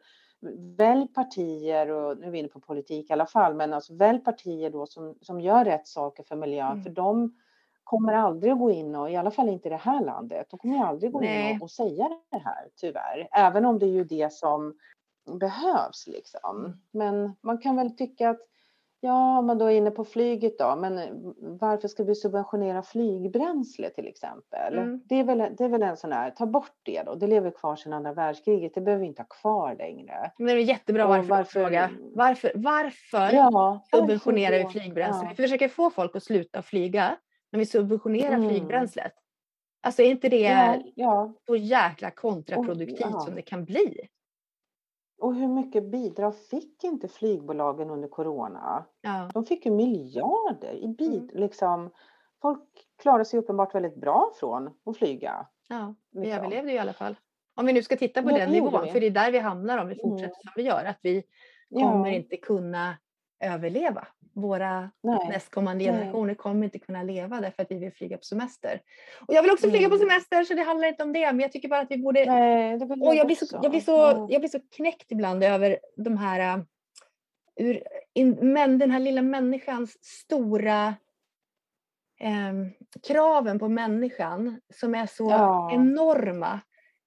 Välj 0.77 1.07
partier, 1.07 1.89
och 1.91 2.17
nu 2.17 2.27
är 2.27 2.31
vi 2.31 2.39
inne 2.39 2.47
på 2.47 2.59
politik 2.59 3.09
i 3.09 3.13
alla 3.13 3.25
fall, 3.25 3.53
men 3.53 3.73
alltså 3.73 3.93
välj 3.95 4.19
partier 4.19 4.69
då 4.69 4.85
som, 4.85 5.15
som 5.21 5.41
gör 5.41 5.65
rätt 5.65 5.87
saker 5.87 6.23
för 6.23 6.35
miljön. 6.35 6.71
Mm. 6.71 6.83
För 6.83 6.89
de 6.89 7.35
kommer 7.89 8.13
aldrig 8.13 8.51
att 8.51 8.59
gå 8.59 8.71
in 8.71 8.95
och, 8.95 9.11
i 9.11 9.15
alla 9.15 9.31
fall 9.31 9.49
inte 9.49 9.67
i 9.67 9.71
det 9.71 9.77
här 9.77 10.05
landet, 10.05 10.47
de 10.49 10.57
kommer 10.59 10.85
aldrig 10.85 11.11
gå 11.11 11.23
in 11.23 11.29
Nej. 11.29 11.55
och, 11.55 11.61
och 11.63 11.71
säga 11.71 12.09
det 12.31 12.37
här 12.37 12.67
tyvärr. 12.81 13.27
Även 13.31 13.65
om 13.65 13.79
det 13.79 13.85
är 13.85 13.89
ju 13.89 14.03
det 14.03 14.33
som 14.33 14.77
behövs 15.39 16.07
liksom. 16.07 16.81
Men 16.91 17.35
man 17.41 17.57
kan 17.57 17.75
väl 17.75 17.95
tycka 17.97 18.29
att 18.29 18.39
Ja, 19.01 19.41
man 19.41 19.57
då 19.57 19.65
är 19.65 19.75
inne 19.77 19.91
på 19.91 20.05
flyget 20.05 20.59
då, 20.59 20.75
men 20.75 20.99
varför 21.59 21.87
ska 21.87 22.03
vi 22.03 22.15
subventionera 22.15 22.81
flygbränsle 22.81 23.89
till 23.89 24.07
exempel? 24.07 24.77
Mm. 24.77 25.01
Det, 25.05 25.15
är 25.15 25.23
väl, 25.23 25.37
det 25.57 25.63
är 25.63 25.69
väl 25.69 25.83
en 25.83 25.97
sån 25.97 26.11
här, 26.11 26.31
ta 26.31 26.45
bort 26.45 26.75
det 26.83 27.03
då, 27.03 27.15
det 27.15 27.27
lever 27.27 27.51
kvar 27.51 27.75
sedan 27.75 27.93
andra 27.93 28.13
världskriget, 28.13 28.73
det 28.73 28.81
behöver 28.81 29.01
vi 29.01 29.07
inte 29.07 29.21
ha 29.21 29.27
kvar 29.27 29.75
längre. 29.75 30.31
Men 30.37 30.47
det 30.47 30.53
är 30.53 30.57
en 30.57 30.63
jättebra 30.65 31.03
Och 31.03 31.09
varför, 31.09 31.29
varför- 31.29 31.59
fråga. 31.59 31.89
Varför, 32.15 32.51
varför 32.55 33.33
Ja, 33.35 33.85
subventionerar 33.95 34.57
vi 34.57 34.65
flygbränsle? 34.65 35.23
Ja. 35.23 35.29
Vi 35.37 35.43
försöker 35.43 35.67
få 35.67 35.89
folk 35.89 36.15
att 36.15 36.23
sluta 36.23 36.61
flyga, 36.61 37.15
men 37.51 37.59
vi 37.59 37.65
subventionerar 37.65 38.35
Mm. 38.35 38.49
flygbränslet. 38.49 39.13
Alltså 39.81 40.01
är 40.01 40.11
inte 40.11 40.29
det 40.29 40.39
Ja, 40.41 40.83
ja, 40.95 41.33
så 41.47 41.55
jäkla 41.55 42.11
kontraproduktivt 42.11 42.99
ja. 42.99 43.19
som 43.19 43.35
det 43.35 43.41
kan 43.41 43.65
bli? 43.65 44.07
och 45.21 45.35
hur 45.35 45.47
mycket 45.47 45.83
bidrag 45.91 46.35
fick 46.37 46.83
inte 46.83 47.07
flygbolagen 47.07 47.89
under 47.89 48.07
corona? 48.07 48.85
Ja. 49.01 49.29
De 49.33 49.45
fick 49.45 49.65
ju 49.65 49.71
miljarder 49.71 50.73
i 50.73 50.87
bid, 50.87 51.23
Mm. 51.31 51.41
liksom. 51.41 51.89
Folk 52.41 52.63
klarar 53.01 53.23
sig 53.23 53.39
uppenbart 53.39 53.75
väldigt 53.75 53.95
bra 53.95 54.31
från 54.39 54.69
att 54.85 54.97
flyga. 54.97 55.47
Ja, 55.69 55.95
vi 56.11 56.19
Liksom. 56.21 56.37
överlevde 56.39 56.71
ju 56.71 56.75
i 56.77 56.79
alla 56.79 56.93
fall. 56.93 57.15
Om 57.55 57.65
vi 57.65 57.73
nu 57.73 57.83
ska 57.83 57.95
titta 57.97 58.23
på 58.23 58.31
Ja, 58.31 58.37
den 58.37 58.51
nivån, 58.51 58.83
vi. 58.85 58.91
för 58.91 58.99
det 58.99 59.05
är 59.05 59.11
där 59.11 59.31
vi 59.31 59.39
hamnar 59.39 59.77
om 59.77 59.87
vi 59.87 59.93
Mm. 59.93 60.01
fortsätter 60.11 60.35
som 60.41 60.51
vi 60.55 60.63
gör, 60.63 60.85
att 60.85 60.99
vi 61.01 61.23
kommer 61.73 62.09
inte 62.09 62.37
kunna 62.37 62.97
överleva. 63.39 64.07
Våra 64.33 64.91
Nej. 65.03 65.27
nästkommande 65.29 65.85
Nej. 65.85 65.93
generationer 65.93 66.33
kommer 66.35 66.63
inte 66.63 66.79
kunna 66.79 67.03
leva 67.03 67.41
därför 67.41 67.63
att 67.63 67.71
vi 67.71 67.75
vill 67.79 67.91
flyga 67.93 68.17
på 68.17 68.23
semester. 68.23 68.81
Och 69.27 69.33
jag 69.33 69.41
vill 69.41 69.51
också 69.51 69.69
flyga 69.69 69.89
på 69.89 69.95
Mm. 69.95 70.09
semester 70.09 70.43
så 70.43 70.53
det 70.53 70.61
handlar 70.63 70.87
inte 70.87 71.03
om 71.03 71.13
det. 71.13 71.25
Men 71.25 71.39
jag 71.39 71.51
tycker 71.51 71.69
bara 71.69 71.79
att 71.81 71.91
vi 71.91 71.97
borde 71.97 72.25
Nej, 72.25 72.77
jag 73.17 73.27
blir, 73.27 73.35
så, 73.35 73.45
också. 73.45 73.59
jag, 73.63 73.71
blir 73.71 73.81
så, 73.81 73.91
Ja. 73.91 74.27
jag 74.29 74.41
blir 74.41 74.49
så 74.49 74.59
knäckt 74.75 75.11
ibland 75.11 75.43
över 75.43 75.79
de 75.97 76.17
här, 76.17 76.57
äh, 76.57 76.63
ur, 77.55 77.83
in, 78.13 78.37
men 78.41 78.77
den 78.77 78.91
här 78.91 78.99
lilla 78.99 79.21
människans 79.21 79.97
stora 80.05 80.93
ehm, 82.19 82.69
kraven 83.07 83.59
på 83.59 83.67
människan 83.69 84.61
som 84.73 84.95
är 84.95 85.05
så 85.05 85.29
Ja. 85.29 85.71
enorma. 85.73 86.59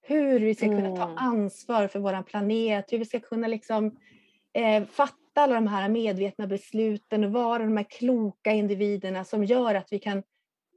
Hur 0.03 0.41
vi 0.41 0.55
ska 0.55 0.67
kunna 0.67 0.97
ta 0.97 1.03
Mm. 1.05 1.17
ansvar 1.19 1.87
för 1.89 1.99
vår 1.99 2.23
planet, 2.23 2.93
hur 2.93 2.99
vi 2.99 3.05
ska 3.05 3.21
kunna 3.21 3.47
liksom, 3.47 3.97
eh, 4.53 4.85
fatta 4.85 5.17
alla 5.41 5.55
de 5.55 5.67
här 5.67 5.89
medvetna 5.89 6.47
besluten 6.47 7.25
och 7.25 7.33
vara 7.33 7.59
de 7.65 7.77
här 7.77 7.85
kloka 7.85 8.51
individerna 8.53 9.25
som 9.25 9.45
gör 9.45 9.75
att 9.75 9.93
vi 9.93 9.99
kan 9.99 10.23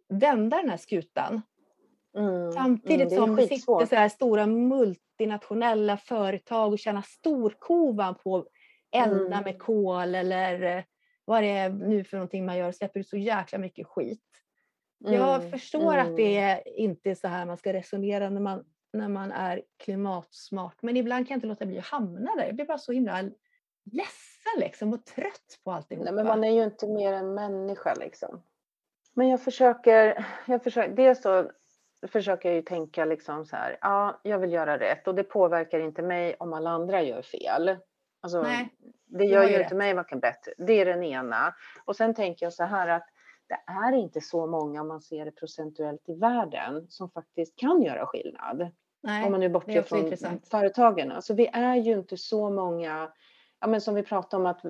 vända 0.09 0.57
den 0.57 0.69
här 0.69 0.77
skutan. 0.77 1.41
Mm, 2.17 2.51
Samtidigt 2.51 3.11
mm, 3.11 3.25
som 3.25 3.35
det 3.35 3.47
sitter 3.47 3.85
så 3.85 3.95
här 3.95 4.09
stora 4.09 4.45
multinationella 4.47 5.97
företag 5.97 6.73
och 6.73 6.79
tjänar 6.79 7.01
storkovan 7.01 8.15
på 8.15 8.37
att 8.37 8.47
elda 8.91 9.25
Mm. 9.25 9.43
med 9.43 9.59
kol 9.59 10.15
eller 10.15 10.77
eh, 10.77 10.83
vad 11.25 11.43
det 11.43 11.49
är 11.49 11.69
nu 11.69 12.03
för 12.03 12.17
någonting 12.17 12.45
man 12.45 12.57
gör, 12.57 12.71
släpper 12.71 12.99
ut 12.99 13.07
så 13.07 13.17
jäkla 13.17 13.57
mycket 13.57 13.87
skit. 13.87 14.21
Jag 14.99 15.35
Mm, 15.35 15.51
förstår 15.51 15.97
att 15.97 16.17
det 16.17 16.37
mm. 16.37 16.49
är 16.49 16.77
inte 16.77 17.11
är 17.11 17.15
så 17.15 17.27
här 17.27 17.45
man 17.45 17.57
ska 17.57 17.73
resonera 17.73 18.29
när 18.29 18.41
man, 18.41 18.65
när 18.93 19.09
man 19.09 19.31
är 19.31 19.61
klimatsmart, 19.83 20.77
men 20.81 20.97
ibland 20.97 21.27
kan 21.27 21.33
jag 21.35 21.37
inte 21.37 21.47
låta 21.47 21.65
bli 21.65 21.77
att 21.79 21.85
hamna 21.85 22.35
där. 22.35 22.45
Jag 22.45 22.55
blir 22.55 22.65
bara 22.65 22.77
så 22.77 22.91
himla 22.91 23.11
ledsen 23.91 24.59
liksom 24.59 24.93
och 24.93 25.05
trött 25.05 25.59
på 25.63 25.71
alltihopa. 25.71 26.03
Nej, 26.03 26.13
men 26.13 26.27
man 26.27 26.43
är 26.43 26.51
ju 26.51 26.63
inte 26.63 26.87
mer 26.87 27.13
än 27.13 27.33
människa 27.33 27.93
liksom. 27.93 28.41
Men 29.13 29.29
jag 29.29 29.41
försöker, 29.41 30.25
jag 30.45 30.63
försöker, 30.63 30.95
dels 30.95 31.21
så 31.21 31.51
försöker 32.07 32.49
jag 32.49 32.55
ju 32.55 32.61
tänka 32.61 33.05
liksom 33.05 33.45
så 33.45 33.55
här, 33.55 33.77
ja, 33.81 34.19
jag 34.23 34.39
vill 34.39 34.51
göra 34.53 34.79
rätt 34.79 35.07
och 35.07 35.15
det 35.15 35.23
påverkar 35.23 35.79
inte 35.79 36.01
mig 36.01 36.35
om 36.39 36.53
alla 36.53 36.69
andra 36.69 37.01
gör 37.01 37.21
fel. 37.21 37.77
Alltså, 38.21 38.41
Nej, 38.41 38.69
det 39.05 39.25
gör 39.25 39.49
ju 39.49 39.61
inte 39.61 39.75
mig 39.75 39.93
varken 39.93 40.19
bättre. 40.19 40.53
Det 40.57 40.73
är 40.73 40.85
den 40.85 41.03
ena. 41.03 41.55
Och 41.85 41.95
sen 41.95 42.13
tänker 42.13 42.45
jag 42.45 42.53
så 42.53 42.63
här 42.63 42.87
att 42.87 43.09
det 43.47 43.71
är 43.71 43.91
inte 43.91 44.21
så 44.21 44.47
många 44.47 44.81
om 44.81 44.87
man 44.87 45.01
ser 45.01 45.25
det 45.25 45.31
procentuellt 45.31 46.09
i 46.09 46.15
världen 46.15 46.85
som 46.89 47.09
faktiskt 47.09 47.55
kan 47.55 47.81
göra 47.81 48.05
skillnad. 48.05 48.71
nej. 49.03 49.25
Om 49.25 49.31
man 49.31 49.39
nu 49.39 49.49
bortser 49.49 49.81
från 49.81 49.99
intressant. 49.99 50.47
företagen. 50.47 51.11
Alltså 51.11 51.33
vi 51.33 51.47
är 51.53 51.75
ju 51.75 51.93
inte 51.93 52.17
så 52.17 52.49
många, 52.49 53.11
ja 53.65 53.69
men 53.69 53.81
som 53.81 53.95
vi 53.95 54.03
pratade 54.03 54.41
om 54.43 54.47
att 54.47 54.61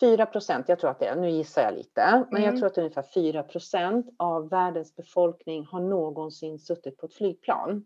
4 0.00 0.26
procent, 0.26 0.68
jag 0.68 0.78
tror 0.78 0.90
att 0.90 0.98
det 0.98 1.06
är, 1.06 1.16
nu 1.16 1.30
gissar 1.30 1.62
jag 1.62 1.74
lite, 1.74 2.24
men 2.30 2.42
jag 2.42 2.48
Mm. 2.48 2.60
tror 2.60 2.66
att 2.66 2.78
ungefär 2.78 3.02
4 3.02 3.42
procent 3.42 4.06
av 4.16 4.48
världens 4.48 4.96
befolkning 4.96 5.66
har 5.66 5.80
någonsin 5.80 6.58
suttit 6.58 6.96
på 6.98 7.06
ett 7.06 7.14
flygplan. 7.14 7.84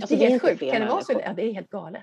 Alltså, 0.00 0.16
det 0.16 0.24
är 0.24 0.30
helt 0.30 0.42
sjukt, 0.42 0.60
kan 0.72 0.80
det 0.80 0.86
vara 0.88 1.02
så? 1.02 1.12
Ja, 1.12 1.32
det 1.32 1.42
är 1.42 1.52
helt 1.52 1.70
galet. 1.70 2.02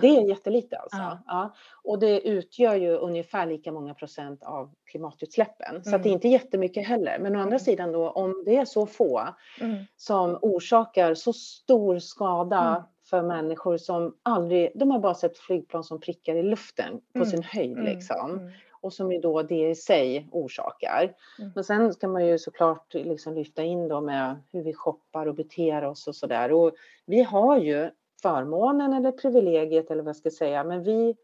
Det 0.00 0.06
är 0.06 0.28
jättelite 0.28 0.76
alltså. 0.78 0.96
Ja. 0.98 1.18
Ja. 1.26 1.54
Och 1.84 1.98
det 1.98 2.20
utgör 2.28 2.74
ju 2.74 2.90
ungefär 2.96 3.46
lika 3.46 3.72
många 3.72 3.94
procent 3.94 4.42
av 4.42 4.74
klimatutsläppen. 4.84 5.84
Så 5.84 5.96
att 5.96 6.02
det 6.02 6.08
är 6.08 6.10
Mm. 6.10 6.16
inte 6.16 6.28
jättemycket 6.28 6.86
heller. 6.86 7.18
Men 7.18 7.36
å 7.36 7.38
andra 7.38 7.48
Mm. 7.56 7.58
sidan 7.60 7.92
då, 7.92 8.10
om 8.10 8.42
det 8.46 8.56
är 8.56 8.64
så 8.64 8.86
få 8.86 9.28
Mm. 9.60 9.84
som 9.96 10.38
orsakar 10.42 11.14
så 11.14 11.32
stor 11.32 11.98
skada 11.98 12.68
Mm. 12.68 12.82
För 13.10 13.22
människor 13.22 13.76
som 13.76 14.16
aldrig, 14.22 14.70
de 14.74 14.90
har 14.90 14.98
bara 14.98 15.14
sett 15.14 15.38
flygplan 15.38 15.84
som 15.84 16.00
prickar 16.00 16.34
i 16.34 16.42
luften 16.42 17.00
på 17.12 17.18
Mm. 17.18 17.26
sin 17.28 17.42
höjd 17.42 17.72
Mm. 17.78 17.84
liksom. 17.84 18.30
Mm. 18.30 18.50
Och 18.80 18.92
som 18.92 19.12
ju 19.12 19.18
då 19.18 19.42
det 19.42 19.70
i 19.70 19.74
sig 19.74 20.28
orsakar. 20.32 21.14
Mm. 21.38 21.50
Men 21.54 21.64
sen 21.64 21.92
ska 21.94 22.08
man 22.08 22.26
ju 22.26 22.38
såklart 22.38 22.94
liksom 22.94 23.34
lyfta 23.34 23.62
in 23.62 23.88
då 23.88 24.00
med 24.00 24.36
hur 24.52 24.62
vi 24.62 24.74
shoppar 24.74 25.26
och 25.26 25.34
beter 25.34 25.84
oss 25.84 26.06
och 26.08 26.16
sådär. 26.16 26.52
Och 26.52 26.72
vi 27.06 27.22
har 27.22 27.58
ju 27.58 27.90
förmånen 28.22 28.92
eller 28.92 29.12
privilegiet 29.12 29.90
eller 29.90 30.02
vad 30.02 30.08
jag 30.08 30.16
ska 30.16 30.30
säga, 30.30 30.64
men 30.64 30.82
vi 30.82 31.16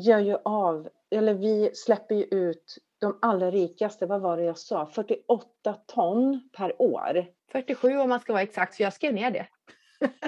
gör 0.00 0.18
ju 0.18 0.36
av, 0.44 0.88
eller 1.10 1.34
vi 1.34 1.70
släpper 1.74 2.14
ju 2.14 2.24
ut 2.24 2.76
de 3.00 3.18
allra 3.22 3.50
rikaste, 3.50 4.06
vad 4.06 4.20
var 4.20 4.36
det 4.36 4.42
jag 4.44 4.58
sa, 4.58 4.86
48 4.86 5.74
ton 5.86 6.48
per 6.56 6.82
år. 6.82 7.26
47 7.52 7.98
om 7.98 8.08
man 8.08 8.20
ska 8.20 8.32
vara 8.32 8.42
exakt, 8.42 8.74
så 8.74 8.82
jag 8.82 8.92
skrev 8.92 9.14
ner 9.14 9.30
det. 9.30 9.46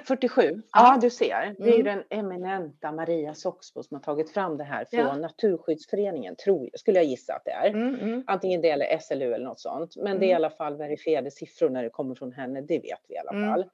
47, 0.05 0.63
ja, 0.73 0.99
du 1.01 1.11
ser. 1.11 1.55
Det 1.59 1.65
är 1.71 1.77
ju 1.77 1.81
Mm. 1.81 1.85
den 2.09 2.19
eminenta 2.19 2.93
Maria 2.93 3.35
Soxbo 3.35 3.83
som 3.83 3.95
har 3.95 4.03
tagit 4.03 4.31
fram 4.31 4.57
det 4.57 4.65
här 4.65 4.85
från 4.91 5.01
Ja. 5.01 5.17
Naturskyddsföreningen, 5.17 6.37
tror 6.37 6.69
jag, 6.73 6.81
skulle 6.81 6.99
jag 6.99 7.05
gissa 7.07 7.35
att 7.35 7.45
det 7.45 7.51
är. 7.51 7.67
Mm, 7.71 7.95
mm. 8.01 8.25
Antingen 8.27 8.61
det 8.61 8.71
eller 8.71 8.99
SLU 8.99 9.35
eller 9.35 9.45
något 9.45 9.61
sånt. 9.61 9.97
Men 9.97 10.19
det 10.19 10.25
är 10.27 10.29
i 10.29 10.31
Mm. 10.31 10.37
alla 10.37 10.51
fall 10.51 10.77
verifierade 10.77 11.31
siffror 11.31 11.71
när 11.71 11.83
det 11.83 11.91
kommer 11.91 12.15
från 12.15 12.33
henne, 12.33 12.61
det 12.61 12.79
vet 12.79 13.01
vi 13.09 13.15
i 13.15 13.19
alla 13.19 13.33
Mm. 13.33 13.51
fall. 13.51 13.65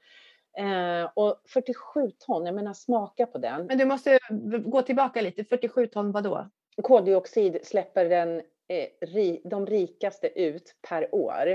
Eh, 0.58 1.11
och 1.14 1.40
47 1.48 2.11
ton, 2.18 2.46
jag 2.46 2.54
menar 2.54 2.72
smaka 2.72 3.26
på 3.26 3.38
den. 3.38 3.66
Men 3.66 3.78
du 3.78 3.84
måste 3.84 4.18
gå 4.64 4.82
tillbaka 4.82 5.20
lite. 5.20 5.44
47 5.44 5.87
ton 5.87 6.12
vad 6.12 6.24
då? 6.24 6.48
Koldioxid 6.82 7.58
släpper 7.62 8.04
den, 8.04 8.37
eh, 8.68 8.87
ri, 9.06 9.40
de 9.44 9.66
rikaste 9.66 10.40
ut 10.40 10.74
per 10.88 11.14
år, 11.14 11.48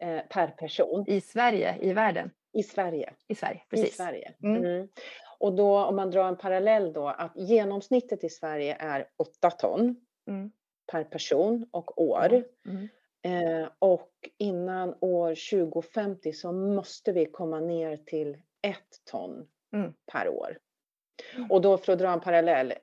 eh, 0.00 0.18
per 0.28 0.46
person 0.48 1.04
I 1.08 1.20
Sverige, 1.20 1.76
i 1.80 1.92
världen? 1.92 2.30
I 2.52 2.62
Sverige. 2.62 3.14
I 3.28 3.34
Sverige, 3.34 3.60
I 3.66 3.70
precis. 3.70 3.96
Sverige. 3.96 4.34
Mm. 4.42 4.64
Mm. 4.64 4.88
Och 5.38 5.52
då 5.54 5.78
om 5.78 5.96
man 5.96 6.10
drar 6.10 6.28
en 6.28 6.36
parallell 6.36 6.92
då 6.92 7.08
att 7.08 7.32
genomsnittet 7.36 8.24
i 8.24 8.28
Sverige 8.28 8.76
är 8.80 9.08
8 9.16 9.50
ton 9.50 9.96
Mm. 10.28 10.50
per 10.92 11.04
person 11.04 11.66
och 11.70 12.02
år. 12.02 12.44
Mm. 12.66 12.88
Eh, 13.24 13.68
och 13.78 14.12
innan 14.38 14.94
år 15.00 15.34
2050 15.34 16.32
så 16.32 16.52
måste 16.52 17.12
vi 17.12 17.26
komma 17.26 17.60
ner 17.60 17.96
till 17.96 18.38
ett 18.62 19.00
ton 19.10 19.48
Mm. 19.72 19.92
per 20.12 20.28
år. 20.28 20.58
Och 21.50 21.60
då 21.60 21.78
för 21.78 21.92
att 21.92 21.98
dra 21.98 22.12
en 22.12 22.20
parallell, 22.20 22.74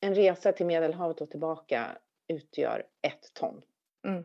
en 0.00 0.14
resa 0.14 0.52
till 0.52 0.66
Medelhavet 0.66 1.20
och 1.20 1.30
tillbaka 1.30 1.98
utgör 2.28 2.86
ett 3.02 3.34
ton. 3.34 3.62
Mm. 4.06 4.24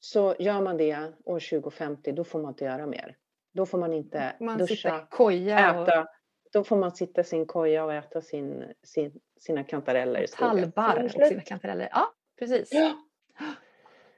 Så 0.00 0.34
gör 0.38 0.60
man 0.60 0.76
det 0.76 1.12
år 1.24 1.40
2050, 1.40 2.12
då 2.12 2.24
får 2.24 2.38
man 2.42 2.48
inte 2.50 2.64
göra 2.64 2.86
mer. 2.86 3.16
Då 3.52 3.66
får 3.66 3.78
man 3.78 3.92
inte 3.92 4.32
Man 4.40 4.58
duscha, 4.58 5.06
koja 5.10 5.80
och 5.80 5.88
äta. 5.88 6.06
Då 6.52 6.64
får 6.64 6.76
man 6.76 6.96
sitta 6.96 7.20
i 7.20 7.24
sin 7.24 7.46
koja 7.46 7.84
och 7.84 7.94
äta 7.94 8.20
sin, 8.22 8.64
sin, 8.82 9.12
sina 9.40 9.64
kantareller 9.64 10.26
tallbarr 10.26 11.04
och 11.04 11.10
sina 11.26 11.40
kantareller. 11.40 11.88
Ja, 11.92 12.12
precis. 12.38 12.68
Ja. 12.72 12.92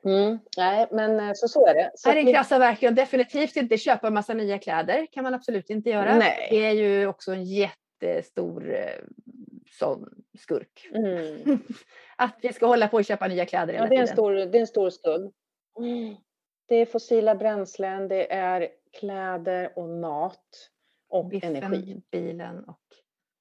Mm, 0.04 0.38
nej, 0.56 0.86
men 0.90 1.20
eh, 1.20 1.30
så, 1.34 1.48
så 1.48 1.66
är 1.66 1.74
det. 1.74 1.90
Så 1.94 2.08
Här 2.08 2.16
är 2.16 2.20
att 2.20 2.22
en 2.22 2.26
vi- 2.26 2.32
krassa 2.32 2.58
verkligen 2.58 2.94
definitivt 2.94 3.56
inte 3.56 3.78
köpa 3.78 4.06
en 4.06 4.14
massa 4.14 4.34
nya 4.34 4.58
kläder. 4.58 5.06
kan 5.12 5.24
man 5.24 5.34
absolut 5.34 5.70
inte 5.70 5.90
göra. 5.90 6.18
Nej. 6.18 6.48
Det 6.50 6.64
är 6.66 6.70
ju 6.72 7.06
också 7.06 7.32
en 7.32 7.44
jättestor 7.44 8.74
eh, 8.74 8.84
sån 9.78 10.08
skurk. 10.38 10.90
Mm. 10.94 11.38
Att 12.16 12.38
vi 12.42 12.52
ska 12.52 12.66
hålla 12.66 12.88
på 12.88 12.96
och 12.96 13.04
köpa 13.04 13.28
nya 13.28 13.46
kläder 13.46 13.74
Ja, 13.74 13.78
hela 13.78 13.88
det 13.88 13.96
är 13.96 14.00
en 14.00 14.06
tiden. 14.06 14.16
stor, 14.16 14.32
det 14.32 14.58
är 14.58 14.60
en 14.60 14.66
stor 14.66 14.90
skuld. 14.90 15.32
Mm. 15.78 16.16
Det 16.68 16.74
är 16.76 16.86
fossila 16.86 17.34
bränslen, 17.34 18.08
det 18.08 18.32
är 18.32 18.68
kläder 19.00 19.72
och 19.78 19.88
mat 19.88 20.44
och 21.08 21.24
Biffen, 21.28 21.56
energi. 21.56 22.02
bilen 22.10 22.64
och 22.64 22.78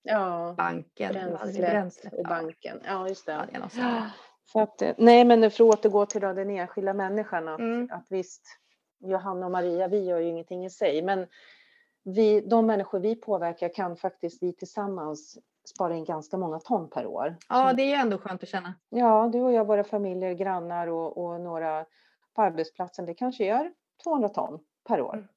Ja, 0.03 0.53
banken. 0.57 1.13
Bränslet 1.13 1.55
Bränslet. 1.55 2.13
och 2.13 2.23
banken. 2.25 2.79
Ja, 2.85 3.07
just 3.07 3.27
Ja, 3.27 3.45
det. 3.51 4.11
Så 4.51 4.59
att, 4.59 4.81
eh, 4.81 4.93
nej, 4.97 5.25
men 5.25 5.51
för 5.51 5.63
att 5.69 5.75
återgå 5.79 6.05
till 6.05 6.21
då 6.21 6.33
den 6.33 6.49
enskilda 6.49 6.93
människan, 6.93 7.47
att, 7.47 7.59
Mm. 7.59 7.87
att 7.91 8.05
visst, 8.09 8.41
Johanna 8.99 9.45
och 9.45 9.51
Maria, 9.51 9.87
vi 9.87 10.03
gör 10.05 10.19
ju 10.19 10.27
ingenting 10.27 10.65
i 10.65 10.69
sig, 10.69 11.01
men 11.01 11.27
vi, 12.03 12.41
de 12.41 12.65
människor 12.65 12.99
vi 12.99 13.15
påverkar 13.15 13.73
kan 13.73 13.95
faktiskt 13.97 14.43
vi 14.43 14.53
tillsammans 14.53 15.37
spara 15.75 15.95
in 15.95 16.03
ganska 16.05 16.37
många 16.37 16.59
ton 16.59 16.89
per 16.89 17.05
år. 17.05 17.35
Ja, 17.49 17.73
det 17.73 17.81
är 17.83 17.87
ju 17.87 17.93
ändå 17.93 18.17
skönt 18.17 18.43
att 18.43 18.49
känna. 18.49 18.73
Ja, 18.89 19.29
du 19.33 19.41
och 19.41 19.51
jag, 19.51 19.65
våra 19.67 19.83
familjer, 19.83 20.33
grannar 20.33 20.87
och, 20.87 21.17
och 21.17 21.41
några 21.41 21.85
på 22.35 22.41
arbetsplatsen, 22.41 23.05
det 23.05 23.13
kanske 23.13 23.45
gör 23.45 23.73
200 24.03 24.29
ton 24.29 24.59
per 24.87 25.01
år. 25.01 25.27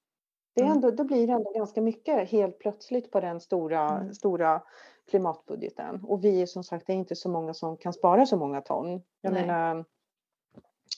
Det, 0.55 0.61
är 0.61 0.65
Mm. 0.65 0.77
ändå, 0.77 0.91
det 0.91 1.05
blir 1.05 1.31
ändå 1.31 1.53
ganska 1.53 1.83
mycket 1.83 2.31
helt 2.31 2.59
plötsligt 2.59 3.11
på 3.11 3.21
den 3.21 3.41
stora, 3.41 3.91
Mm. 3.91 4.15
stora 4.15 4.63
klimatbudgeten. 5.11 6.05
Och 6.05 6.25
vi 6.25 6.43
är 6.43 6.47
som 6.47 6.65
sagt, 6.65 6.87
det 6.87 6.93
är 6.93 6.97
inte 6.97 7.17
så 7.17 7.29
många 7.29 7.55
som 7.55 7.77
kan 7.77 7.93
spara 7.93 8.27
så 8.27 8.37
många 8.37 8.61
ton. 8.61 9.03
Jag 9.21 9.33
Nej. 9.33 9.47
menar, 9.47 9.85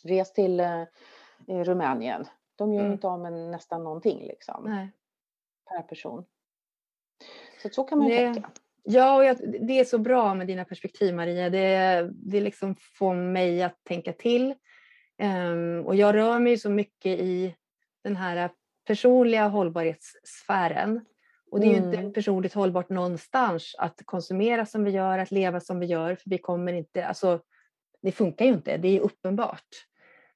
res 0.05 0.33
till 0.33 0.61
eh, 0.61 0.83
Rumänien. 1.47 2.25
De 2.57 2.73
gör 2.75 2.81
Mm. 2.81 2.93
inte 2.93 3.09
av 3.09 3.21
med 3.21 3.33
nästan 3.33 3.85
någonting 3.85 4.19
liksom, 4.27 4.65
Nej. 4.65 4.91
per 5.71 5.83
person. 5.83 6.25
Så, 7.63 7.69
så 7.69 7.85
kan 7.85 7.99
man 7.99 8.09
ju 8.09 8.17
Det- 8.17 8.33
tänka. 8.35 8.51
Ja, 8.89 9.17
och 9.17 9.25
jag, 9.25 9.37
det 9.67 9.81
är 9.81 9.85
så 9.85 9.99
bra 9.99 10.35
med 10.35 10.47
dina 10.47 10.65
perspektiv 10.65 11.15
Maria. 11.15 11.51
Det, 11.51 12.11
det 12.13 12.41
liksom 12.41 12.75
får 12.99 13.15
mig 13.15 13.63
att 13.63 13.85
tänka 13.85 14.13
till. 14.13 14.55
Ehm, 15.19 15.85
och 15.87 15.97
jag 15.97 16.15
rör 16.15 16.39
mig 16.39 16.59
så 16.59 16.71
mycket 16.71 17.21
i 17.21 17.57
den 18.03 18.17
här 18.17 18.51
personliga 18.87 19.49
hållbarhetssfären. 19.49 21.01
Och 21.51 21.61
det 21.61 21.67
är 21.67 21.71
ju 21.71 21.77
inte 21.77 21.99
Mm. 21.99 22.13
personligt 22.13 22.55
hållbart 22.55 22.89
någonstans 22.89 23.75
att 23.79 24.03
konsumera 24.05 24.67
som 24.67 24.85
vi 24.85 24.91
gör, 24.91 25.19
att 25.19 25.31
leva 25.31 25.61
som 25.61 25.81
vi 25.81 25.87
gör, 25.87 26.15
för 26.15 26.31
vi 26.31 26.39
kommer 26.39 26.73
inte, 26.73 27.07
alltså 27.07 27.41
det 28.03 28.13
funkar 28.13 28.45
ju 28.45 28.53
inte, 28.53 28.77
det 28.77 28.97
är 28.97 29.01
uppenbart. 29.01 29.67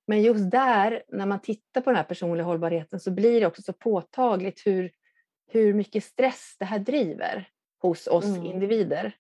Men 0.07 0.22
just 0.22 0.51
där, 0.51 1.03
när 1.09 1.26
man 1.26 1.40
tittar 1.40 1.80
på 1.80 1.90
den 1.90 1.96
här 1.96 2.05
personliga 2.05 2.44
hållbarheten 2.44 3.01
så 3.01 3.11
blir 3.11 3.40
det 3.40 3.46
också 3.46 3.62
så 3.62 3.72
påtagligt 3.72 4.66
hur, 4.66 4.90
hur 5.48 5.74
mycket 5.74 6.05
stress 6.05 6.57
det 6.59 6.64
här 6.64 6.78
driver 6.78 7.48
hos 7.82 8.07
oss 8.07 8.24
Mm. 8.24 8.44
individer. 8.46 9.12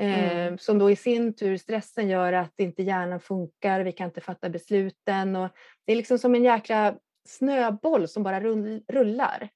Eh, 0.00 0.32
Mm. 0.42 0.58
Som 0.58 0.78
då 0.78 0.90
i 0.90 0.96
sin 0.96 1.34
tur, 1.34 1.56
stressen 1.56 2.08
gör 2.08 2.32
att 2.32 2.60
inte 2.60 2.82
hjärnan 2.82 3.20
funkar, 3.20 3.80
vi 3.80 3.92
kan 3.92 4.06
inte 4.06 4.20
fatta 4.20 4.48
besluten. 4.48 5.36
Och 5.36 5.48
det 5.86 5.92
är 5.92 5.96
liksom 5.96 6.18
som 6.18 6.34
en 6.34 6.44
jäkla 6.44 6.94
snöboll 7.28 8.08
som 8.08 8.22
bara 8.22 8.40
rull- 8.40 8.84
rullar. 8.88 9.48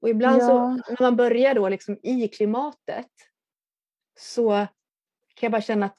Och 0.00 0.08
ibland 0.08 0.42
så, 0.42 0.50
Ja. 0.50 0.68
när 0.88 1.02
man 1.02 1.16
börjar 1.16 1.54
då 1.54 1.68
liksom 1.68 1.98
i 2.02 2.28
klimatet 2.28 3.06
så 4.18 4.50
kan 5.34 5.46
jag 5.46 5.52
bara 5.52 5.62
känna 5.62 5.86
att 5.86 5.96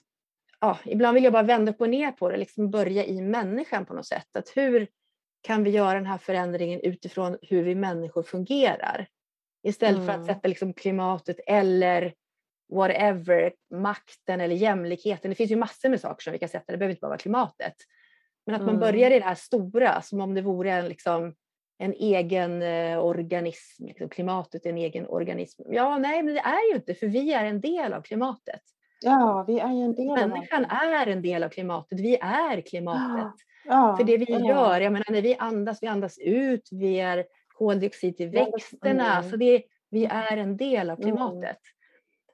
ja, 0.59 0.77
ibland 0.85 1.15
vill 1.15 1.23
jag 1.23 1.33
bara 1.33 1.43
vända 1.43 1.71
upp 1.71 1.81
och 1.81 1.89
ner 1.89 2.11
på 2.11 2.29
det, 2.29 2.37
liksom 2.37 2.71
börja 2.71 3.05
i 3.05 3.21
människan 3.21 3.85
på 3.85 3.93
något 3.93 4.05
sätt. 4.07 4.35
Att 4.35 4.49
hur 4.57 4.87
kan 5.41 5.63
vi 5.63 5.69
göra 5.69 5.93
den 5.93 6.05
här 6.05 6.17
förändringen 6.17 6.79
utifrån 6.81 7.37
hur 7.41 7.63
vi 7.63 7.75
människor 7.75 8.23
fungerar? 8.23 9.07
Istället 9.63 10.05
för 10.05 10.09
att 10.11 10.15
Mm. 10.15 10.27
sätta 10.27 10.47
liksom 10.47 10.73
klimatet 10.73 11.39
eller 11.47 12.13
whatever, 12.73 13.53
makten 13.73 14.41
eller 14.41 14.55
jämlikheten. 14.55 15.29
Det 15.31 15.35
finns 15.35 15.51
ju 15.51 15.55
massor 15.55 15.89
med 15.89 16.01
saker 16.01 16.23
som 16.23 16.33
vi 16.33 16.39
kan 16.39 16.49
sätta, 16.49 16.71
det 16.71 16.77
behöver 16.77 16.91
inte 16.91 17.01
bara 17.01 17.07
vara 17.09 17.17
klimatet. 17.17 17.75
Men 18.51 18.61
att 18.61 18.65
man 18.65 18.75
Mm. 18.75 18.79
börjar 18.91 19.11
i 19.11 19.19
det 19.19 19.25
här 19.25 19.35
stora, 19.35 20.01
som 20.01 20.21
om 20.21 20.33
det 20.33 20.41
vore 20.41 20.71
en, 20.71 20.87
liksom, 20.87 21.33
en 21.77 21.93
egen 21.93 22.61
eh, 22.61 22.99
organism, 22.99 23.85
liksom, 23.85 24.09
klimatet 24.09 24.65
är 24.65 24.69
en 24.69 24.77
egen 24.77 25.07
organism. 25.07 25.61
Ja, 25.69 25.97
nej, 25.97 26.23
men 26.23 26.33
det 26.33 26.39
är 26.39 26.69
ju 26.71 26.75
inte, 26.75 26.93
för 26.93 27.07
vi 27.07 27.33
är 27.33 27.45
en 27.45 27.61
del 27.61 27.93
av 27.93 28.01
klimatet. 28.01 28.61
Ja, 29.01 29.43
vi 29.47 29.59
är 29.59 29.65
en 29.67 29.95
del 29.95 30.05
Människan 30.29 30.65
är 30.65 31.07
en 31.07 31.21
del 31.21 31.43
av 31.43 31.49
klimatet, 31.49 31.99
vi 31.99 32.17
är 32.21 32.61
klimatet. 32.61 33.33
Ja, 33.65 33.95
För 33.97 34.03
det 34.03 34.17
vi 34.17 34.25
ja. 34.29 34.39
gör, 34.47 34.81
jag 34.81 34.93
menar 34.93 35.11
när 35.11 35.21
vi 35.21 35.35
andas, 35.39 35.83
vi 35.83 35.87
andas 35.87 36.17
ut, 36.19 36.69
vi 36.71 36.99
är 36.99 37.25
koldioxid 37.57 38.15
andas- 38.21 38.33
växterna, 38.53 39.17
mm. 39.17 39.29
så 39.31 39.37
det, 39.37 39.63
vi 39.89 40.05
är 40.05 40.37
en 40.37 40.57
del 40.57 40.89
av 40.89 40.95
klimatet. 41.01 41.57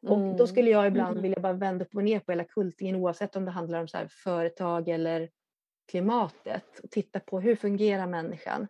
Och 0.02 0.18
då 0.18 0.24
Mm. 0.24 0.48
skulle 0.48 0.70
jag 0.70 0.88
ibland 0.88 1.12
Mm. 1.12 1.22
vilja 1.22 1.40
bara 1.40 1.54
vända 1.54 1.86
upp 1.86 1.96
och 1.96 2.04
ner 2.04 2.20
på 2.20 2.32
hela 2.32 2.44
kultingen 2.44 2.96
oavsett 2.96 3.36
om 3.36 3.46
det 3.46 3.52
handlar 3.52 3.80
om 3.82 3.88
så 3.88 3.98
företag 4.24 4.90
eller 4.90 5.30
klimatet 5.88 6.80
och 6.84 6.92
titta 6.92 7.20
på 7.20 7.40
hur 7.40 7.56
fungerar 7.56 8.08
människan? 8.08 8.68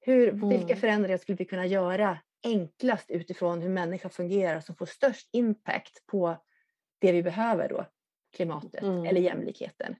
Hur, 0.00 0.32
Vilka 0.32 0.64
Mm. 0.66 0.76
förändringar 0.76 1.18
skulle 1.18 1.36
vi 1.36 1.44
kunna 1.44 1.66
göra 1.66 2.18
enklast 2.44 3.10
utifrån 3.10 3.62
hur 3.62 3.68
människan 3.68 4.10
fungerar 4.10 4.60
som 4.60 4.74
får 4.76 4.86
störst 4.86 5.28
impact 5.32 6.06
på 6.06 6.36
det 7.00 7.12
vi 7.12 7.22
behöver 7.22 7.68
då, 7.68 7.86
klimatet 8.36 8.82
Mm. 8.82 9.04
eller 9.06 9.20
jämlikheten. 9.20 9.96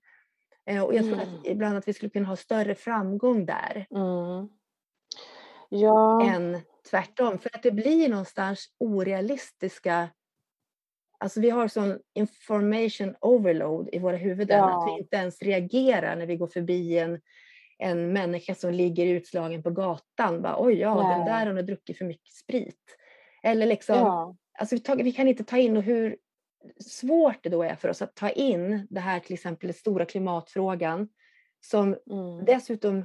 Eh, 0.67 0.83
Och 0.85 0.95
jag 0.95 1.05
tror 1.05 1.15
Mm. 1.23 1.29
att 1.39 1.47
ibland 1.47 1.77
att 1.79 1.89
vi 1.89 1.93
skulle 1.93 2.11
kunna 2.11 2.29
ha 2.29 2.37
större 2.37 2.75
framgång 2.75 3.47
där 3.47 3.87
Mm. 3.91 4.49
Ja, 5.71 6.23
än 6.31 6.61
tvärtom. 6.91 7.39
För 7.39 7.51
att 7.57 7.63
det 7.63 7.71
blir 7.71 8.09
någonstans 8.09 8.75
orealistiska... 8.79 10.09
Alltså 11.21 11.41
vi 11.41 11.51
har 11.51 11.69
sån 11.69 11.99
information 12.15 13.15
overload 13.21 13.89
i 13.93 13.99
våra 13.99 14.17
huvuden 14.17 14.65
att 14.65 14.71
Ja. 14.71 14.95
vi 14.95 15.03
inte 15.03 15.17
ens 15.17 15.43
reagerar 15.43 16.17
när 16.17 16.27
vi 16.27 16.37
går 16.37 16.47
förbi 16.47 16.99
en, 16.99 17.21
en 17.79 18.13
människa 18.13 18.55
som 18.55 18.73
ligger 18.73 19.07
utslagen 19.07 19.63
på 19.63 19.71
gatan. 19.71 20.43
Bara, 20.43 20.57
Oj, 20.65 20.75
ja, 20.75 20.95
den 20.95 21.19
Nej. 21.21 21.29
där 21.29 21.47
hon 21.47 21.57
har 21.57 21.63
druckit 21.63 21.99
för 21.99 22.05
mycket 22.05 22.33
sprit. 22.33 22.97
Eller 23.43 23.67
liksom, 23.67 23.97
ja. 23.97 24.37
alltså 24.59 24.75
vi, 24.75 24.81
tar, 24.81 24.97
vi 24.97 25.13
kan 25.13 25.29
inte 25.29 25.45
ta 25.45 25.57
in 25.59 25.77
och 25.77 25.83
hur 25.83 26.17
svårt 26.81 27.43
det 27.43 27.49
då 27.49 27.63
är 27.63 27.75
för 27.75 27.89
oss 27.89 28.03
att 28.03 28.15
ta 28.17 28.31
in 28.31 28.87
det 28.91 29.01
här 29.01 29.21
till 29.21 29.35
exempel 29.35 29.67
den 29.67 29.75
stora 29.75 30.05
klimatfrågan 30.05 31.09
som 31.61 31.97
Mm. 32.11 32.45
dessutom 32.45 33.05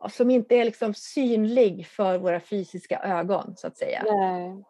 ja, 0.00 0.08
som 0.08 0.30
inte 0.30 0.54
är 0.56 0.64
liksom 0.64 0.94
synlig 0.94 1.86
för 1.86 2.18
våra 2.18 2.40
fysiska 2.40 2.98
ögon 2.98 3.56
så 3.56 3.66
att 3.66 3.76
säga. 3.76 4.02
Nej. 4.06 4.64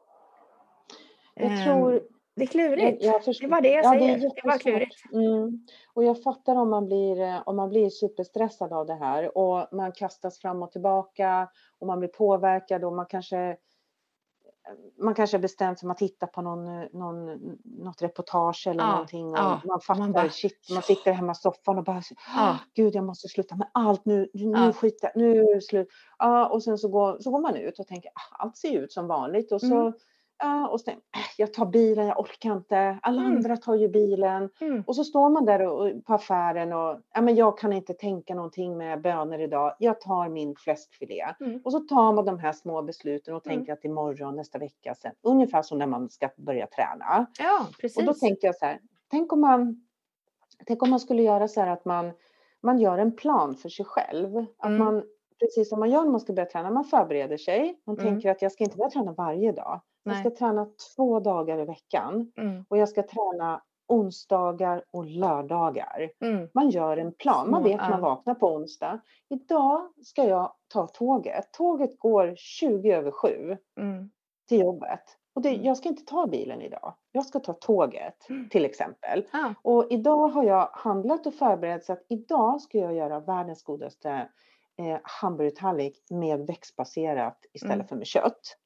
Jag 1.39 1.53
Ehm, 1.53 1.65
tror... 1.65 2.03
Det 2.37 2.45
är 2.45 2.47
klurigt. 2.47 3.03
Jag, 3.05 3.15
jag. 3.27 3.35
Det 3.41 3.47
var 3.47 3.61
det 3.61 3.69
jag 3.69 3.85
ja, 3.85 3.91
säger. 3.91 4.15
är 4.15 4.21
Det 4.21 4.41
var 4.45 4.59
klurigt. 4.59 4.95
Mm. 5.13 5.67
Och 5.95 6.05
jag 6.05 6.23
fattar 6.23 6.57
om 6.57 6.71
man, 6.71 6.87
blir, 6.87 7.21
eh, 7.21 7.43
om 7.47 7.57
man 7.57 7.69
blir 7.69 7.91
superstressad 7.91 8.73
av 8.73 8.87
det 8.87 8.95
här 8.95 9.39
och 9.39 9.69
man 9.73 9.93
kastas 9.93 10.39
fram 10.39 10.63
och 10.63 10.73
tillbaka 10.73 11.49
och 11.79 11.87
man 11.87 11.99
blir 11.99 12.09
påverkad 12.09 12.85
och 12.85 12.93
man 12.93 13.07
kanske 13.07 13.57
man 14.99 15.15
kanske 15.15 15.37
har 15.37 15.43
bestämt 15.43 15.79
sig 15.79 15.87
för 15.87 15.91
att 15.91 15.99
titta 15.99 16.27
på 16.27 16.43
någon, 16.43 16.81
någon, 16.93 17.37
något 17.65 18.03
reportage 18.03 18.67
eller 18.67 18.85
Ja, 18.85 18.91
någonting 18.93 19.27
och 19.31 19.39
ja. 19.39 19.61
man 19.65 19.81
fattar, 19.81 20.01
Man 20.01 20.13
bara, 20.13 20.29
shit, 20.31 20.69
man 20.75 20.83
sitter 20.83 21.13
hemma 21.13 21.33
i 21.33 21.35
soffan 21.35 21.79
och 21.79 21.85
bara, 21.85 22.03
Ja. 22.37 22.59
gud 22.75 22.95
jag 22.95 23.05
måste 23.05 23.29
sluta 23.29 23.57
med 23.57 23.69
allt 23.75 24.05
nu, 24.05 24.31
nu 24.35 24.53
Ja. 24.57 24.73
skiter 24.73 25.13
nu 25.15 25.39
är 25.41 25.55
det 25.55 25.61
slut. 25.61 25.89
Ja, 26.19 26.49
och 26.49 26.63
sen 26.63 26.79
så 26.79 26.89
går, 26.89 27.19
så 27.21 27.31
går 27.31 27.41
man 27.41 27.57
ut 27.57 27.79
och 27.79 27.87
tänker, 27.87 28.11
ah, 28.15 28.37
allt 28.45 28.57
ser 28.57 28.79
ut 28.79 28.93
som 28.93 29.07
vanligt 29.07 29.53
och 29.53 29.61
så 29.61 29.81
Mm. 29.81 29.93
Ja, 30.41 30.69
och 30.69 30.85
tänker 30.85 31.03
jag, 31.13 31.21
"Äh, 31.21 31.27
jag 31.37 31.53
tar 31.55 31.67
bilen, 31.67 32.07
jag 32.07 32.21
orkar 32.21 32.53
inte. 32.53 32.99
Alla 33.03 33.21
Mm. 33.23 33.37
andra 33.37 33.57
tar 33.57 33.75
ju 33.75 33.89
bilen. 33.89 34.51
Mm. 34.61 34.85
Och 34.87 34.97
så 34.97 35.05
står 35.05 35.29
man 35.31 35.45
där 35.45 35.67
och, 35.67 36.05
på 36.05 36.15
affären 36.15 36.73
och 36.73 37.01
ja, 37.15 37.21
men 37.21 37.35
jag 37.37 37.59
kan 37.59 37.73
inte 37.73 37.95
tänka 37.95 38.35
någonting 38.35 38.77
med 38.79 39.01
bönor 39.03 39.41
idag. 39.41 39.75
Jag 39.79 40.01
tar 40.01 40.29
min 40.29 40.55
fläskfilé. 40.57 41.27
Mm. 41.41 41.61
Och 41.65 41.73
så 41.73 41.81
tar 41.81 42.13
man 42.13 42.25
de 42.25 42.39
här 42.39 42.53
små 42.53 42.83
besluten 42.83 43.35
och 43.35 43.47
Mm. 43.47 43.57
tänker 43.59 43.73
att 43.73 43.85
imorgon, 43.85 44.37
nästa 44.37 44.59
vecka 44.59 44.95
sen. 44.95 45.13
Ungefär 45.23 45.63
som 45.63 45.79
när 45.79 45.87
man 45.87 46.11
ska 46.11 46.29
börja 46.37 46.67
träna. 46.67 47.27
Ja, 47.39 47.67
precis. 47.81 47.99
Och 47.99 48.05
då 48.05 48.15
tänkte 48.15 48.47
jag 48.47 48.57
så 48.57 48.65
här, 48.67 48.79
tänk 49.11 49.33
om 49.33 49.41
man, 49.41 49.87
tänk 50.67 50.83
om 50.83 50.91
man 50.91 51.01
skulle 51.01 51.23
göra 51.23 51.49
så 51.49 51.61
här 51.61 51.69
att 51.71 51.85
man, 51.85 52.13
man 52.61 52.79
gör 52.79 52.99
en 52.99 53.17
plan 53.17 53.55
för 53.55 53.69
sig 53.69 53.85
själv. 53.87 54.37
Att 54.59 54.67
Mm. 54.67 54.79
man, 54.79 55.03
precis 55.41 55.69
som 55.69 55.81
man 55.81 55.91
gör 55.91 56.05
när 56.05 56.11
man 56.11 56.21
ska 56.21 56.33
börja 56.33 56.49
träna, 56.49 56.71
man 56.71 56.85
förbereder 56.85 57.37
sig. 57.37 57.81
Man 57.85 57.99
Mm. 57.99 58.07
tänker 58.13 58.31
att 58.31 58.43
jag 58.43 58.53
ska 58.53 58.65
inte 58.65 58.77
börja 58.77 58.91
träna 58.91 59.13
varje 59.13 59.53
dag. 59.53 59.81
Jag 60.09 60.15
Nej. 60.15 60.21
ska 60.33 60.47
träna 60.47 60.67
två 60.97 61.21
dagar 61.21 61.59
i 61.59 61.65
veckan 61.65 62.33
Mm. 62.37 62.65
och 62.69 62.79
jag 62.79 62.89
ska 62.89 63.03
träna 63.03 63.63
onsdagar 63.89 64.85
och 64.91 65.05
lördagar. 65.07 66.11
Mm. 66.21 66.49
Man 66.55 66.71
gör 66.71 66.97
en 66.97 67.13
plan. 67.13 67.51
Man 67.51 67.63
vet 67.63 67.81
att 67.81 67.91
man 67.91 68.01
vaknar 68.01 68.35
på 68.35 68.55
onsdag. 68.55 69.01
Idag 69.29 69.93
ska 70.05 70.25
jag 70.25 70.53
ta 70.73 70.87
tåget. 70.87 71.53
Tåget 71.53 71.99
går 71.99 72.35
20 72.37 72.93
över 72.93 73.11
7 73.11 73.57
Mm. 73.81 74.11
till 74.49 74.61
jobbet. 74.61 75.01
Och 75.35 75.43
det, 75.43 75.49
Mm. 75.49 75.65
jag 75.65 75.77
ska 75.77 75.89
inte 75.89 76.05
ta 76.05 76.27
bilen 76.27 76.63
idag. 76.63 76.95
Jag 77.13 77.27
ska 77.27 77.41
ta 77.41 77.53
tåget 77.53 78.29
Mm. 78.31 78.49
till 78.49 78.65
exempel. 78.65 79.25
Ja. 79.33 79.55
Och 79.63 79.87
idag 79.91 80.29
har 80.29 80.45
jag 80.45 80.69
handlat 80.73 81.27
och 81.27 81.35
förberett 81.35 81.85
så 81.85 81.93
att 81.93 82.03
idag 82.09 82.61
ska 82.61 82.79
jag 82.79 82.95
göra 82.95 83.21
världens 83.21 83.63
godaste 83.63 84.29
eh, 84.77 84.99
hamburgertallrik 85.03 86.03
med 86.11 86.47
växtbaserat 86.47 87.39
istället 87.53 87.75
Mm. 87.77 87.87
för 87.89 87.97
med 87.97 88.07
kött. 88.07 88.57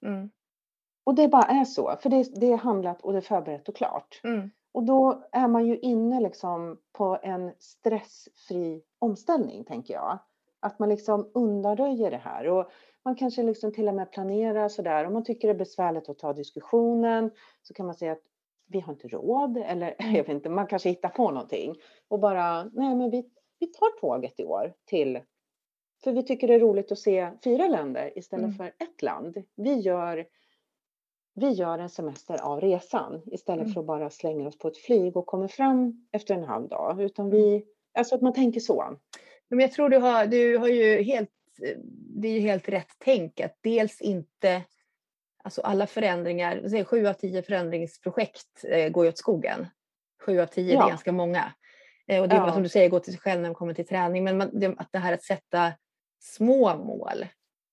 Och 1.05 1.15
det 1.15 1.29
bara 1.29 1.43
är 1.43 1.65
så, 1.65 1.97
för 2.03 2.11
det, 2.11 2.41
det 2.41 2.53
är 2.53 2.57
handlat 2.57 3.03
och 3.03 3.13
det 3.13 3.19
är 3.19 3.23
förberett 3.23 3.69
och 3.69 3.77
klart. 3.77 4.21
Mm. 4.25 4.51
Och 4.73 4.85
då 4.85 5.25
är 5.33 5.49
man 5.49 5.67
ju 5.67 5.79
inne 5.79 6.21
liksom 6.21 6.79
på 6.93 7.19
en 7.23 7.53
stressfri 7.59 8.83
omställning, 8.99 9.65
tänker 9.65 9.95
jag. 9.95 10.19
Att 10.61 10.79
man 10.79 10.89
liksom 10.89 11.31
undanröjer 11.35 12.11
det 12.11 12.17
här. 12.17 12.49
Och 12.49 12.71
man 13.05 13.17
kanske 13.17 13.43
liksom 13.43 13.73
till 13.73 13.89
och 13.89 13.95
med 13.95 14.13
planerar 14.13 14.69
sådär. 14.69 15.07
Om 15.07 15.13
man 15.13 15.25
tycker 15.25 15.49
det 15.49 15.55
är 15.55 15.59
besvärligt 15.59 16.09
att 16.09 16.19
ta 16.19 16.33
diskussionen 16.33 17.31
så 17.63 17.75
kan 17.75 17.87
man 17.87 17.95
säga 17.95 18.13
att 18.13 18.23
vi 18.69 18.81
har 18.81 18.93
inte 18.93 19.09
råd. 19.09 19.57
Eller 19.59 19.95
jag 19.99 20.13
vet 20.13 20.29
inte, 20.29 20.49
man 20.49 20.67
kanske 20.67 20.89
hittar 20.89 21.09
på 21.09 21.31
någonting. 21.31 21.75
Och 22.09 22.21
bara, 22.21 22.65
nej 22.65 22.95
men 22.95 23.11
vi, 23.11 23.31
vi 23.59 23.67
tar 23.67 24.01
tåget 24.01 24.41
i 24.41 24.45
år 24.45 24.75
till 24.85 25.21
för 26.05 26.13
vi 26.13 26.23
tycker 26.23 26.49
det 26.49 26.55
är 26.55 26.61
roligt 26.61 26.93
att 26.93 26.99
se 26.99 27.31
fyra 27.45 27.69
länder 27.69 28.19
istället 28.19 28.45
Mm. 28.45 28.57
för 28.57 28.67
ett 28.67 29.03
land. 29.03 29.43
Vi 29.57 29.75
gör, 29.75 30.27
vi 31.35 31.51
gör 31.51 31.79
en 31.79 31.89
semester 31.89 32.39
av 32.43 32.61
resan 32.61 33.23
istället 33.27 33.61
Mm. 33.63 33.73
för 33.73 33.81
att 33.81 33.87
bara 33.87 34.11
slänga 34.11 34.49
oss 34.49 34.59
på 34.59 34.69
ett 34.69 34.77
flyg 34.79 35.17
och 35.17 35.27
kommer 35.27 35.49
fram 35.49 36.07
efter 36.13 36.35
en 36.35 36.45
halv 36.45 36.69
dag. 36.69 37.03
Utan 37.03 37.31
vi, 37.31 37.65
alltså 37.99 38.15
att 38.15 38.21
man 38.23 38.33
tänker 38.33 38.61
så. 38.61 38.97
Men 39.49 39.61
jag 39.61 39.73
tror 39.73 39.89
du 39.89 39.99
har, 39.99 40.27
du 40.27 40.59
har 40.59 40.69
ju 40.69 41.03
helt, 41.03 41.31
det 42.21 42.29
är 42.29 42.33
ju 42.33 42.41
helt 42.41 42.69
rätt 42.69 42.89
tänk 42.99 43.41
att 43.41 43.57
dels 43.61 44.01
inte, 44.01 44.63
alltså 45.45 45.61
alla 45.61 45.87
förändringar, 45.87 46.85
sju 46.85 47.07
av 47.07 47.13
tio 47.15 47.43
förändringsprojekt 47.43 48.65
eh, 48.65 48.89
går 48.89 49.05
ju 49.05 49.09
åt 49.11 49.19
skogen. 49.19 49.67
Sju 50.27 50.41
av 50.41 50.47
tio, 50.47 50.67
det 50.67 50.73
Ja. 50.75 50.85
är 50.85 50.89
ganska 50.89 51.13
många. 51.13 51.53
Eh, 52.07 52.23
och 52.23 52.29
det 52.29 52.35
är 52.35 52.39
bara 52.41 52.49
Ja. 52.49 52.55
som 52.55 52.63
du 52.63 52.69
säger, 52.69 52.89
gå 52.91 52.99
till 53.01 53.13
sig 53.13 53.21
själv 53.21 53.41
när 53.41 53.49
man 53.49 53.55
kommer 53.55 53.75
till 53.75 53.87
träning, 53.87 54.25
men 54.25 54.39
man, 54.39 54.51
det, 54.61 54.67
att 54.79 54.89
det 54.93 54.99
här 54.99 55.13
att 55.13 55.23
sätta 55.23 55.73
små 56.21 56.77
mål, 56.77 57.27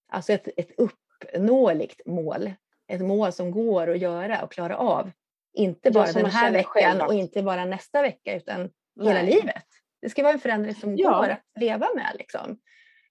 alltså 0.07 0.33
ett, 0.33 0.47
ett 0.57 0.71
uppnåeligt 0.79 2.01
mål, 2.05 2.51
ett 2.89 3.01
mål 3.01 3.31
som 3.31 3.51
går 3.51 3.89
att 3.89 3.99
göra 3.99 4.43
och 4.43 4.51
klara 4.51 4.77
av. 4.77 5.11
Inte 5.53 5.91
bara 5.91 6.11
den 6.11 6.25
här 6.25 6.51
veckan 6.51 6.63
själv 6.71 7.01
och 7.01 7.13
inte 7.13 7.43
bara 7.43 7.65
nästa 7.65 8.01
vecka 8.01 8.35
utan 8.35 8.59
hela 8.99 9.13
Nej. 9.13 9.25
livet. 9.25 9.63
Det 10.01 10.09
ska 10.09 10.23
vara 10.23 10.33
en 10.33 10.39
förändring 10.39 10.75
som 10.75 10.97
Ja. 10.97 11.11
går 11.17 11.29
att 11.29 11.41
leva 11.59 11.87
med. 11.95 12.15
Liksom. 12.17 12.59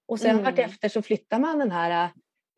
Och 0.08 0.20
sen 0.20 0.30
Mm. 0.30 0.44
vartefter 0.44 0.88
så 0.88 1.02
flyttar 1.02 1.38
man 1.38 1.58
den 1.58 1.70
här 1.70 2.10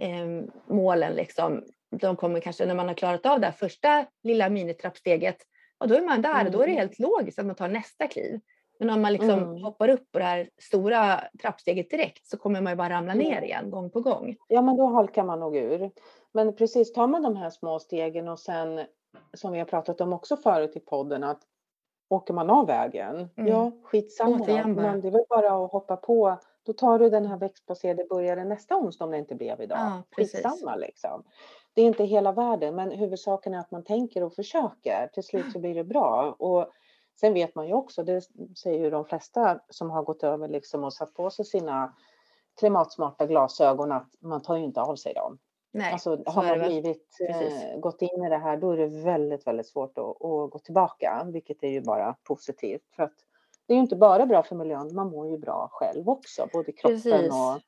eh, 0.03 0.45
målen 0.69 1.13
liksom, 1.13 1.65
de 2.01 2.17
kommer 2.17 2.41
kanske 2.41 2.67
när 2.67 2.75
man 2.75 2.89
har 2.89 2.95
klarat 2.95 3.27
av 3.27 3.41
det 3.41 3.47
här 3.47 3.53
första 3.53 4.07
lilla 4.23 4.49
minitrappsteget, 4.49 5.37
och 5.79 5.89
då 5.89 5.95
är 5.95 6.03
man 6.03 6.23
där 6.23 6.47
och 6.47 6.53
då 6.53 6.63
är 6.63 6.67
det 6.67 6.73
Mm. 6.73 6.81
helt 6.81 6.99
logiskt 6.99 7.39
att 7.39 7.47
man 7.47 7.57
tar 7.57 7.69
nästa 7.69 8.07
kliv. 8.09 8.41
Men 8.79 8.91
om 8.91 9.01
man 9.03 9.13
liksom 9.13 9.31
Mm. 9.31 9.63
hoppar 9.63 9.89
upp 9.89 10.13
på 10.13 10.19
det 10.19 10.25
här 10.25 10.49
stora 10.63 11.21
trappsteget 11.43 11.91
direkt 11.91 12.27
så 12.27 12.37
kommer 12.37 12.61
man 12.61 12.73
ju 12.73 12.77
bara 12.77 12.91
ramla 12.91 13.15
ner 13.15 13.43
igen 13.43 13.71
gång 13.71 13.91
på 13.91 14.01
gång. 14.01 14.37
Ja, 14.49 14.63
men 14.63 14.77
då 14.77 14.87
halkar 14.87 15.25
man 15.25 15.41
nog 15.41 15.57
ur. 15.57 15.91
Men 16.33 16.57
precis, 16.57 16.93
tar 16.93 17.07
man 17.07 17.23
de 17.23 17.37
här 17.37 17.51
små 17.51 17.79
stegen 17.79 18.29
och 18.29 18.39
sen, 18.39 18.87
som 19.35 19.53
vi 19.53 19.59
har 19.59 19.67
pratat 19.67 20.01
om 20.01 20.13
också 20.13 20.37
förut 20.37 20.77
i 20.77 20.81
podden, 20.81 21.25
att 21.25 21.43
åker 22.09 22.35
man 22.35 22.51
av 22.51 22.67
vägen, 22.67 23.29
Mm. 23.37 23.53
ja 23.53 23.73
skitsamma 23.83 24.37
Återigen 24.37 24.73
men 24.73 25.01
det 25.01 25.09
är 25.09 25.13
väl 25.13 25.25
bara 25.29 25.65
att 25.65 25.73
hoppa 25.73 25.97
på. 25.97 26.39
Då 26.63 26.73
tar 26.73 26.99
du 26.99 27.11
den 27.11 27.27
här 27.27 27.37
växtbaserade 27.37 28.05
burgaren 28.11 28.49
nästa 28.49 28.77
onsdag 28.77 29.05
om 29.05 29.11
det 29.11 29.19
inte 29.19 29.35
blev 29.35 29.61
idag. 29.61 29.79
Ja, 29.79 30.03
precis. 30.17 30.43
skitsamma 30.43 30.77
liksom. 30.77 31.25
Det 31.75 31.83
är 31.83 31.87
inte 31.87 32.05
hela 32.05 32.33
världen, 32.33 32.75
men 32.75 32.91
huvudsaken 32.91 33.55
är 33.55 33.59
att 33.59 33.71
man 33.71 33.85
tänker 33.85 34.23
och 34.23 34.35
försöker. 34.35 35.07
Till 35.13 35.23
slut 35.23 35.53
så 35.53 35.59
blir 35.59 35.75
det 35.75 35.85
bra. 35.85 36.37
Och 36.39 36.71
sen 37.21 37.35
vet 37.35 37.55
man 37.55 37.67
ju 37.69 37.75
också, 37.75 38.03
det 38.03 38.23
säger 38.63 38.79
ju 38.85 38.91
de 38.91 39.05
flesta 39.05 39.61
som 39.69 39.91
har 39.91 40.03
gått 40.03 40.23
över 40.23 40.49
liksom 40.49 40.85
och 40.85 40.93
satt 40.93 41.15
på 41.15 41.31
sig 41.31 41.45
sina 41.45 41.95
klimatsmarta 42.61 43.27
glasögon 43.27 43.93
att 43.93 44.09
man 44.21 44.43
tar 44.43 44.57
ju 44.57 44.65
inte 44.65 44.81
av 44.81 44.97
sig 44.97 45.15
dem. 45.15 45.39
Nej, 45.73 45.93
Alltså 45.93 46.23
så 46.25 46.31
har 46.31 46.57
man 46.57 46.69
blivit, 46.69 47.17
eh, 47.29 47.79
gått 47.81 48.03
in 48.03 48.25
i 48.25 48.29
det 48.29 48.39
här 48.39 48.57
då 48.57 48.71
är 48.73 48.77
det 48.77 48.87
väldigt, 48.87 49.47
väldigt 49.47 49.67
svårt 49.67 49.99
att, 49.99 50.05
att 50.05 50.51
gå 50.51 50.59
tillbaka, 50.65 51.27
vilket 51.33 51.63
är 51.63 51.69
ju 51.69 51.81
bara 51.81 52.17
positivt. 52.23 52.83
För 52.97 53.03
att 53.03 53.15
det 53.67 53.73
är 53.73 53.77
ju 53.77 53.81
inte 53.83 53.97
bara 53.97 54.27
bra 54.27 54.43
för 54.43 54.57
miljön, 54.57 54.95
man 54.95 55.11
mår 55.11 55.29
ju 55.31 55.39
bra 55.39 55.69
själv 55.73 56.09
också, 56.09 56.49
både 56.53 56.73
kroppen 56.73 56.97
Precis. 56.97 57.33
och 57.33 57.61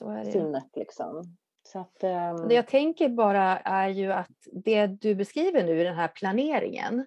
Ja, 0.00 0.24
sinnet 0.24 0.70
liksom. 0.76 1.22
Så 1.62 1.78
att, 1.78 2.02
ehm, 2.04 2.48
Det 2.48 2.54
jag 2.54 2.66
tänker 2.66 3.08
bara 3.08 3.58
är 3.58 3.88
ju 3.88 4.12
att 4.12 4.30
det 4.52 4.86
du 4.86 5.14
beskriver 5.14 5.64
nu, 5.64 5.84
den 5.84 5.94
här 5.94 6.08
planeringen, 6.08 7.06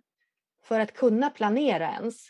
för 0.63 0.79
att 0.79 0.91
kunna 0.93 1.29
planera 1.29 1.91
ens 1.91 2.25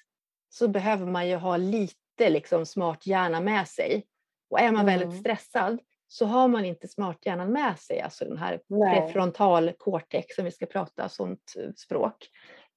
så 0.49 0.67
behöver 0.67 1.05
man 1.05 1.27
ju 1.29 1.35
ha 1.35 1.57
lite 1.57 2.29
liksom 2.29 2.65
smart 2.65 3.07
hjärna 3.07 3.39
med 3.41 3.67
sig. 3.67 4.07
Och 4.49 4.59
är 4.59 4.71
man 4.71 4.85
väldigt 4.85 5.07
Mm. 5.07 5.19
stressad 5.19 5.79
så 6.13 6.25
har 6.25 6.47
man 6.47 6.65
inte 6.65 6.87
smart 6.87 7.17
hjärnan 7.25 7.51
med 7.51 7.79
sig, 7.79 8.01
alltså 8.01 8.25
den 8.25 8.37
här 8.37 8.61
Nej. 8.67 9.01
prefrontal 9.01 9.71
cortex 9.77 10.35
som 10.35 10.45
vi 10.45 10.51
ska 10.51 10.65
prata 10.65 11.09
sånt 11.09 11.53
eh, 11.57 11.71
språk. 11.75 12.29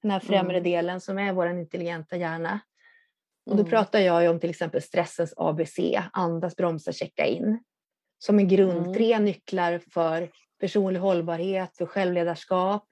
Den 0.03 0.11
här 0.11 0.21
främre 0.21 0.57
Mm. 0.57 0.63
delen 0.63 1.01
som 1.01 1.19
är 1.19 1.33
vår 1.33 1.49
intelligenta 1.49 2.17
hjärna. 2.17 2.61
Och 3.47 3.57
då 3.57 3.61
Mm. 3.63 3.71
pratar 3.71 3.99
jag 4.01 4.31
om 4.31 4.41
till 4.41 4.51
exempel 4.51 4.83
stressens 4.83 5.35
ABC, 5.37 5.79
andas, 6.13 6.57
bromsa, 6.57 6.93
checka 6.93 7.27
in. 7.27 7.65
Som 8.19 8.39
en 8.39 8.49
grund, 8.49 8.79
Mm. 8.79 8.95
tre 8.95 9.19
nycklar 9.19 9.79
för 9.79 10.31
personlig 10.61 11.01
hållbarhet, 11.01 11.77
för 11.77 11.87
självledarskap. 11.87 12.87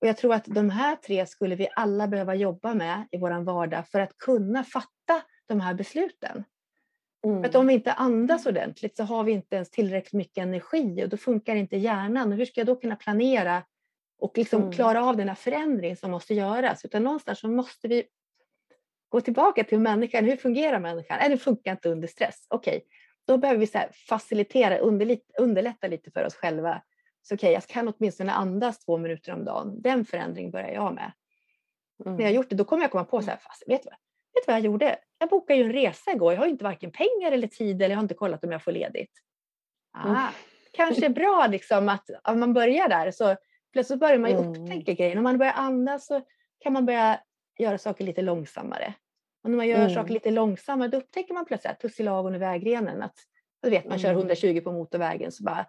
Och 0.00 0.06
jag 0.08 0.16
tror 0.16 0.34
att 0.34 0.44
de 0.44 0.70
här 0.70 0.96
tre 0.96 1.26
skulle 1.26 1.54
vi 1.54 1.68
alla 1.76 2.08
behöva 2.08 2.34
jobba 2.34 2.74
med 2.74 3.08
i 3.10 3.18
vår 3.18 3.44
vardag 3.44 3.88
för 3.88 4.00
att 4.00 4.18
kunna 4.18 4.64
fatta 4.64 5.22
de 5.46 5.60
här 5.60 5.74
besluten. 5.74 6.44
Mm. 7.26 7.42
För 7.42 7.48
att 7.48 7.54
om 7.54 7.66
vi 7.66 7.74
inte 7.74 7.92
andas 7.92 8.46
ordentligt 8.46 8.96
så 8.96 9.04
har 9.04 9.24
vi 9.24 9.32
inte 9.32 9.56
ens 9.56 9.70
tillräckligt 9.70 10.12
mycket 10.12 10.42
energi 10.42 11.04
och 11.04 11.08
då 11.08 11.16
funkar 11.16 11.56
inte 11.56 11.76
hjärnan. 11.76 12.32
Och 12.32 12.38
hur 12.38 12.44
ska 12.44 12.60
jag 12.60 12.66
då 12.66 12.76
kunna 12.76 12.96
planera 12.96 13.62
och 14.18 14.38
liksom 14.38 14.62
Mm. 14.62 14.72
klara 14.72 15.04
av 15.04 15.16
den 15.16 15.28
här 15.28 15.34
förändringen 15.34 15.96
som 15.96 16.10
måste 16.10 16.34
göras? 16.34 16.84
Utan 16.84 17.04
någonstans 17.04 17.38
så 17.38 17.48
måste 17.48 17.88
vi 17.88 18.04
gå 19.08 19.20
tillbaka 19.20 19.64
till 19.64 19.80
människan. 19.80 20.24
Hur 20.24 20.36
fungerar 20.36 20.80
människan? 20.80 21.18
Nej, 21.20 21.28
det 21.28 21.38
funkar 21.38 21.72
inte 21.72 21.88
under 21.88 22.08
stress. 22.08 22.46
Okej, 22.48 22.84
då 23.26 23.36
behöver 23.38 23.60
vi 23.60 23.66
så 23.66 23.78
facilitera, 24.08 24.78
underlätta 25.38 25.86
lite 25.86 26.10
för 26.10 26.26
oss 26.26 26.34
själva. 26.34 26.82
Så 27.22 27.34
okej, 27.34 27.52
jag 27.52 27.62
kan 27.62 27.88
åtminstone 27.88 28.32
andas 28.32 28.84
två 28.84 28.98
minuter 28.98 29.32
om 29.32 29.44
dagen. 29.44 29.82
Den 29.82 30.04
förändringen 30.04 30.50
börjar 30.50 30.70
jag 30.70 30.94
med. 30.94 31.12
Mm. 32.04 32.16
När 32.16 32.22
jag 32.22 32.30
har 32.30 32.34
gjort 32.34 32.50
det, 32.50 32.56
då 32.56 32.64
kommer 32.64 32.82
jag 32.82 32.90
komma 32.90 33.04
på 33.04 33.22
så 33.22 33.30
här, 33.30 33.36
fast 33.36 33.62
vet 33.66 33.82
du 33.82 33.88
vad? 33.88 33.98
Vet 34.34 34.46
du 34.46 34.52
vad 34.52 34.56
jag 34.56 34.64
gjorde? 34.64 34.98
Jag 35.18 35.28
bokade 35.28 35.58
ju 35.58 35.64
en 35.64 35.72
resa 35.72 36.12
igår. 36.12 36.32
Jag 36.32 36.40
har 36.40 36.46
ju 36.46 36.52
inte 36.52 36.64
varken 36.64 36.90
pengar 36.92 37.32
eller 37.32 37.46
tid 37.46 37.76
eller 37.82 37.90
jag 37.90 37.96
har 37.96 38.02
inte 38.02 38.14
kollat 38.14 38.44
om 38.44 38.52
jag 38.52 38.62
får 38.62 38.72
ledigt. 38.72 39.10
Ah, 39.92 40.08
Mm. 40.08 40.22
Kanske 40.72 41.06
är 41.06 41.10
bra 41.10 41.46
liksom 41.50 41.88
att 41.88 42.10
om 42.24 42.40
man 42.40 42.52
börjar 42.54 42.88
där 42.88 43.10
så 43.10 43.36
plötsligt 43.72 44.00
börjar 44.00 44.18
man 44.18 44.30
ju 44.30 44.36
Mm. 44.36 44.50
upptäcka 44.50 44.92
grejer. 44.92 45.16
Om 45.16 45.22
man 45.22 45.38
börjar 45.38 45.52
andas 45.52 46.06
så 46.06 46.22
kan 46.58 46.72
man 46.72 46.86
börja 46.86 47.20
göra 47.58 47.78
saker 47.78 48.04
lite 48.04 48.22
långsammare. 48.22 48.94
Och 49.44 49.50
när 49.50 49.56
man 49.56 49.68
gör 49.68 49.78
Mm. 49.78 49.90
saker 49.94 50.14
lite 50.14 50.30
långsammare 50.30 50.88
då 50.88 50.98
upptäcker 50.98 51.34
man 51.34 51.44
plötsligt 51.44 51.72
att 51.72 51.80
tussilagon 51.80 52.34
i 52.34 52.38
vägrenen. 52.38 53.02
Att, 53.02 53.14
du 53.62 53.70
vet, 53.70 53.84
man 53.84 53.98
kör 53.98 54.08
Mm. 54.10 54.18
120 54.20 54.60
på 54.60 54.72
motorvägen 54.72 55.32
så 55.32 55.44
bara, 55.44 55.66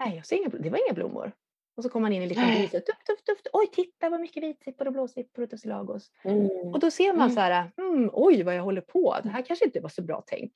nej, 0.00 0.16
jag 0.16 0.26
ser 0.26 0.36
inga, 0.36 0.48
det 0.48 0.70
var 0.70 0.78
inga 0.86 0.94
blommor. 0.94 1.32
Och 1.76 1.82
så 1.82 1.88
kommer 1.88 2.02
man 2.02 2.12
in 2.12 2.22
i 2.22 2.34
Nej. 2.36 2.60
by, 2.62 2.68
så 2.68 2.80
tuff, 2.80 3.04
tuff, 3.06 3.22
tuff. 3.24 3.38
oj 3.52 3.66
titta 3.72 4.10
vad 4.10 4.20
mycket 4.20 4.42
vitsippor 4.42 4.86
och 4.86 4.92
blåsippor 4.92 5.42
och 5.44 5.50
tussilagos. 5.50 6.10
Mm. 6.24 6.46
Och 6.46 6.80
då 6.80 6.90
ser 6.90 7.12
man 7.12 7.22
Mm. 7.22 7.30
så 7.34 7.40
här, 7.40 7.70
hmm, 7.76 8.10
oj 8.12 8.42
vad 8.42 8.54
jag 8.54 8.62
håller 8.62 8.80
på, 8.80 9.16
det 9.22 9.28
här 9.28 9.42
kanske 9.42 9.64
inte 9.64 9.80
var 9.80 9.88
så 9.88 10.02
bra 10.02 10.22
tänk. 10.26 10.52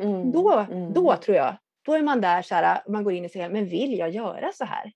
Mm. 0.00 0.32
Då, 0.32 0.52
Mm. 0.52 0.92
då 0.92 1.16
tror 1.16 1.36
jag, 1.36 1.56
då 1.86 1.92
är 1.94 2.02
man 2.02 2.20
där 2.20 2.42
så 2.42 2.54
här, 2.54 2.82
man 2.88 3.04
går 3.04 3.12
in 3.12 3.24
i 3.24 3.28
sig 3.28 3.48
men 3.48 3.66
vill 3.68 3.98
jag 3.98 4.10
göra 4.10 4.52
så 4.52 4.64
här? 4.64 4.92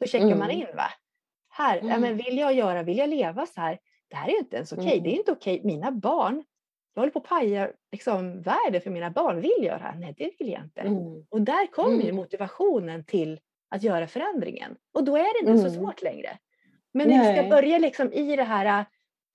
Då 0.00 0.06
checkar 0.06 0.26
man 0.36 0.50
Mm. 0.50 0.50
in 0.50 0.66
va. 0.76 0.90
Här, 1.50 1.76
ja, 1.76 1.82
men 1.84 2.04
Mm. 2.04 2.16
vill 2.16 2.38
jag 2.38 2.54
göra, 2.54 2.82
vill 2.82 2.98
jag 2.98 3.08
leva 3.10 3.46
så 3.46 3.60
här? 3.60 3.78
Det 4.08 4.16
här 4.16 4.28
är 4.28 4.32
ju 4.32 4.38
inte 4.38 4.56
ens 4.56 4.72
okej, 4.72 4.92
Mm. 4.92 5.02
det 5.02 5.10
är 5.10 5.16
inte 5.16 5.32
okej. 5.32 5.60
Mina 5.64 5.90
barn, 5.92 6.44
jag 6.94 7.00
håller 7.02 7.12
på 7.12 7.18
att 7.18 7.24
paja 7.28 7.70
liksom, 7.92 8.42
världen 8.42 8.80
för 8.80 8.90
mina 8.90 9.10
barn. 9.10 9.40
Vill 9.40 9.52
jag 9.60 9.78
det 9.80 9.82
här? 9.84 9.94
Nej, 9.94 10.14
det 10.18 10.30
vill 10.38 10.48
jag 10.52 10.62
inte. 10.62 10.80
Mm. 10.80 11.26
Och 11.28 11.40
där 11.40 11.66
kommer 11.66 12.02
Mm. 12.02 12.16
motivationen 12.16 13.04
till 13.04 13.40
att 13.68 13.82
göra 13.82 14.06
förändringen. 14.06 14.76
Och 14.94 15.04
då 15.04 15.16
är 15.16 15.42
det 15.44 15.50
inte 15.50 15.62
så 15.62 15.66
Mm. 15.68 15.80
svårt 15.80 16.02
längre. 16.02 16.38
Men 16.92 17.08
när 17.08 17.18
vi 17.18 17.38
ska 17.38 17.48
börja 17.48 17.78
liksom 17.78 18.12
i 18.12 18.36
det 18.36 18.42
här 18.44 18.80
äh, 18.80 18.86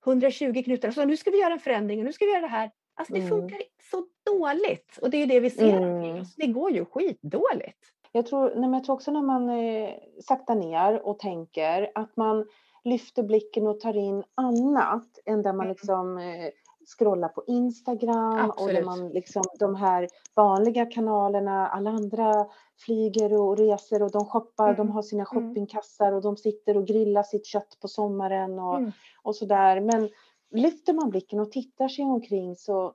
120 0.05 0.63
knutar, 0.63 0.91
så 0.91 1.05
nu 1.05 1.17
ska 1.17 1.31
vi 1.31 1.41
göra 1.41 1.53
en 1.53 1.59
förändring 1.59 1.99
och 1.99 2.05
nu 2.05 2.13
ska 2.13 2.25
vi 2.25 2.31
göra 2.31 2.41
det 2.41 2.47
här. 2.47 2.71
Alltså 2.95 3.13
det 3.13 3.19
Mm. 3.19 3.29
funkar 3.29 3.59
så 3.91 4.05
dåligt. 4.25 4.97
Och 5.01 5.09
det 5.09 5.17
är 5.17 5.19
ju 5.19 5.25
det 5.25 5.39
vi 5.39 5.49
ser 5.49 5.77
Mm. 5.81 6.21
oss. 6.21 6.35
Det 6.35 6.47
går 6.47 6.71
ju 6.71 6.85
skitdåligt. 6.85 7.79
Jag 8.11 8.25
tror, 8.25 8.49
nej 8.49 8.59
men 8.59 8.73
jag 8.73 8.83
tror 8.83 8.95
också 8.95 9.11
när 9.11 9.21
man 9.21 9.49
eh, 9.49 9.89
saktar 10.21 10.55
ner 10.55 11.01
och 11.07 11.19
tänker 11.19 11.91
att 11.95 12.17
man 12.17 12.45
lyfter 12.83 13.23
blicken 13.23 13.67
och 13.67 13.79
tar 13.79 13.97
in 13.97 14.23
annat 14.35 15.19
än 15.25 15.41
där 15.41 15.53
man 15.53 15.65
Mm. 15.65 15.69
liksom 15.69 16.17
eh, 16.17 16.49
scrollar 16.85 17.29
på 17.29 17.43
Instagram 17.47 18.45
och 18.49 18.53
Absolut. 18.61 18.85
man 18.85 19.09
liksom 19.09 19.43
de 19.59 19.75
här 19.75 20.07
vanliga 20.35 20.85
kanalerna, 20.85 21.67
alla 21.67 21.89
andra 21.89 22.45
flyger 22.85 23.41
och 23.41 23.57
reser 23.57 24.03
och 24.03 24.11
de 24.11 24.25
shoppar, 24.25 24.73
de 24.73 24.81
Mm. 24.81 24.93
har 24.93 25.01
sina 25.01 25.25
Mm. 25.31 25.47
shoppingkassar 25.49 26.11
och 26.11 26.21
de 26.21 26.37
sitter 26.37 26.77
och 26.77 26.85
grillar 26.87 27.23
sitt 27.23 27.45
kött 27.45 27.77
på 27.81 27.87
sommaren 27.87 28.59
och, 28.59 28.77
Mm. 28.77 28.91
och 29.23 29.35
sådär. 29.35 29.81
Men 29.81 30.09
lyfter 30.51 30.93
man 30.93 31.09
blicken 31.09 31.39
och 31.39 31.51
tittar 31.51 31.87
sig 31.87 32.05
omkring 32.05 32.55
så 32.55 32.93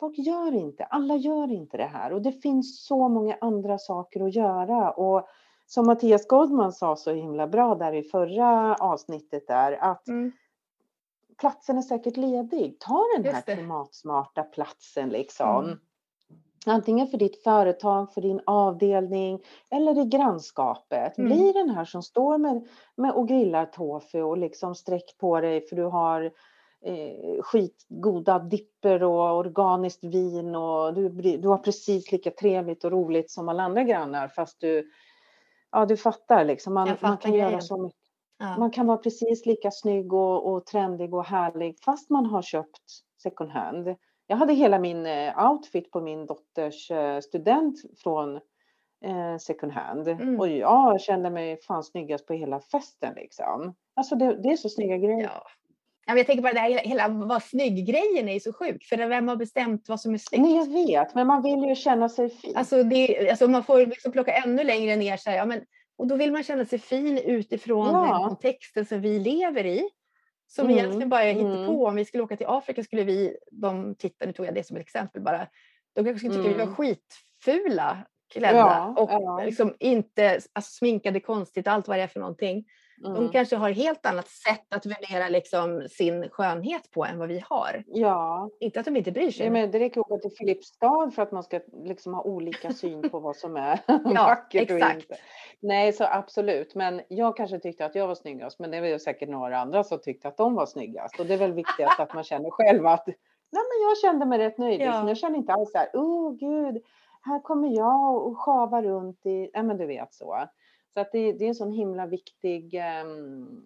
folk 0.00 0.18
gör 0.18 0.54
inte, 0.54 0.84
alla 0.84 1.16
gör 1.16 1.52
inte 1.52 1.76
det 1.76 1.84
här 1.86 2.12
och 2.12 2.22
det 2.22 2.32
finns 2.32 2.86
så 2.86 3.08
många 3.08 3.36
andra 3.40 3.78
saker 3.78 4.24
att 4.26 4.34
göra 4.34 4.90
och 4.90 5.26
som 5.66 5.86
Mattias 5.86 6.26
Goldman 6.26 6.72
sa 6.72 6.96
så 6.96 7.12
himla 7.12 7.46
bra 7.46 7.74
där 7.74 7.92
i 7.92 8.02
förra 8.02 8.74
avsnittet 8.74 9.46
där 9.46 9.72
att 9.72 10.08
Mm. 10.08 10.32
Platsen 11.40 11.78
är 11.78 11.82
säkert 11.82 12.16
ledig. 12.16 12.76
Ta 12.80 13.04
den 13.16 13.24
här 13.24 13.32
Just 13.32 13.46
det. 13.46 13.54
klimatsmarta 13.56 14.42
platsen 14.42 15.08
liksom. 15.08 15.64
Mm. 15.64 15.78
Antingen 16.66 17.06
för 17.06 17.18
ditt 17.18 17.42
företag, 17.42 18.12
för 18.12 18.20
din 18.20 18.40
avdelning 18.46 19.40
eller 19.70 19.98
i 19.98 20.04
grannskapet. 20.04 21.18
Mm. 21.18 21.30
Bli 21.32 21.52
den 21.52 21.70
här 21.70 21.84
som 21.84 22.02
står 22.02 22.38
med, 22.38 22.68
med 22.96 23.12
och 23.12 23.28
grillar 23.28 23.66
tofu 23.66 24.22
och 24.22 24.38
liksom 24.38 24.74
sträck 24.74 25.18
på 25.18 25.40
dig 25.40 25.66
för 25.66 25.76
du 25.76 25.84
har 25.84 26.22
eh, 26.84 27.42
skitgoda 27.42 28.38
dipper 28.38 29.02
och 29.02 29.36
organiskt 29.36 30.04
vin 30.04 30.54
och 30.54 30.94
du, 30.94 31.08
du 31.38 31.48
har 31.48 31.58
precis 31.58 32.12
lika 32.12 32.30
trevligt 32.30 32.84
och 32.84 32.90
roligt 32.92 33.30
som 33.30 33.48
alla 33.48 33.62
andra 33.62 33.82
grannar 33.82 34.28
fast 34.28 34.60
du, 34.60 34.90
ja 35.72 35.86
du 35.86 35.96
fattar 35.96 36.44
liksom. 36.44 36.74
Man, 36.74 36.88
Jag 36.88 36.96
man 37.00 37.12
fattar 37.12 37.22
kan 37.28 37.34
göra 37.34 37.48
grejen. 37.48 37.62
så 37.62 37.76
mycket. 37.82 37.97
Ja. 38.38 38.58
Man 38.58 38.70
kan 38.70 38.86
vara 38.86 38.98
precis 38.98 39.46
lika 39.46 39.70
snygg 39.70 40.12
och, 40.12 40.52
och 40.52 40.66
trendig 40.66 41.14
och 41.14 41.24
härlig 41.24 41.78
fast 41.84 42.10
man 42.10 42.26
har 42.26 42.42
köpt 42.42 42.82
second 43.22 43.50
hand. 43.50 43.96
Jag 44.26 44.36
hade 44.36 44.54
hela 44.54 44.78
min 44.78 45.06
eh, 45.06 45.50
outfit 45.50 45.90
på 45.90 46.00
min 46.00 46.26
dotters 46.26 46.90
eh, 46.90 47.20
student 47.20 47.76
från 48.02 48.36
eh, 49.04 49.36
second 49.40 49.72
hand. 49.72 50.08
Mm. 50.08 50.40
Och 50.40 50.48
jag 50.48 51.00
kände 51.00 51.30
mig 51.30 51.60
fan 51.62 51.84
snyggast 51.84 52.26
på 52.26 52.32
hela 52.32 52.60
festen 52.60 53.14
liksom. 53.16 53.74
Alltså 53.94 54.16
det, 54.16 54.42
det 54.42 54.48
är 54.48 54.56
så 54.56 54.68
snygga 54.68 54.96
grejer. 54.96 55.30
Ja. 55.34 55.44
Jag 56.16 56.26
tänker 56.26 56.42
bara 56.42 56.52
det 56.52 56.60
här 56.60 56.70
hela, 56.70 57.08
vad 57.08 57.42
snygg-grejen 57.42 58.28
är 58.28 58.40
så 58.40 58.52
sjuk. 58.52 58.84
För 58.84 59.08
vem 59.08 59.28
har 59.28 59.36
bestämt 59.36 59.88
vad 59.88 60.00
som 60.00 60.14
är 60.14 60.18
snyggt? 60.18 60.42
Nej, 60.42 60.56
jag 60.56 60.72
vet, 60.72 61.14
men 61.14 61.26
man 61.26 61.42
vill 61.42 61.68
ju 61.68 61.74
känna 61.74 62.08
sig 62.08 62.30
fin. 62.30 62.56
Alltså, 62.56 62.82
det, 62.82 63.30
alltså 63.30 63.48
man 63.48 63.64
får 63.64 63.86
liksom 63.86 64.12
plocka 64.12 64.32
ännu 64.32 64.64
längre 64.64 64.96
ner. 64.96 65.16
Så 65.16 65.30
här, 65.30 65.36
ja, 65.36 65.44
men, 65.44 65.60
och 65.98 66.06
då 66.06 66.16
vill 66.16 66.32
man 66.32 66.42
känna 66.42 66.64
sig 66.64 66.78
fin 66.78 67.18
utifrån 67.18 67.86
Ja. 67.86 68.12
den 68.18 68.28
kontexten 68.28 68.84
som 68.84 69.00
vi 69.00 69.18
lever 69.18 69.66
i. 69.66 69.88
Som 70.46 70.64
Mm, 70.66 70.78
egentligen 70.78 71.08
bara 71.08 71.24
är 71.24 71.34
mm. 71.40 71.66
på. 71.66 71.86
Om 71.86 71.94
vi 71.96 72.04
skulle 72.04 72.22
åka 72.22 72.36
till 72.36 72.46
Afrika 72.46 72.82
skulle 72.84 73.04
vi, 73.04 73.36
de 73.50 73.94
titta, 73.94 74.26
nu 74.26 74.32
tog 74.32 74.46
jag 74.46 74.54
det 74.54 74.64
som 74.66 74.76
ett 74.76 74.82
exempel 74.82 75.22
bara, 75.22 75.46
de 75.94 76.04
kanske 76.04 76.18
skulle 76.18 76.34
tycka 76.34 76.48
vi 76.48 76.54
var 76.54 76.62
Mm. 76.62 76.74
skitfula. 76.74 77.98
klädda 78.32 78.58
Ja, 78.58 78.94
och 78.96 79.10
ja. 79.12 79.42
liksom 79.44 79.74
inte 79.80 80.30
alltså, 80.52 80.70
sminkade 80.70 81.20
konstigt, 81.20 81.66
allt 81.66 81.88
vad 81.88 81.98
det 81.98 82.02
är 82.02 82.06
för 82.06 82.20
någonting. 82.20 82.64
De 83.02 83.16
Mm. 83.16 83.28
kanske 83.32 83.56
har 83.56 83.70
helt 83.70 84.06
annat 84.06 84.28
sätt 84.28 84.74
att 84.74 84.86
värdera 84.86 85.28
liksom, 85.28 85.86
sin 85.90 86.28
skönhet 86.30 86.90
på 86.90 87.04
än 87.04 87.18
vad 87.18 87.28
vi 87.28 87.42
har. 87.48 87.84
Ja, 87.86 88.50
Inte 88.60 88.80
att 88.80 88.86
de 88.86 88.96
inte 88.96 89.12
bryr 89.12 89.30
sig. 89.30 89.46
Ja, 89.46 89.52
men 89.52 89.70
det 89.70 89.78
räcker 89.78 90.00
att 90.00 90.10
åka 90.10 90.28
till 90.28 90.36
Filipstad 90.38 91.10
för 91.14 91.22
att 91.22 91.32
man 91.32 91.42
ska 91.42 91.60
liksom 91.84 92.14
ha 92.14 92.22
olika 92.22 92.72
syn 92.72 93.10
på 93.10 93.20
vad 93.20 93.36
som 93.36 93.56
är 93.56 93.80
Ja, 93.86 94.00
vackert 94.26 94.70
och 94.70 94.76
exakt. 94.76 94.94
inte. 95.02 95.16
Nej, 95.60 95.92
så 95.92 96.04
absolut. 96.04 96.74
Men 96.74 97.00
jag 97.08 97.36
kanske 97.36 97.58
tyckte 97.58 97.84
att 97.86 97.94
jag 97.94 98.06
var 98.06 98.14
snyggast, 98.14 98.58
men 98.58 98.70
det 98.70 98.80
var 98.80 98.98
säkert 98.98 99.28
några 99.28 99.58
andra 99.58 99.84
som 99.84 99.98
tyckte 100.00 100.28
att 100.28 100.36
de 100.36 100.54
var 100.54 100.66
snyggast. 100.66 101.20
Och 101.20 101.26
det 101.26 101.34
är 101.34 101.38
väl 101.38 101.52
viktigast 101.52 102.00
att 102.00 102.14
man 102.14 102.24
känner 102.24 102.50
själv 102.50 102.86
att 102.86 103.06
nej, 103.06 103.16
men 103.52 103.88
jag 103.88 103.98
kände 104.02 104.26
mig 104.26 104.38
rätt 104.38 104.58
nöjd. 104.58 104.80
Ja. 104.80 104.86
Liksom. 104.86 105.08
Jag 105.08 105.16
känner 105.16 105.36
inte 105.38 105.52
alls 105.52 105.72
så 105.72 105.78
här, 105.78 105.88
oh 105.94 106.32
gud, 106.36 106.82
här 107.22 107.40
kommer 107.42 107.76
jag 107.76 108.26
och 108.26 108.38
sjava 108.38 108.82
runt 108.82 109.26
i, 109.26 109.50
nej 109.54 109.62
men 109.62 109.76
du 109.76 109.86
vet 109.86 110.14
så. 110.14 110.38
Så 110.94 111.00
att 111.00 111.12
det, 111.12 111.32
det 111.32 111.44
är 111.44 111.48
en 111.48 111.54
sån 111.54 111.72
himla 111.72 112.06
viktig 112.06 112.74
ehm, 112.74 113.64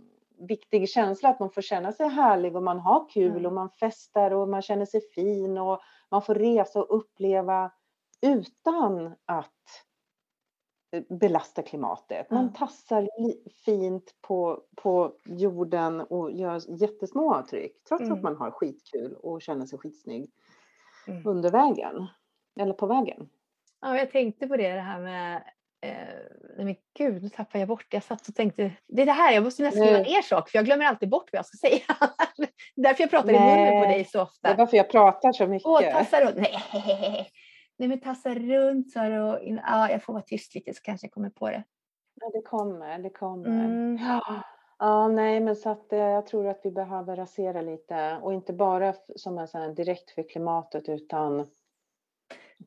viktig 0.48 0.88
känsla 0.88 1.28
att 1.28 1.40
man 1.40 1.50
får 1.50 1.62
känna 1.62 1.92
sig 1.92 2.08
härlig 2.08 2.56
och 2.56 2.62
man 2.62 2.78
har 2.80 3.08
kul 3.08 3.30
Mm. 3.30 3.46
och 3.46 3.52
man 3.52 3.70
festar 3.70 4.30
och 4.30 4.48
man 4.48 4.62
känner 4.62 4.86
sig 4.86 5.00
fin 5.14 5.58
och 5.58 5.80
man 6.10 6.22
får 6.22 6.34
resa 6.34 6.80
och 6.82 6.96
uppleva 6.96 7.72
utan 8.22 9.14
att 9.24 9.52
eh, 10.90 11.02
belasta 11.08 11.62
klimatet. 11.62 12.30
Man 12.30 12.44
Ja. 12.44 12.58
tassar 12.58 13.08
fint 13.64 14.14
på, 14.20 14.62
på 14.76 15.12
jorden 15.24 16.00
och 16.00 16.32
gör 16.32 16.60
jättesmå 16.82 17.34
avtryck 17.34 17.84
trots 17.88 18.02
Mm. 18.02 18.12
att 18.14 18.22
man 18.22 18.36
har 18.36 18.50
skitkul 18.50 19.14
och 19.14 19.42
känner 19.42 19.66
sig 19.66 19.78
skitsnygg 19.78 20.30
Mm. 21.08 21.26
under 21.26 21.50
vägen. 21.50 22.06
Eller 22.60 22.72
på 22.74 22.86
vägen. 22.86 23.28
Ja, 23.80 23.96
jag 23.98 24.10
tänkte 24.10 24.46
på 24.46 24.56
det, 24.56 24.72
det 24.74 24.80
här 24.80 25.00
med... 25.00 25.42
Eh, 25.82 25.94
nej 26.56 26.64
men 26.64 26.74
gud, 26.98 27.22
nu 27.22 27.28
tappade 27.28 27.58
jag 27.58 27.68
bort. 27.68 27.86
Jag 27.90 28.02
satt 28.02 28.28
och 28.28 28.34
tänkte... 28.34 28.70
Det 28.88 29.02
är 29.02 29.06
det 29.06 29.12
här, 29.12 29.32
jag 29.32 29.44
måste 29.44 29.62
nästan 29.62 29.82
skriva 29.82 30.02
Nej. 30.02 30.12
ner 30.12 30.22
saker 30.22 30.50
för 30.50 30.58
jag 30.58 30.64
glömmer 30.64 30.84
alltid 30.84 31.08
bort 31.08 31.28
vad 31.32 31.38
jag 31.38 31.46
ska 31.46 31.56
säga. 31.68 31.82
Därför 32.76 33.02
jag 33.02 33.10
pratar 33.10 33.30
i 33.30 33.32
munnen 33.32 33.82
på 33.82 33.88
Nej, 33.88 33.94
dig 33.94 34.04
så 34.04 34.18
Det 34.18 34.20
är 34.20 34.22
ofta. 34.22 34.54
varför 34.58 34.76
jag 34.76 34.90
pratar 34.90 35.32
så 35.32 35.46
mycket. 35.46 35.66
Åh, 35.66 35.80
tassa 35.80 36.24
runt. 36.24 36.36
Nej, 36.36 36.58
nej 37.78 37.88
men 37.88 38.00
tassa 38.00 38.34
runt 38.34 38.94
du. 38.94 39.20
och 39.20 39.38
Ja, 39.42 39.90
jag 39.90 40.02
får 40.02 40.12
vara 40.12 40.22
tyst 40.22 40.54
lite 40.54 40.74
så 40.74 40.82
kanske 40.82 41.04
jag 41.06 41.12
kommer 41.12 41.30
på 41.30 41.50
det. 41.50 41.64
Ja, 42.20 42.30
det 42.32 42.42
kommer, 42.42 42.98
det 42.98 43.10
kommer. 43.10 43.64
Mm. 43.64 43.98
Ja. 44.00 44.42
Ja, 44.78 45.08
nej, 45.08 45.40
men 45.40 45.56
så 45.56 45.70
att 45.70 45.92
eh, 45.92 45.98
jag 45.98 46.26
tror 46.26 46.48
att 46.48 46.60
vi 46.64 46.70
behöver 46.70 47.16
rasera 47.16 47.60
lite 47.60 48.18
och 48.22 48.34
inte 48.34 48.52
bara 48.52 48.94
som 49.16 49.38
en 49.38 49.48
sån 49.48 49.74
direkt 49.74 50.10
för 50.10 50.28
klimatet 50.28 50.88
utan. 50.88 51.46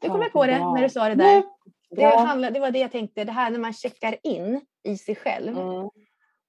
Nu 0.02 0.10
kom 0.10 0.18
ta 0.18 0.24
jag 0.24 0.32
på 0.34 0.46
det 0.46 0.60
när 0.60 0.82
du 0.82 0.90
sa 0.90 1.10
det 1.10 1.16
där. 1.16 1.44
Det, 1.90 1.96
bra. 1.96 2.20
handlar, 2.20 2.52
det 2.52 2.60
var 2.60 2.72
det 2.72 2.80
jag 2.80 2.92
tänkte, 2.92 3.24
det 3.24 3.32
här 3.32 3.50
när 3.50 3.60
man 3.60 3.74
checkar 3.74 4.16
in 4.24 4.62
i 4.84 4.98
sig 4.98 5.16
själv. 5.16 5.58
Mm. 5.58 5.68
Och 5.70 5.94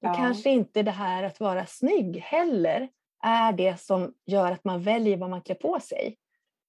Ja. 0.00 0.14
kanske 0.14 0.50
inte 0.50 0.82
det 0.82 0.90
här 0.90 1.22
att 1.22 1.40
vara 1.40 1.66
snygg 1.66 2.16
heller 2.16 2.88
är 3.22 3.52
det 3.52 3.80
som 3.80 4.12
gör 4.26 4.52
att 4.52 4.64
man 4.64 4.82
väljer 4.82 5.16
vad 5.16 5.30
man 5.30 5.40
klär 5.42 5.54
på 5.56 5.80
sig. 5.80 6.16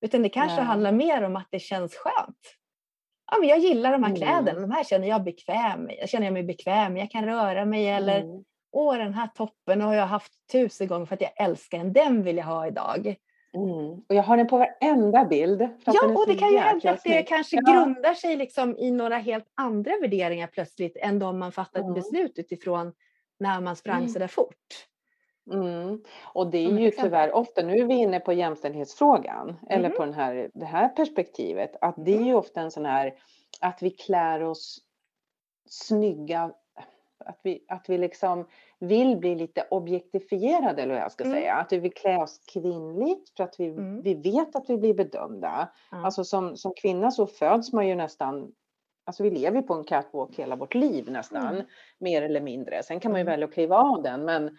Utan 0.01 0.23
det 0.23 0.29
kanske 0.29 0.55
Nej. 0.55 0.65
handlar 0.65 0.91
mer 0.91 1.23
om 1.23 1.35
att 1.35 1.47
det 1.51 1.59
känns 1.59 1.95
skönt. 1.95 2.37
Ja, 3.31 3.37
men 3.39 3.49
jag 3.49 3.59
gillar 3.59 3.91
de 3.91 4.03
här 4.03 4.09
Mm. 4.09 4.21
kläderna, 4.21 4.59
de 4.59 4.71
här 4.71 4.83
känner 4.83 5.07
jag 5.07 5.23
bekväm 5.23 5.89
Jag 5.99 6.09
känner 6.09 6.31
mig 6.31 6.43
bekväm 6.43 6.97
jag 6.97 7.11
kan 7.11 7.25
röra 7.25 7.65
mig 7.65 7.87
eller 7.89 8.21
Mm. 8.21 8.43
åh 8.71 8.97
den 8.97 9.13
här 9.13 9.27
toppen 9.27 9.81
har 9.81 9.93
jag 9.93 10.07
haft 10.07 10.33
tusen 10.51 10.87
gånger 10.87 11.05
för 11.05 11.13
att 11.15 11.21
jag 11.21 11.31
älskar 11.41 11.77
den, 11.77 11.93
den 11.93 12.23
vill 12.23 12.37
jag 12.37 12.45
ha 12.45 12.67
idag. 12.67 13.15
Mm. 13.63 14.01
Och 14.09 14.15
jag 14.15 14.23
har 14.23 14.37
den 14.37 14.47
på 14.47 14.57
varenda 14.57 15.25
bild. 15.25 15.61
Ja, 15.85 16.05
och 16.05 16.27
det 16.27 16.35
kan 16.35 16.51
ju 16.51 16.57
hända 16.57 16.91
att 16.91 17.03
det 17.03 17.23
kanske 17.23 17.55
Ja. 17.65 17.73
grundar 17.73 18.13
sig 18.13 18.35
liksom 18.35 18.77
i 18.77 18.91
några 18.91 19.17
helt 19.17 19.45
andra 19.55 19.91
värderingar 20.01 20.47
plötsligt 20.47 20.97
än 20.97 21.19
de 21.19 21.39
man 21.39 21.51
fattat 21.51 21.81
Mm. 21.81 21.93
beslut 21.93 22.39
utifrån 22.39 22.93
när 23.39 23.61
man 23.61 23.75
sprang 23.75 23.97
Mm. 23.97 24.09
så 24.09 24.19
där 24.19 24.27
fort. 24.27 24.87
Mm. 25.53 26.03
Och 26.33 26.51
det 26.51 26.57
är 26.57 26.79
ju 26.79 26.91
tyvärr 26.91 27.31
ofta, 27.35 27.61
nu 27.61 27.73
är 27.79 27.85
vi 27.85 27.93
inne 27.93 28.19
på 28.19 28.33
jämställdhetsfrågan, 28.33 29.55
eller 29.69 29.89
Mhm. 29.89 29.97
på 29.97 30.05
den 30.05 30.13
här, 30.13 30.49
det 30.53 30.65
här 30.65 30.87
perspektivet, 30.89 31.75
att 31.81 31.95
det 31.97 32.15
är 32.17 32.21
ju 32.23 32.33
ofta 32.35 32.61
en 32.61 32.71
sån 32.71 32.85
här, 32.85 33.13
att 33.61 33.81
vi 33.81 33.89
klär 33.89 34.43
oss 34.43 34.79
snygga, 35.69 36.51
att 37.25 37.39
vi, 37.43 37.65
att 37.67 37.85
vi 37.89 37.97
liksom 37.97 38.47
vill 38.79 39.17
bli 39.17 39.35
lite 39.35 39.67
objektifierade, 39.71 40.81
eller 40.81 40.93
vad 40.93 41.03
jag 41.03 41.11
ska 41.11 41.23
Mm. 41.23 41.37
säga. 41.37 41.53
Att 41.55 41.73
vi 41.73 41.77
vill 41.79 41.93
klä 41.93 42.17
oss 42.17 42.41
kvinnligt 42.53 43.29
för 43.37 43.43
att 43.43 43.55
vi, 43.59 43.65
Mm. 43.67 44.01
vi 44.01 44.13
vet 44.13 44.55
att 44.55 44.69
vi 44.69 44.77
blir 44.77 44.93
bedömda. 44.93 45.69
Ja. 45.91 46.05
Alltså 46.05 46.23
som, 46.23 46.57
som 46.57 46.73
kvinna 46.73 47.11
så 47.11 47.27
föds 47.27 47.73
man 47.73 47.87
ju 47.87 47.95
nästan 47.95 48.51
Alltså 49.05 49.23
vi 49.23 49.29
lever 49.31 49.57
ju 49.57 49.63
på 49.67 49.73
en 49.73 49.83
catwalk 49.83 50.39
hela 50.39 50.55
vårt 50.55 50.75
liv 50.75 51.11
nästan, 51.11 51.47
Mm. 51.55 51.65
mer 51.99 52.21
eller 52.21 52.41
mindre. 52.41 52.83
Sen 52.83 52.99
kan 52.99 53.11
man 53.11 53.19
ju 53.19 53.21
Mm. 53.21 53.31
välja 53.31 53.45
att 53.47 53.53
kliva 53.53 53.77
av 53.77 54.03
den, 54.03 54.25
men 54.25 54.57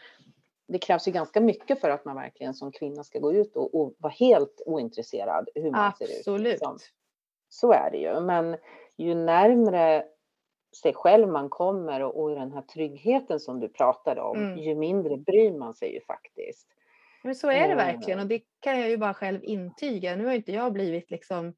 det 0.69 0.79
krävs 0.79 1.09
ju 1.09 1.13
ganska 1.13 1.41
mycket 1.41 1.81
för 1.81 1.91
att 1.91 2.05
man 2.05 2.17
verkligen 2.17 2.55
som 2.55 2.73
kvinna 2.73 3.05
ska 3.05 3.19
gå 3.19 3.33
ut 3.33 3.57
och, 3.57 3.75
och 3.75 3.95
vara 3.99 4.13
helt 4.13 4.63
ointresserad 4.67 5.49
hur 5.55 5.71
man 5.71 5.93
ser 5.99 6.05
ut. 6.05 6.11
Absolut. 6.19 6.41
liksom. 6.53 6.79
Så 7.49 7.73
är 7.73 7.91
det 7.91 7.99
ju, 7.99 8.21
men 8.21 8.57
ju 8.97 9.15
närmre 9.15 10.05
sig 10.77 10.95
själv 10.95 11.29
man 11.29 11.49
kommer 11.49 12.01
och, 12.03 12.23
och 12.23 12.31
den 12.35 12.53
här 12.53 12.63
tryggheten 12.63 13.41
som 13.41 13.61
du 13.61 13.69
pratade 13.69 14.21
om, 14.21 14.37
Mm. 14.39 14.59
ju 14.59 14.75
mindre 14.75 15.17
bryr 15.17 15.53
man 15.53 15.75
sig 15.75 15.95
ju 15.95 16.01
faktiskt. 16.01 16.69
Men 17.25 17.35
så 17.35 17.51
är 17.51 17.69
det 17.69 17.73
Eh. 17.73 17.77
verkligen 17.77 18.21
och 18.21 18.27
det 18.27 18.43
kan 18.61 18.81
jag 18.81 18.91
ju 18.91 18.97
bara 18.97 19.15
själv 19.15 19.41
intyga. 19.45 20.17
Nu 20.17 20.27
har 20.27 20.33
inte 20.33 20.53
jag 20.53 20.73
blivit 20.73 21.11
liksom 21.11 21.55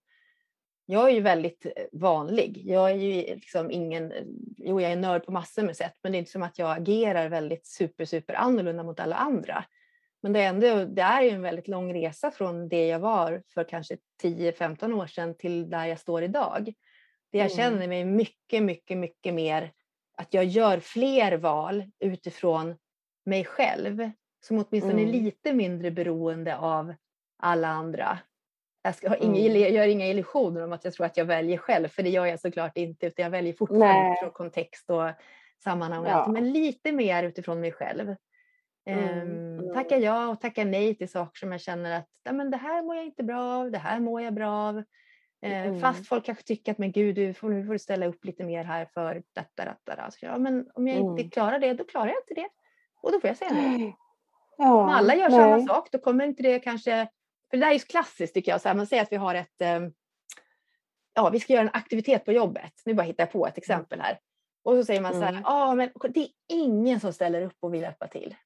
jag 0.87 1.09
är 1.11 1.15
ju 1.15 1.21
väldigt 1.21 1.67
eh, 1.67 1.73
vanlig. 1.93 2.63
Jag 2.65 2.91
är 2.91 2.95
ju 2.95 3.35
liksom 3.35 3.71
ingen, 3.71 4.13
jo 4.57 4.81
jag 4.81 4.93
är 4.93 4.97
nörd 4.97 5.25
på 5.25 5.33
massor 5.33 5.63
med 5.63 5.77
sätt, 5.77 5.95
men 6.03 6.13
det 6.13 6.17
är 6.17 6.19
inte 6.19 6.31
som 6.31 6.43
att 6.43 6.59
jag 6.59 6.77
agerar 6.79 7.29
väldigt 7.29 7.67
super, 7.67 8.05
super 8.05 8.35
annorlunda 8.35 8.83
mot 8.83 9.01
alla 9.01 9.17
andra. 9.17 9.65
Men 10.23 10.33
det 10.33 10.41
är, 10.41 10.49
ändå, 10.49 10.85
det 10.85 11.03
är 11.03 11.23
ju 11.23 11.31
en 11.31 11.43
väldigt 11.43 11.69
lång 11.69 11.95
resa 11.95 12.31
från 12.31 12.69
det 12.69 12.87
jag 12.87 12.99
var 12.99 13.43
för 13.55 13.65
kanske 13.65 13.97
10-15 14.23 14.93
år 14.93 15.07
sedan 15.07 15.35
till 15.37 15.71
där 15.71 15.87
jag 15.87 15.99
står 15.99 16.23
idag. 16.23 16.73
Det 17.33 17.39
jag 17.39 17.47
Mm. 17.53 17.57
känner 17.57 17.89
mig 17.89 18.05
mycket, 18.05 18.63
mycket, 18.63 18.99
mycket 18.99 19.35
mer 19.35 19.73
att 20.17 20.35
jag 20.35 20.45
gör 20.45 20.81
fler 20.81 21.37
val 21.39 21.85
utifrån 22.01 22.77
mig 23.27 23.45
själv 23.45 24.11
som 24.41 24.57
åtminstone 24.69 25.03
är 25.03 25.07
Mm. 25.07 25.23
lite 25.23 25.53
mindre 25.53 25.91
beroende 25.91 26.57
av 26.57 26.95
alla 27.39 27.69
andra. 27.69 28.19
Jag 28.83 28.95
ska 28.95 29.09
ha 29.09 29.17
inga, 29.17 29.41
Mm. 29.49 29.61
jag 29.61 29.71
gör 29.71 29.87
inga 29.89 30.07
illusioner 30.07 30.65
om 30.65 30.73
att 30.73 30.85
jag 30.85 30.95
tror 30.95 31.07
att 31.07 31.17
jag 31.17 31.25
väljer 31.25 31.59
själv, 31.59 31.89
för 31.89 32.03
det 32.03 32.11
gör 32.11 32.27
jag 32.27 32.41
såklart 32.41 32.77
inte, 32.77 33.07
utan 33.07 33.23
jag 33.23 33.31
väljer 33.31 33.53
fortfarande 33.53 33.87
Nej. 33.87 34.13
utifrån 34.13 34.31
kontext 34.33 34.91
och 34.91 35.11
sammanhang 35.65 36.05
Ja. 36.07 36.29
men 36.29 36.53
lite 36.53 36.93
mer 36.93 37.23
utifrån 37.25 37.61
mig 37.61 37.73
själv. 37.73 38.15
Mm, 38.89 39.19
Ehm, 39.21 39.59
mm. 39.59 39.75
Tacka 39.75 39.99
ja 39.99 40.29
och 40.29 40.41
tacka 40.41 40.65
nej 40.65 40.95
till 40.95 41.09
saker 41.09 41.39
som 41.39 41.53
jag 41.53 41.61
känner 41.61 41.99
att 41.99 42.09
"Nej, 42.25 42.35
men 42.35 42.51
det 42.51 42.57
här 42.57 42.83
mår 42.83 42.97
jag 42.97 43.05
inte 43.05 43.23
bra 43.25 43.43
av, 43.43 43.71
det 43.71 43.79
här 43.79 44.01
mår 44.01 44.23
jag 44.23 44.35
bra 44.35 44.51
av. 44.53 44.83
Eh, 45.43 45.67
Mm. 45.67 45.81
Fast 45.81 46.07
folk 46.09 46.25
kanske 46.25 46.45
tycker 46.45 46.73
att 46.73 46.79
men 46.79 46.93
gud, 46.93 47.15
du 47.17 47.35
får, 47.35 47.49
nu 47.51 47.67
får 47.67 47.73
du 47.73 47.79
ställa 47.79 48.07
upp 48.07 48.25
lite 48.25 48.45
mer 48.45 48.65
här 48.65 48.85
för 48.95 49.23
detta, 49.35 49.65
detta. 49.65 50.03
Alltså, 50.03 50.27
ja, 50.27 50.39
men 50.39 50.71
om 50.75 50.89
jag 50.89 50.97
inte 50.97 51.21
Mm. 51.23 51.31
klarar 51.31 51.59
det, 51.59 51.73
då 51.75 51.85
klarar 51.85 52.07
jag 52.07 52.17
inte 52.23 52.35
det. 52.35 52.49
Och 53.03 53.13
då 53.13 53.21
får 53.21 53.29
jag 53.29 53.37
säga 53.37 53.53
nej. 53.53 53.97
Ja, 54.57 54.83
Om 54.83 54.89
alla 54.89 55.15
gör 55.15 55.31
samma 55.31 55.57
nej. 55.57 55.67
sak, 55.67 55.89
då 55.93 55.99
kommer 55.99 56.25
inte 56.25 56.43
det 56.43 56.59
kanske... 56.59 57.09
För 57.51 57.57
det 57.57 57.61
där 57.65 57.69
är 57.71 57.73
ju 57.73 57.79
klassiskt 57.79 58.35
tycker 58.35 58.53
jag. 58.53 58.61
Så 58.61 58.69
här, 58.69 58.77
man 58.77 58.87
säger 58.87 59.03
att 59.03 59.13
vi 59.13 59.17
har 59.17 59.35
ett... 59.35 59.61
eh, 59.61 59.81
Ja, 61.15 61.31
vi 61.31 61.41
ska 61.41 61.53
göra 61.53 61.63
en 61.63 61.71
aktivitet 61.73 62.25
på 62.25 62.33
jobbet. 62.33 62.73
Nu 62.85 62.95
bara 62.95 63.03
hittar 63.03 63.23
jag 63.25 63.33
på 63.33 63.47
ett 63.47 63.59
exempel 63.59 64.01
här. 64.01 64.19
Och 64.65 64.73
så 64.77 64.85
säger 64.85 65.01
man 65.01 65.13
så 65.13 65.21
här, 65.21 65.69
Mm. 65.69 65.77
men 65.77 66.13
det 66.13 66.21
är 66.21 66.29
ingen 66.49 67.01
som 67.01 67.13
ställer 67.13 67.43
upp 67.43 67.57
och 67.61 67.75
vill 67.75 67.81
hjälpa 67.83 68.07
till. 68.07 68.37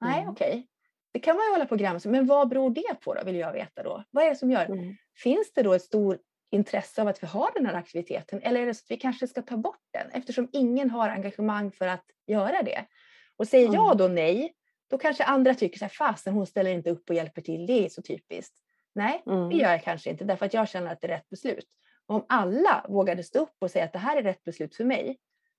Nej, 0.00 0.18
Mm. 0.20 0.32
okej. 0.32 0.68
Det 1.12 1.18
kan 1.20 1.36
man 1.36 1.44
ju 1.46 1.50
hålla 1.50 1.66
på 1.66 1.72
och 1.72 1.78
granska, 1.78 2.08
men 2.08 2.26
vad 2.26 2.48
beror 2.48 2.70
det 2.70 3.00
på 3.00 3.14
då, 3.14 3.24
vill 3.24 3.36
jag 3.36 3.52
veta 3.52 3.82
då. 3.82 4.04
Vad 4.10 4.24
är 4.24 4.28
det 4.30 4.36
som 4.36 4.50
gör? 4.50 4.66
Mm. 5.14 5.36
Finns 5.36 5.52
det 5.52 5.62
då 5.62 5.72
ett 5.72 5.82
stort 5.82 6.20
intresse 6.50 7.02
av 7.02 7.08
att 7.08 7.22
vi 7.22 7.26
har 7.26 7.50
den 7.54 7.66
här 7.66 7.74
aktiviteten 7.74 8.42
eller 8.42 8.60
är 8.60 8.66
det 8.66 8.74
så 8.74 8.82
att 8.84 8.90
vi 8.90 8.96
kanske 8.96 9.26
ska 9.28 9.42
ta 9.42 9.56
bort 9.56 9.80
den 9.92 10.10
eftersom 10.10 10.48
ingen 10.52 10.90
har 10.90 11.08
engagemang 11.08 11.72
för 11.72 11.86
att 11.86 12.04
göra 12.26 12.62
det? 12.62 12.84
Och 13.36 13.48
säger 13.48 13.64
Mm. 13.68 13.74
jag 13.74 13.98
då 13.98 14.08
nej, 14.08 14.54
då 14.90 14.98
kanske 14.98 15.24
andra 15.24 15.54
tycker 15.54 15.78
så 15.78 15.84
här, 15.84 15.90
fasen 15.90 16.34
hon 16.34 16.46
ställer 16.46 16.70
inte 16.70 16.90
upp 16.90 17.10
och 17.10 17.16
hjälper 17.16 17.42
till, 17.42 17.66
det 17.66 17.84
är 17.84 17.88
så 17.88 18.02
typiskt. 18.02 18.58
Nej, 18.94 19.22
det 19.24 19.30
Mm. 19.32 19.50
gör 19.50 19.70
jag 19.70 19.82
kanske 19.82 20.10
inte 20.10 20.24
därför 20.24 20.46
att 20.46 20.54
jag 20.54 20.68
känner 20.68 20.92
att 20.92 21.00
det 21.00 21.06
är 21.06 21.08
rätt 21.16 21.28
beslut. 21.28 21.66
Och 22.06 22.14
om 22.16 22.24
alla 22.28 22.86
vågade 22.88 23.22
stå 23.24 23.38
upp 23.38 23.56
och 23.60 23.70
säga 23.70 23.84
att 23.84 23.92
det 23.92 23.98
här 23.98 24.16
är 24.16 24.22
rätt 24.22 24.44
beslut 24.44 24.76
för 24.76 24.84
mig, 24.84 25.18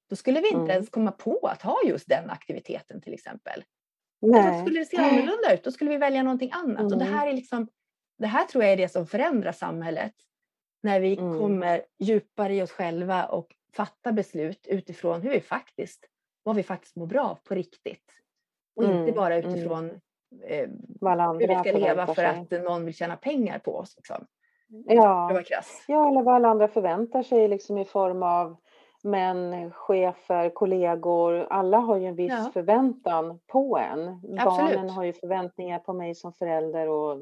då 0.10 0.16
skulle 0.16 0.42
vi 0.42 0.48
inte 0.48 0.58
Mm. 0.60 0.70
ens 0.72 0.90
komma 0.90 1.12
på 1.12 1.48
att 1.48 1.62
ha 1.62 1.78
just 1.86 2.08
den 2.10 2.30
aktiviteten 2.30 3.02
till 3.02 3.14
exempel. 3.14 3.64
Då 4.22 4.28
Nej. 4.28 4.62
skulle 4.66 4.80
det 4.80 4.86
se 4.86 4.98
annorlunda 4.98 5.54
ut. 5.54 5.64
Då 5.64 5.72
skulle 5.72 5.90
vi 5.90 5.98
välja 5.98 6.24
någonting 6.24 6.52
annat. 6.54 6.84
Och 6.92 6.98
det 7.00 7.06
Mm. 7.06 7.18
här 7.18 7.28
är 7.28 7.34
liksom, 7.34 7.68
det 8.18 8.28
här 8.28 8.44
tror 8.46 8.64
jag 8.64 8.74
är 8.74 8.78
det 8.78 8.90
som 8.90 9.08
förändrar 9.08 9.52
samhället. 9.52 10.14
När 10.84 11.00
vi 11.00 11.18
Mm. 11.18 11.40
kommer 11.40 11.82
djupare 12.00 12.54
i 12.56 12.62
oss 12.62 12.72
själva 12.72 13.26
och 13.26 13.48
fattar 13.74 14.12
beslut 14.12 14.68
utifrån 14.68 15.22
hur 15.22 15.32
vi 15.32 15.40
faktiskt, 15.42 16.06
vad 16.44 16.56
vi 16.56 16.64
faktiskt 16.64 16.96
mår 16.96 17.06
bra 17.08 17.24
av 17.24 17.36
på 17.36 17.56
riktigt. 17.56 18.12
Och 18.76 18.84
inte 18.84 18.96
Mm, 18.96 19.16
bara 19.16 19.36
mm. 19.36 19.50
utifrån 19.54 19.86
eh, 20.44 20.70
hur 21.40 21.48
vi 21.48 21.56
ska 21.56 21.72
leva 21.72 22.06
för 22.08 22.14
sig. 22.14 22.26
att 22.52 22.64
någon 22.64 22.86
vill 22.86 22.94
tjäna 22.94 23.18
pengar 23.18 23.60
på 23.60 23.76
oss. 23.78 23.94
Liksom. 23.98 24.26
Ja. 24.86 25.32
ja, 25.88 26.10
eller 26.10 26.22
vad 26.24 26.36
alla 26.36 26.48
andra 26.48 26.68
förväntar 26.68 27.24
sig 27.24 27.48
liksom 27.48 27.78
i 27.78 27.86
form 27.86 28.24
av 28.24 28.58
män, 29.04 29.72
chefer, 29.72 30.50
kollegor. 30.50 31.48
Alla 31.50 31.78
har 31.78 31.98
ju 31.98 32.06
en 32.06 32.16
viss 32.16 32.32
Ja. 32.32 32.50
förväntan 32.54 33.40
på 33.48 33.78
en. 33.78 34.06
Barnen 34.22 34.40
Absolut. 34.48 34.92
har 34.92 35.04
ju 35.04 35.14
förväntningar 35.14 35.80
på 35.80 35.94
mig 35.94 36.16
som 36.16 36.34
förälder 36.34 36.90
och, 36.90 37.22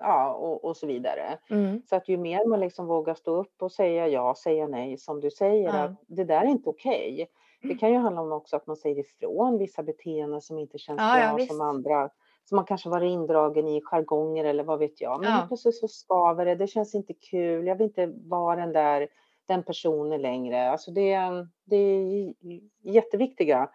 ja, 0.00 0.34
och, 0.34 0.64
och 0.64 0.76
så 0.76 0.86
vidare. 0.86 1.38
Mm. 1.50 1.82
Så 1.86 1.96
att 1.96 2.08
ju 2.08 2.16
mer 2.16 2.46
man 2.46 2.60
liksom 2.60 2.86
vågar 2.86 3.14
stå 3.14 3.36
upp 3.36 3.62
och 3.62 3.72
säga 3.72 4.08
ja, 4.08 4.34
säga 4.34 4.66
nej, 4.66 4.98
som 4.98 5.20
du 5.20 5.30
säger, 5.30 5.68
Ja. 5.68 5.74
att 5.82 5.92
det 6.06 6.24
där 6.24 6.40
är 6.40 6.46
inte 6.46 6.70
okej. 6.70 7.30
Det 7.62 7.74
kan 7.74 7.90
ju 7.92 7.96
handla 7.98 8.20
om 8.22 8.32
också 8.32 8.56
att 8.56 8.66
man 8.66 8.76
säger 8.76 8.98
ifrån 8.98 9.58
vissa 9.58 9.82
beteenden 9.82 10.40
som 10.40 10.58
inte 10.58 10.78
känns 10.78 10.98
Ja, 11.00 11.20
ja, 11.20 11.26
bra 11.28 11.36
visst. 11.36 11.48
som 11.52 11.60
andra, 11.60 12.10
som 12.44 12.56
man 12.56 12.64
kanske 12.64 12.88
varit 12.88 13.10
indragen 13.10 13.68
i 13.68 13.80
jargonger 13.84 14.44
eller 14.44 14.64
vad 14.64 14.78
vet 14.78 15.00
jag. 15.00 15.20
Men 15.20 15.30
Ja. 15.30 15.44
plötsligt 15.48 15.74
så 15.76 15.88
skaver 15.88 16.44
det, 16.44 16.54
det 16.54 16.66
känns 16.66 16.94
inte 16.94 17.14
kul, 17.14 17.66
jag 17.66 17.76
vill 17.76 17.86
inte 17.86 18.06
vara 18.24 18.56
den 18.56 18.72
där, 18.72 19.08
den 19.48 19.62
personen 19.62 20.22
längre. 20.22 20.70
Alltså 20.70 20.90
det, 20.90 21.12
är- 21.12 21.48
det 21.64 21.76
är 21.76 22.34
jätteviktiga 22.82 23.70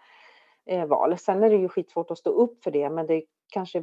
eh, 0.66 0.86
val. 0.86 1.18
Sen 1.18 1.44
är 1.44 1.50
det 1.50 1.56
ju 1.56 1.70
skitsvårt 1.70 2.12
att 2.12 2.18
stå 2.18 2.30
upp 2.30 2.64
för 2.64 2.72
det, 2.72 2.90
men 2.90 3.08
det 3.08 3.14
är 3.14 3.24
kanske 3.52 3.80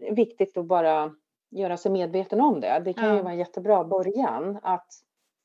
är 0.00 0.14
viktigt 0.14 0.56
att 0.56 0.66
bara 0.66 1.14
göra 1.52 1.76
sig 1.76 1.92
medveten 1.92 2.40
om 2.40 2.60
det. 2.60 2.82
Det 2.84 2.92
kan 2.92 3.10
ju 3.10 3.16
Ja. 3.16 3.22
vara 3.22 3.32
en 3.32 3.38
jättebra 3.38 3.84
början 3.84 4.58
att 4.62 4.86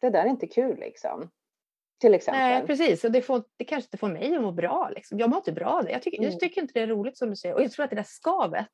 det 0.02 0.10
där 0.10 0.24
är 0.26 0.30
inte 0.30 0.48
kul 0.48 0.80
liksom. 0.80 1.30
Till 2.02 2.14
exempel. 2.14 2.42
Nej, 2.42 2.66
precis. 2.68 3.04
Och 3.04 3.12
det, 3.12 3.22
får, 3.22 3.44
det 3.58 3.64
kanske 3.66 3.88
inte 3.88 3.98
får 3.98 4.08
mig 4.10 4.36
att 4.36 4.42
må 4.42 4.52
bra. 4.52 4.90
Liksom. 4.96 5.20
Jag 5.20 5.30
mår 5.30 5.38
inte 5.38 5.52
bra 5.52 5.68
av 5.68 5.84
det. 5.86 5.92
Jag 5.92 6.02
tycker, 6.02 6.18
Mm. 6.18 6.32
jag 6.32 6.40
tycker 6.40 6.62
inte 6.62 6.74
det 6.74 6.82
är 6.82 6.88
roligt 6.88 7.18
som 7.18 7.30
du 7.30 7.36
säger. 7.36 7.56
Och 7.56 7.62
jag 7.64 7.72
tror 7.72 7.84
att 7.84 7.90
det 7.90 7.96
där 7.96 8.04
skavet 8.04 8.68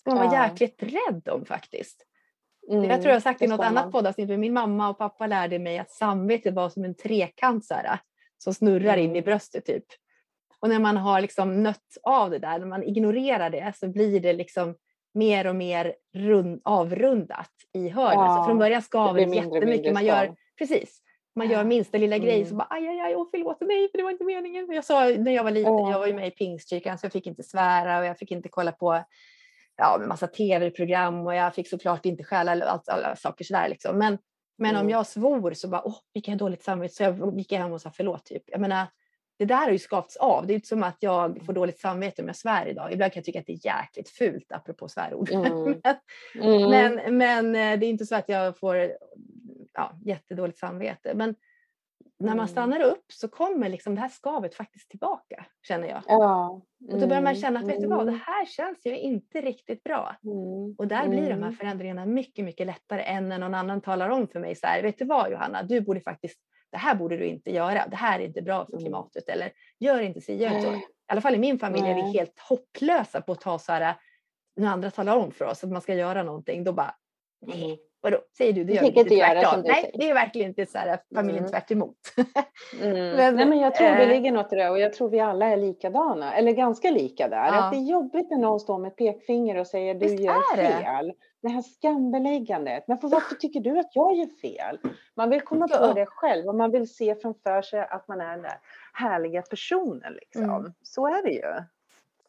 ska 0.00 0.10
man 0.14 0.26
vara 0.26 0.36
Ja. 0.36 0.44
jäkligt 0.48 0.82
rädd 0.82 1.28
om 1.28 1.44
faktiskt. 1.44 2.06
Mm, 2.70 2.84
Jag 2.84 2.94
tror 3.02 3.08
jag 3.08 3.14
har 3.14 3.20
sagt 3.20 3.42
i 3.42 3.46
något 3.46 3.60
annat 3.60 3.92
poddavsnitt, 3.92 4.28
men 4.28 4.40
min 4.40 4.52
mamma 4.52 4.88
och 4.88 4.98
pappa 4.98 5.26
lärde 5.26 5.58
mig 5.58 5.78
att 5.78 5.90
samvetet 5.90 6.54
var 6.54 6.68
som 6.68 6.84
en 6.84 6.94
trekant 6.94 7.64
så 7.64 7.74
här, 7.74 7.98
som 8.38 8.54
snurrar 8.54 8.96
in 8.96 9.10
i 9.10 9.18
Mm. 9.18 9.24
bröstet 9.24 9.64
typ. 9.64 9.84
Och 10.60 10.68
när 10.68 10.78
man 10.78 10.96
har 10.96 11.20
liksom 11.20 11.62
nött 11.62 11.96
av 12.02 12.30
det 12.30 12.38
där, 12.38 12.58
när 12.58 12.66
man 12.66 12.82
ignorerar 12.82 13.50
det 13.50 13.72
så 13.76 13.88
blir 13.88 14.20
det 14.20 14.32
liksom 14.32 14.74
mer 15.14 15.46
och 15.46 15.56
mer 15.56 15.94
rund, 16.14 16.60
avrundat 16.64 17.50
i 17.74 17.88
hörnen. 17.88 18.32
Så 18.32 18.38
Ja, 18.40 18.44
från 18.46 18.58
början 18.58 18.82
skaver 18.82 19.20
det 19.20 19.26
mindre 19.26 19.36
jättemycket. 19.58 19.68
mindre 19.84 19.92
Man 19.92 20.04
gör, 20.04 20.36
precis, 20.58 20.98
man 21.36 21.48
gör 21.50 21.64
minsta 21.64 21.98
lilla 21.98 22.18
grej 22.18 22.44
så 22.44 22.48
Mm. 22.54 22.58
bara 22.58 22.66
aj, 22.70 22.88
aj, 22.88 23.00
aj, 23.00 23.16
åh, 23.16 23.28
förlåt 23.30 23.60
mig 23.60 23.90
för 23.90 23.98
det 23.98 24.04
var 24.04 24.10
inte 24.10 24.24
meningen. 24.24 24.72
Jag 24.72 24.84
sa 24.84 25.00
när 25.08 25.32
jag 25.32 25.44
var 25.44 25.50
liten, 25.50 25.72
Ja. 25.78 25.90
jag 25.90 25.98
var 25.98 26.06
ju 26.06 26.14
med 26.14 26.26
i 26.28 26.30
Pingstkyrkan 26.30 26.98
så 26.98 27.04
jag 27.06 27.12
fick 27.12 27.26
inte 27.26 27.42
svära 27.42 27.98
och 27.98 28.04
jag 28.04 28.18
fick 28.18 28.30
inte 28.30 28.48
kolla 28.48 28.72
på 28.72 29.04
ja, 29.76 30.00
massa 30.08 30.26
tv-program 30.26 31.26
och 31.26 31.34
jag 31.34 31.54
fick 31.54 31.68
såklart 31.68 32.06
inte 32.06 32.24
stjäla 32.24 32.64
allt, 32.64 32.88
alla 32.88 33.16
saker 33.16 33.44
sådär 33.44 33.68
liksom. 33.68 33.98
Men, 33.98 34.18
men 34.58 34.70
om 34.76 34.80
Mm. 34.80 34.90
jag 34.90 35.06
svor 35.06 35.52
så 35.54 35.68
bara, 35.68 35.82
åh, 35.84 35.96
jag 36.12 36.38
dåligt 36.38 36.62
samvete 36.62 36.94
så 36.94 37.02
jag 37.02 37.38
gick 37.38 37.52
hem 37.52 37.72
och 37.72 37.80
sa 37.80 37.90
förlåt 37.90 38.24
typ. 38.24 38.42
Jag 38.46 38.60
menar, 38.60 38.86
det 39.38 39.44
där 39.44 39.56
har 39.64 39.70
ju 39.70 39.78
skavts 39.78 40.16
av. 40.16 40.46
Det 40.46 40.52
är 40.52 40.54
inte 40.54 40.68
som 40.68 40.82
att 40.82 40.96
jag 41.00 41.44
får 41.46 41.52
dåligt 41.52 41.80
samvete 41.80 42.22
om 42.22 42.28
jag 42.28 42.36
svär 42.36 42.66
idag. 42.66 42.92
Ibland 42.92 43.12
kan 43.12 43.20
jag 43.20 43.24
tycka 43.24 43.40
att 43.40 43.46
det 43.46 43.52
är 43.52 43.66
jäkligt 43.66 44.08
fult 44.08 44.52
apropå 44.52 44.88
svärord. 44.88 45.30
Mm. 45.30 45.52
men, 45.82 45.96
Mm. 46.42 46.70
men, 46.70 47.16
men 47.18 47.46
eh, 47.46 47.78
det 47.78 47.86
är 47.86 47.90
inte 47.90 48.06
så 48.06 48.14
att 48.16 48.28
jag 48.28 48.58
får 48.58 48.76
ja, 49.72 49.92
jättedåligt 50.04 50.58
samvete. 50.58 51.12
Men 51.14 51.34
när 52.18 52.28
man 52.28 52.38
Mm. 52.38 52.48
stannar 52.48 52.80
upp 52.80 53.04
så 53.12 53.28
kommer 53.28 53.68
liksom 53.68 53.94
det 53.94 54.00
här 54.00 54.08
skavet 54.08 54.54
faktiskt 54.54 54.90
tillbaka, 54.90 55.46
känner 55.68 55.88
jag. 55.88 56.02
Ja. 56.06 56.62
Och 56.92 56.98
då 57.00 57.06
börjar 57.06 57.22
man 57.22 57.32
Mm, 57.32 57.34
känna 57.42 57.60
att 57.60 57.66
vet 57.66 57.80
du 57.80 57.86
vad, 57.86 57.98
det 57.98 58.02
mm, 58.02 58.20
här 58.26 58.46
känns 58.46 58.86
ju 58.86 58.98
inte 58.98 59.40
riktigt 59.40 59.84
bra. 59.84 60.16
mm, 60.24 60.74
Och 60.78 60.88
där 60.88 61.08
blir 61.08 61.20
de 61.22 61.28
här 61.28 61.36
mm. 61.36 61.52
förändringarna 61.56 62.06
mycket, 62.06 62.44
mycket 62.44 62.66
lättare 62.66 63.02
än 63.02 63.28
när 63.28 63.38
någon 63.38 63.54
annan 63.54 63.80
talar 63.80 64.08
om 64.08 64.28
för 64.28 64.40
mig 64.40 64.54
så 64.54 64.66
här, 64.66 64.82
vet 64.82 64.98
du 64.98 65.04
vad 65.04 65.30
Johanna, 65.30 65.62
du 65.62 65.80
borde 65.80 66.00
faktiskt, 66.00 66.38
det 66.72 66.78
här 66.78 66.94
borde 66.94 67.16
du 67.16 67.26
inte 67.26 67.50
göra, 67.50 67.86
det 67.90 67.96
här 67.96 68.20
är 68.20 68.24
inte 68.24 68.42
bra 68.42 68.64
för 68.66 68.72
Mm. 68.72 68.84
klimatet 68.84 69.28
eller 69.28 69.52
gör 69.78 70.00
inte 70.00 70.20
si, 70.20 70.34
gör 70.36 70.48
inte 70.56 70.62
så. 70.62 70.72
I 70.74 70.82
alla 71.06 71.20
fall 71.20 71.34
i 71.34 71.38
min 71.38 71.58
familj 71.58 71.88
är 71.88 71.94
vi 71.94 72.00
helt 72.18 72.38
hopplösa 72.40 73.20
på 73.20 73.32
att 73.32 73.40
ta 73.40 73.58
så 73.58 73.72
här, 73.72 73.94
när 74.56 74.68
andra 74.68 74.90
talar 74.90 75.16
om 75.16 75.30
för 75.32 75.44
oss 75.44 75.64
att 75.64 75.70
man 75.70 75.80
ska 75.80 75.94
göra 75.94 76.22
någonting, 76.22 76.64
då 76.64 76.72
bara, 76.72 76.94
nej, 77.46 77.64
Mm. 77.64 77.76
vadå, 78.00 78.18
säger 78.38 78.52
du, 78.52 78.64
det 78.64 78.72
gör 78.72 78.82
vi 78.82 78.88
inte 78.88 79.04
tvärtom. 79.04 79.62
Nej, 79.66 79.90
det 79.94 80.10
är 80.10 80.14
verkligen 80.14 80.48
inte 80.48 80.66
så 80.66 80.78
här 80.78 81.00
familjen 81.14 81.38
Mm. 81.44 81.50
tvärt 81.50 81.70
emot. 81.70 81.96
Mm. 82.82 83.16
Men, 83.16 83.36
Nej, 83.36 83.46
men 83.46 83.58
jag 83.58 83.74
tror 83.74 83.86
det 83.88 84.02
eh, 84.02 84.08
ligger 84.08 84.32
något 84.32 84.52
i 84.52 84.56
det 84.56 84.70
och 84.70 84.78
jag 84.78 84.92
tror 84.92 85.10
vi 85.10 85.20
alla 85.20 85.46
är 85.46 85.56
likadana, 85.56 86.34
eller 86.34 86.52
ganska 86.52 86.90
lika 86.90 87.28
där. 87.28 87.36
Ja. 87.46 87.64
Att 87.64 87.72
det 87.72 87.78
är 87.78 87.90
jobbigt 87.90 88.30
när 88.30 88.38
någon 88.38 88.60
står 88.60 88.78
med 88.78 88.96
pekfinger 88.96 89.56
och 89.58 89.66
säger 89.66 89.94
du 89.94 90.00
Visst 90.00 90.20
gör 90.20 90.56
fel. 90.56 91.12
Det 91.42 91.48
här 91.48 91.62
skambeläggandet. 91.62 92.88
Men 92.88 92.98
för 92.98 93.08
varför 93.08 93.34
tycker 93.34 93.60
du 93.60 93.78
att 93.78 93.96
jag 93.96 94.14
gör 94.14 94.26
fel? 94.40 94.78
Man 95.14 95.30
vill 95.30 95.40
komma 95.40 95.66
Ja. 95.70 95.78
på 95.78 95.92
det 95.92 96.06
själv 96.06 96.48
och 96.48 96.54
man 96.54 96.70
vill 96.70 96.94
se 96.94 97.14
framför 97.14 97.62
sig 97.62 97.80
att 97.80 98.08
man 98.08 98.20
är 98.20 98.30
den 98.30 98.42
där 98.42 98.58
härliga 98.92 99.42
personen. 99.42 100.12
Liksom. 100.12 100.44
Mm. 100.44 100.72
Så 100.82 101.06
är 101.06 101.22
det 101.22 101.30
ju. 101.30 101.54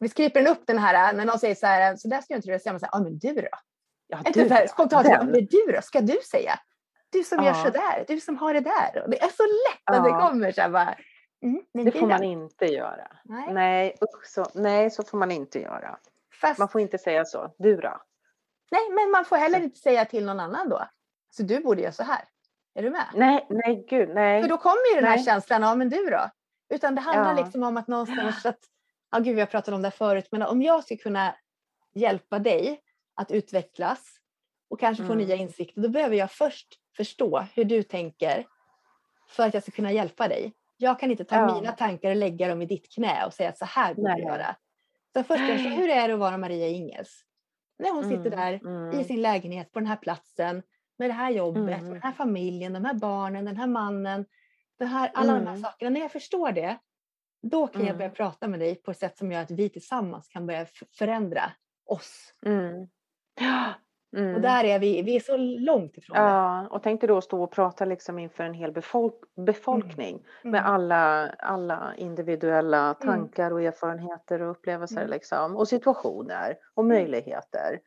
Vi 0.00 0.08
skriper 0.08 0.42
den 0.42 0.52
upp 0.52 0.66
den 0.66 0.78
här, 0.78 1.12
när 1.12 1.24
någon 1.24 1.38
säger 1.38 1.54
så 1.54 1.66
här, 1.66 1.96
så 1.96 2.08
där 2.08 2.20
ska 2.20 2.34
jag 2.34 2.38
inte 2.38 2.58
så 2.58 2.62
säger 2.62 2.72
man 2.72 2.80
här, 2.82 2.88
ja 2.92 3.00
men 3.00 3.18
du 3.18 3.34
då? 3.34 3.48
Ja, 4.06 4.18
Inte 4.26 4.48
så 4.48 4.54
här, 4.54 4.62
ja, 4.62 4.68
spontant, 4.68 5.06
ja, 5.10 5.22
men 5.24 5.32
du 5.50 5.72
då? 5.74 5.82
Ska 5.82 6.00
du 6.00 6.18
säga? 6.30 6.52
Du 7.10 7.24
som 7.24 7.38
gör 7.38 7.50
Ja. 7.50 7.64
så 7.64 7.70
där, 7.70 8.04
du 8.08 8.20
som 8.20 8.36
har 8.36 8.54
det 8.54 8.60
där. 8.60 9.02
Och 9.02 9.10
det 9.10 9.22
är 9.22 9.28
så 9.28 9.42
lätt 9.42 9.96
att 9.96 10.04
det 10.04 10.10
Ja. 10.10 10.28
kommer 10.28 10.52
så 10.52 10.60
här 10.60 10.68
bara, 10.70 10.94
mm, 11.42 11.62
Det 11.72 11.84
du 11.84 11.90
får 11.90 12.06
man 12.06 12.22
inte 12.22 12.66
göra. 12.66 13.06
Nej. 13.24 13.52
Nej, 13.52 13.96
så, 14.24 14.46
nej, 14.54 14.90
så 14.90 15.02
får 15.02 15.18
man 15.18 15.30
inte 15.30 15.60
göra. 15.60 15.98
Fast, 16.40 16.58
Man 16.58 16.68
får 16.68 16.80
inte 16.80 16.98
säga 16.98 17.24
så. 17.24 17.54
Du 17.58 17.76
då? 17.76 18.00
Nej, 18.70 18.90
men 18.90 19.10
man 19.10 19.24
får 19.24 19.36
heller 19.36 19.60
inte 19.60 19.78
säga 19.78 20.04
till 20.04 20.24
någon 20.24 20.40
annan 20.40 20.68
då. 20.68 20.88
Så 21.30 21.42
du 21.42 21.60
borde 21.60 21.82
göra 21.82 21.92
så 21.92 22.02
här. 22.02 22.24
Är 22.74 22.82
du 22.82 22.90
med? 22.90 23.04
Nej, 23.14 23.46
nej, 23.50 23.84
gud, 23.88 24.08
nej. 24.08 24.42
För 24.42 24.48
då 24.48 24.56
kommer 24.58 24.90
ju 24.94 25.00
den 25.00 25.04
här 25.10 25.16
Nej. 25.16 25.24
känslan, 25.24 25.62
ja 25.62 25.74
men 25.74 25.88
du 25.88 26.06
då? 26.10 26.30
Utan 26.74 26.94
det 26.94 27.00
handlar 27.00 27.36
Ja. 27.36 27.42
liksom 27.44 27.62
om 27.62 27.76
att 27.76 27.88
någonstans 27.88 28.46
att, 28.46 28.58
ja 29.12 29.18
gud 29.18 29.34
vi 29.34 29.40
har 29.40 29.46
pratat 29.46 29.74
om 29.74 29.82
det 29.82 29.88
här 29.88 29.96
förut, 29.96 30.28
men 30.30 30.42
om 30.42 30.62
jag 30.62 30.84
ska 30.84 30.96
kunna 30.96 31.34
hjälpa 31.94 32.38
dig 32.38 32.80
att 33.14 33.30
utvecklas 33.30 34.16
och 34.70 34.80
kanske 34.80 35.04
få 35.06 35.12
Mm. 35.12 35.26
nya 35.26 35.36
insikter, 35.36 35.80
då 35.80 35.88
behöver 35.88 36.16
jag 36.16 36.30
först 36.32 36.68
förstå 36.96 37.44
hur 37.54 37.64
du 37.64 37.82
tänker 37.82 38.46
för 39.28 39.46
att 39.46 39.54
jag 39.54 39.62
ska 39.62 39.72
kunna 39.72 39.92
hjälpa 39.92 40.28
dig. 40.28 40.52
Jag 40.76 41.00
kan 41.00 41.10
inte 41.10 41.24
ta 41.24 41.36
Ja. 41.36 41.54
mina 41.54 41.72
tankar 41.72 42.10
och 42.10 42.16
lägga 42.16 42.48
dem 42.48 42.62
i 42.62 42.66
ditt 42.66 42.92
knä 42.94 43.24
och 43.26 43.32
säga 43.34 43.48
att 43.48 43.58
så 43.58 43.64
här 43.64 43.94
borde 43.94 44.14
du 44.14 44.22
göra. 44.22 44.56
Så 45.12 45.22
först 45.24 45.40
hur 45.76 45.88
är 45.88 46.08
det 46.08 46.14
att 46.14 46.20
vara 46.20 46.38
Maria 46.38 46.68
Ingels? 46.68 47.24
När 47.78 47.92
hon 47.92 48.04
sitter 48.04 48.32
Mm, 48.32 48.38
där 48.38 48.52
i 48.52 48.94
mm. 48.94 49.04
sin 49.04 49.22
lägenhet 49.22 49.72
på 49.72 49.78
den 49.78 49.86
här 49.86 49.96
platsen 49.96 50.62
med 50.98 51.10
det 51.10 51.14
här 51.14 51.30
jobbet, 51.30 51.80
Mm. 51.80 51.92
den 51.92 52.02
här 52.02 52.12
familjen, 52.12 52.72
de 52.72 52.84
här 52.84 52.94
barnen, 52.94 53.44
den 53.44 53.56
här 53.56 53.66
mannen, 53.66 54.26
det 54.78 54.84
här, 54.84 55.10
alla 55.14 55.32
de 55.32 55.38
här 55.46 55.48
Mm. 55.56 55.62
sakerna. 55.62 55.90
När 55.90 56.00
jag 56.00 56.12
förstår 56.12 56.52
det, 56.52 56.78
då 57.42 57.66
kan 57.66 57.80
jag 57.80 57.88
Mm. 57.88 57.98
börja 57.98 58.10
prata 58.10 58.48
med 58.48 58.60
dig 58.60 58.74
på 58.74 58.90
ett 58.90 58.98
sätt 58.98 59.18
som 59.18 59.32
gör 59.32 59.42
att 59.42 59.50
vi 59.50 59.68
tillsammans 59.68 60.28
kan 60.28 60.46
börja 60.46 60.66
förändra 60.98 61.52
oss. 61.86 62.34
Mm. 62.46 62.88
Ja. 63.40 63.74
Mm. 64.16 64.34
Och 64.34 64.40
där 64.40 64.64
är 64.64 64.78
vi, 64.78 65.02
vi 65.02 65.16
är 65.16 65.20
så 65.20 65.36
långt 65.36 65.96
ifrån 65.96 66.16
det. 66.16 66.22
Ja, 66.22 66.66
och 66.68 66.82
tänk 66.82 67.00
dig 67.00 67.08
då 67.08 67.20
stå 67.20 67.42
och 67.42 67.50
prata 67.50 67.84
liksom 67.84 68.18
inför 68.18 68.44
en 68.44 68.54
hel 68.54 68.72
befolk 68.72 69.14
befolkning 69.36 70.22
med 70.42 70.60
Mm. 70.60 70.72
alla, 70.74 71.28
alla 71.38 71.92
individuella 71.96 72.94
tankar 72.94 73.50
och 73.50 73.62
erfarenheter 73.62 74.42
och 74.42 74.50
upplevelser 74.50 74.96
Mm. 74.96 75.10
liksom, 75.10 75.56
och 75.56 75.68
situationer 75.68 76.56
och 76.74 76.84
möjligheter. 76.84 77.80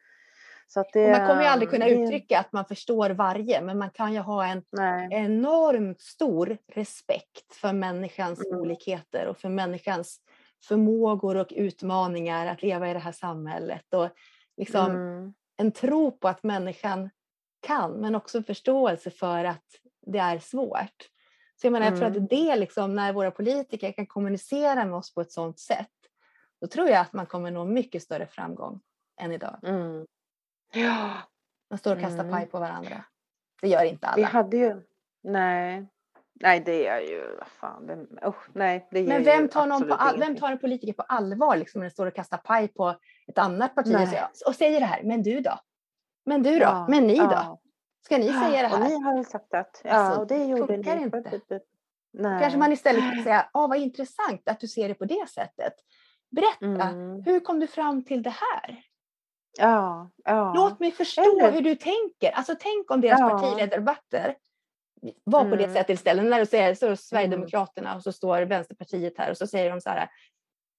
Så 0.69 0.80
att 0.80 0.89
det, 0.93 1.11
man 1.17 1.28
kommer 1.28 1.41
ju 1.41 1.47
aldrig 1.47 1.69
kunna 1.69 1.86
det- 1.86 1.91
uttrycka 1.91 2.39
att 2.39 2.51
man 2.53 2.65
förstår 2.65 3.09
varje, 3.09 3.61
men 3.61 3.78
man 3.78 3.89
kan 3.89 4.13
ju 4.13 4.19
ha 4.19 4.45
en 4.45 4.63
Nej. 4.71 5.07
enormt 5.11 6.01
stor 6.01 6.57
respekt 6.73 7.53
för 7.55 7.73
människans 7.73 8.45
Mm. 8.45 8.59
olikheter 8.59 9.28
och 9.28 9.38
för 9.38 9.49
människans 9.49 10.19
förmågor 10.67 11.38
och 11.38 11.47
utmaningar 11.55 12.47
att 12.47 12.61
leva 12.61 12.89
i 12.89 12.93
det 12.93 12.99
här 12.99 13.11
samhället. 13.11 13.93
Och 13.93 14.09
liksom 14.57 14.91
Mm. 14.91 15.34
En 15.58 15.72
tro 15.72 16.12
på 16.12 16.28
att 16.28 16.43
människan 16.43 17.10
kan, 17.60 17.91
men 17.91 18.16
också 18.16 18.43
förståelse 18.43 19.10
för 19.12 19.45
att 19.45 19.66
det 20.05 20.20
är 20.20 20.39
svårt. 20.39 21.10
Så 21.62 21.68
jag 21.68 21.72
menar, 21.72 21.86
jag 21.86 21.97
tror 21.97 22.08
Mm. 22.08 22.24
att 22.24 22.30
det 22.30 22.55
liksom, 22.55 22.95
när 22.95 23.14
våra 23.14 23.32
politiker 23.32 23.91
kan 23.91 24.05
kommunicera 24.05 24.86
med 24.86 24.93
oss 24.95 25.14
på 25.14 25.22
ett 25.22 25.32
sådant 25.32 25.60
sätt, 25.60 25.91
då 26.62 26.68
tror 26.68 26.88
jag 26.89 26.97
att 27.01 27.14
man 27.14 27.26
kommer 27.26 27.51
nå 27.51 27.66
mycket 27.66 28.03
större 28.03 28.28
framgång 28.28 28.80
än 29.22 29.32
idag. 29.32 29.60
Mm. 29.64 30.05
Ja, 30.74 31.14
Man 31.70 31.80
står 31.80 31.95
och 31.95 32.01
kastar 32.01 32.20
Mm. 32.24 32.32
paj 32.32 32.45
på 32.45 32.60
varandra. 32.60 33.03
Det 33.62 33.68
gör 33.68 33.84
inte 33.84 34.14
vi 34.16 34.24
alla. 34.24 34.28
hade 34.28 34.58
ju... 34.58 34.82
Nej. 35.24 35.88
Nej, 36.34 36.60
det 36.66 36.88
är 36.88 36.99
ju... 37.01 37.39
Fan, 37.45 37.88
det, 37.88 38.08
usch, 38.28 38.49
nej, 38.53 38.88
det 38.91 39.03
Men 39.03 39.24
vem 39.24 39.49
tar, 39.49 39.68
någon 39.68 39.88
på 39.88 39.93
all, 39.93 40.20
vem 40.20 40.36
tar 40.36 40.51
en 40.51 40.60
politiker 40.60 40.93
på 40.93 41.01
allvar 41.01 41.58
liksom, 41.58 41.80
när 41.80 41.86
det 41.86 41.91
står 41.91 42.05
och 42.05 42.16
kastar 42.16 42.38
paj 42.38 42.68
på 42.68 42.95
ett 43.28 43.38
annat 43.38 43.75
parti 43.75 43.88
och 43.95 44.07
säger, 44.07 44.28
och 44.47 44.55
säger 44.55 44.80
det 44.80 44.86
här, 44.86 45.03
men 45.03 45.23
du 45.23 45.39
då? 45.41 45.59
Men 46.25 46.43
du 46.43 46.51
då? 46.59 46.65
Ja, 46.65 46.86
Men 46.89 47.07
ni 47.07 47.17
då? 47.17 47.59
Ska 48.05 48.17
ni 48.17 48.28
säga 48.34 48.61
det 48.69 48.73
Och 48.75 48.82
här? 48.82 48.89
ni 48.89 49.03
har 49.03 49.17
ju 49.17 49.23
sagt 49.23 49.53
att... 49.53 49.82
Ja, 49.84 49.91
Alltså, 49.91 50.21
och 50.21 50.28
det 50.28 50.45
gjorde 50.45 50.78
ni. 50.78 51.03
inte. 51.03 51.39
Nej. 52.13 52.41
Kanske 52.41 52.59
man 52.59 52.71
istället 52.71 53.01
kan 53.13 53.23
säga, 53.23 53.49
åh 53.53 53.69
vad 53.69 53.78
intressant 53.78 54.49
att 54.49 54.59
du 54.59 54.67
ser 54.67 54.88
det 54.88 54.93
på 54.93 55.05
det 55.05 55.30
sättet. 55.30 55.73
Berätta, 56.32 56.84
Mm. 56.89 57.23
hur 57.25 57.39
kom 57.39 57.59
du 57.59 57.67
fram 57.67 58.03
till 58.05 58.23
det 58.23 58.30
här? 58.30 58.82
Ja, 59.59 60.09
ja. 60.23 60.53
Låt 60.55 60.80
mig 60.80 60.91
förstå 60.91 61.21
Eller- 61.21 61.51
hur 61.51 61.61
du 61.61 61.75
tänker. 61.75 62.32
Alltså 62.32 62.55
tänk 62.59 62.91
om 62.91 63.01
deras 63.01 63.19
Ja. 63.19 63.30
partiledardebatter 63.30 64.36
var 65.23 65.43
på 65.49 65.55
det 65.55 65.63
Mm. 65.63 65.73
sättet 65.75 65.89
istället. 65.93 66.25
När 66.25 66.39
du 66.39 66.45
säger 66.45 66.75
så 66.75 66.88
det 66.89 66.97
Sverigedemokraterna 66.97 67.95
och 67.95 68.03
så 68.03 68.11
står 68.11 68.41
Vänsterpartiet 68.41 69.17
här 69.17 69.32
och 69.32 69.38
så 69.38 69.47
säger 69.47 69.69
de 69.69 69.82
så 69.82 69.89
här. 69.89 70.09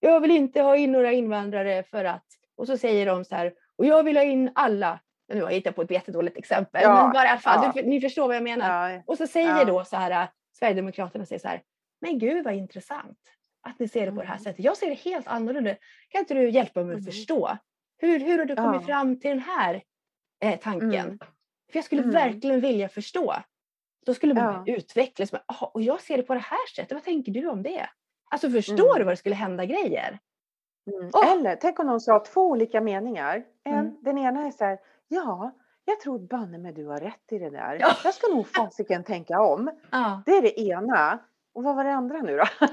Jag 0.01 0.21
vill 0.21 0.31
inte 0.31 0.63
ha 0.63 0.77
in 0.77 0.93
några 0.93 1.13
invandrare 1.13 1.83
för 1.83 2.05
att. 2.05 2.27
Och 2.59 2.67
så 2.67 2.77
säger 2.79 3.07
de 3.07 3.25
så 3.25 3.35
här. 3.35 3.53
Och 3.77 3.87
jag 3.87 4.03
vill 4.03 4.17
ha 4.17 4.25
in 4.25 4.51
alla. 4.55 5.01
Nu 5.29 5.43
har 5.43 5.51
jag 5.51 5.55
hittat 5.57 5.75
på 5.77 5.83
ett 5.83 5.91
jättedåligt 5.91 6.37
exempel. 6.37 6.83
Ja, 6.83 7.03
Men 7.03 7.13
bara 7.13 7.25
i 7.25 7.29
alla 7.29 7.41
fall, 7.41 7.65
ja. 7.75 7.83
du, 7.83 7.89
ni 7.89 8.01
förstår 8.01 8.27
vad 8.27 8.37
jag 8.37 8.43
menar. 8.43 8.91
ja. 8.91 9.03
Och 9.07 9.17
så 9.19 9.27
säger 9.27 9.65
då 9.65 9.85
så 9.85 9.97
här. 9.97 10.11
äh, 10.11 10.29
Sverigedemokraterna 10.59 11.25
säger 11.27 11.39
så 11.41 11.49
här. 11.49 11.63
Men 12.01 12.19
gud 12.19 12.45
vad 12.45 12.55
intressant 12.55 13.19
att 13.63 13.79
ni 13.79 13.89
ser 13.89 14.07
det 14.07 14.13
på 14.13 14.21
det 14.21 14.27
här 14.27 14.35
Mm. 14.35 14.45
sättet. 14.45 14.65
Jag 14.65 14.77
ser 14.77 14.87
det 14.89 14.95
helt 14.95 15.27
annorlunda. 15.29 15.75
Kan 16.09 16.19
inte 16.21 16.35
du 16.35 16.51
hjälpa 16.51 16.83
mig 16.85 16.93
att 16.95 17.01
Mm. 17.01 17.13
förstå? 17.13 17.57
Hur, 17.99 18.21
hur 18.21 18.39
har 18.39 18.45
du 18.45 18.57
kommit 18.57 18.87
fram 18.87 19.21
till 19.21 19.31
den 19.31 19.41
här 19.41 19.83
eh, 20.45 20.59
tanken? 20.61 20.95
Mm. 20.95 21.19
För 21.19 21.79
jag 21.79 21.85
skulle 21.85 22.03
Mm. 22.03 22.15
verkligen 22.15 22.61
vilja 22.61 22.89
förstå. 22.89 23.35
Då 24.07 24.15
skulle 24.15 24.35
man 24.35 24.63
Ja. 24.67 24.75
utvecklas. 24.77 25.33
Men, 25.33 25.41
"Aha, 25.47 25.67
och 25.75 25.83
jag 25.83 26.01
ser 26.01 26.17
det 26.17 26.23
på 26.23 26.35
det 26.35 26.41
här 26.41 26.67
sättet. 26.77 26.93
Vad 26.93 27.05
tänker 27.05 27.33
du 27.33 27.47
om 27.49 27.63
det? 27.63 27.89
Alltså 28.31 28.51
förstår 28.51 28.85
Mm. 28.91 28.99
du 28.99 29.05
vad 29.05 29.13
det 29.13 29.17
skulle 29.17 29.35
hända 29.35 29.65
grejer? 29.65 30.19
Mm. 30.95 31.11
Åh! 31.13 31.33
Eller 31.33 31.57
tänk 31.57 31.79
om 31.79 31.87
någon 31.87 32.01
sa 32.01 32.19
två 32.25 32.41
olika 32.41 32.81
meningar. 32.81 33.45
En, 33.65 33.75
Mm. 33.75 33.97
Den 34.01 34.19
ena 34.19 34.47
är 34.47 34.51
så 34.51 34.65
här, 34.65 34.79
ja, 35.09 35.51
jag 35.85 36.01
tror 36.01 36.19
banne 36.19 36.59
med 36.59 36.75
du 36.75 36.87
har 36.87 37.01
rätt 37.01 37.33
i 37.33 37.39
det 37.39 37.51
där. 37.51 37.77
Ja. 37.81 37.91
Jag 38.05 38.15
ska 38.15 38.27
nog 38.35 38.47
fasiken 38.49 39.05
tänka 39.05 39.41
om. 39.41 39.71
Ja. 39.91 40.23
Det 40.27 40.33
är 40.33 40.43
det 40.43 40.61
ena. 40.61 41.19
Och 41.55 41.65
vad 41.65 41.77
var 41.77 41.85
det 41.85 41.93
andra 41.93 42.19
nu 42.23 42.37
då? 42.37 42.45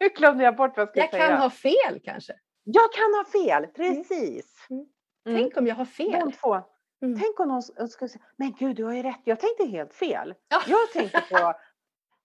nu 0.00 0.08
glömde 0.08 0.44
jag 0.44 0.56
bort 0.56 0.76
vad 0.76 0.82
jag 0.82 0.88
skulle 0.88 1.02
Jag 1.04 1.10
säga. 1.10 1.26
kan 1.28 1.38
ha 1.40 1.50
fel 1.50 2.00
kanske. 2.04 2.32
Jag 2.64 2.92
kan 2.92 3.14
ha 3.14 3.24
fel, 3.24 3.66
precis. 3.66 4.66
Mm. 4.70 4.86
Mm. 5.28 5.40
Tänk 5.42 5.56
om 5.56 5.66
jag 5.66 5.74
har 5.74 5.84
fel. 5.84 6.20
De 6.20 6.32
två. 6.32 6.54
Mm. 7.02 7.20
Tänk 7.20 7.40
om 7.40 7.48
någon 7.48 7.62
skulle 7.62 8.08
säga, 8.08 8.24
men 8.36 8.52
gud 8.58 8.76
du 8.76 8.84
har 8.84 8.92
ju 8.92 9.02
rätt, 9.02 9.20
jag 9.24 9.40
tänkte 9.40 9.64
helt 9.66 9.94
fel. 9.94 10.34
Ja. 10.48 10.60
Jag 10.66 10.92
tänkte 10.92 11.20
på, 11.30 11.54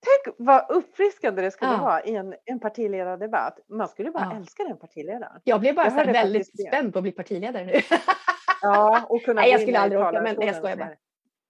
tänk 0.02 0.36
vad 0.38 0.66
uppfriskande 0.72 1.42
det 1.42 1.52
skulle 1.52 1.72
Ja. 1.72 1.78
vara 1.78 2.04
i 2.04 2.16
en, 2.16 2.36
en 2.46 2.60
partiledardebatt. 2.60 3.60
Man 3.70 3.88
skulle 3.88 4.12
bara 4.12 4.24
Ja. 4.32 4.38
älska 4.38 4.64
den 4.64 4.78
partiledaren. 4.78 5.42
Jag 5.44 5.60
blev 5.60 5.76
bara 5.76 5.86
Jag 5.86 6.06
så 6.06 6.12
väldigt 6.12 6.68
spänd 6.68 6.94
på 6.94 7.00
att 7.00 7.04
bli 7.04 7.12
partiledare 7.12 7.66
nu. 7.66 7.74
Ja, 8.62 9.06
och 9.10 9.22
kunna 9.24 9.42
Nej, 9.42 9.52
jag 9.52 9.62
skulle 9.62 9.80
aldrig 9.80 10.02
orka, 10.02 10.22
men- 10.22 10.42
jag 10.42 10.56
skojar 10.56 10.76
bara. 10.76 10.90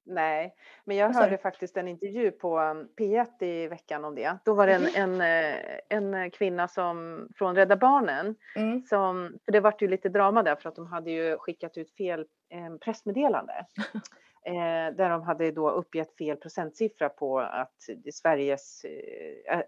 Nej, 0.06 0.56
men 0.86 0.97
jag 0.97 1.10
hörde 1.14 1.38
faktiskt 1.38 1.78
en 1.78 1.88
intervju 1.88 2.32
på 2.32 2.60
um, 2.60 2.88
P1 3.00 3.43
i 3.43 3.68
veckan 3.68 4.06
om 4.06 4.16
det. 4.16 4.38
Då 4.45 4.54
var 4.54 4.68
det 4.68 4.74
en, 4.74 4.82
Mhm. 4.82 5.22
en, 5.22 5.22
eh, 5.52 5.56
en 5.89 6.14
eh, 6.14 6.30
kvinna 6.30 6.68
som, 6.68 7.28
från 7.36 7.56
Rädda 7.56 7.76
Barnen 7.76 8.36
Mm. 8.56 8.82
som, 8.82 9.38
för 9.45 9.52
det 9.52 9.60
vart 9.60 9.82
ju 9.82 9.88
lite 9.88 10.10
drama 10.10 10.43
där 10.43 10.56
för 10.56 10.70
att 10.70 10.76
de 10.76 10.88
hade 10.88 11.12
ju 11.12 11.38
skickat 11.38 11.78
ut 11.78 11.95
fel 11.95 12.20
eh, 12.50 12.78
pressmeddelande. 12.82 13.66
Eh, 14.46 14.96
där 14.96 15.10
de 15.10 15.22
hade 15.22 15.52
då 15.52 15.70
uppgett 15.70 16.18
fel 16.18 16.38
procentsiffra 16.38 17.10
på 17.10 17.40
att 17.40 17.76
Sveriges, 18.14 18.86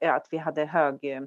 eh, 0.02 0.14
att 0.16 0.28
vi 0.32 0.38
hade 0.38 0.66
hög 0.66 1.06
eh, 1.06 1.24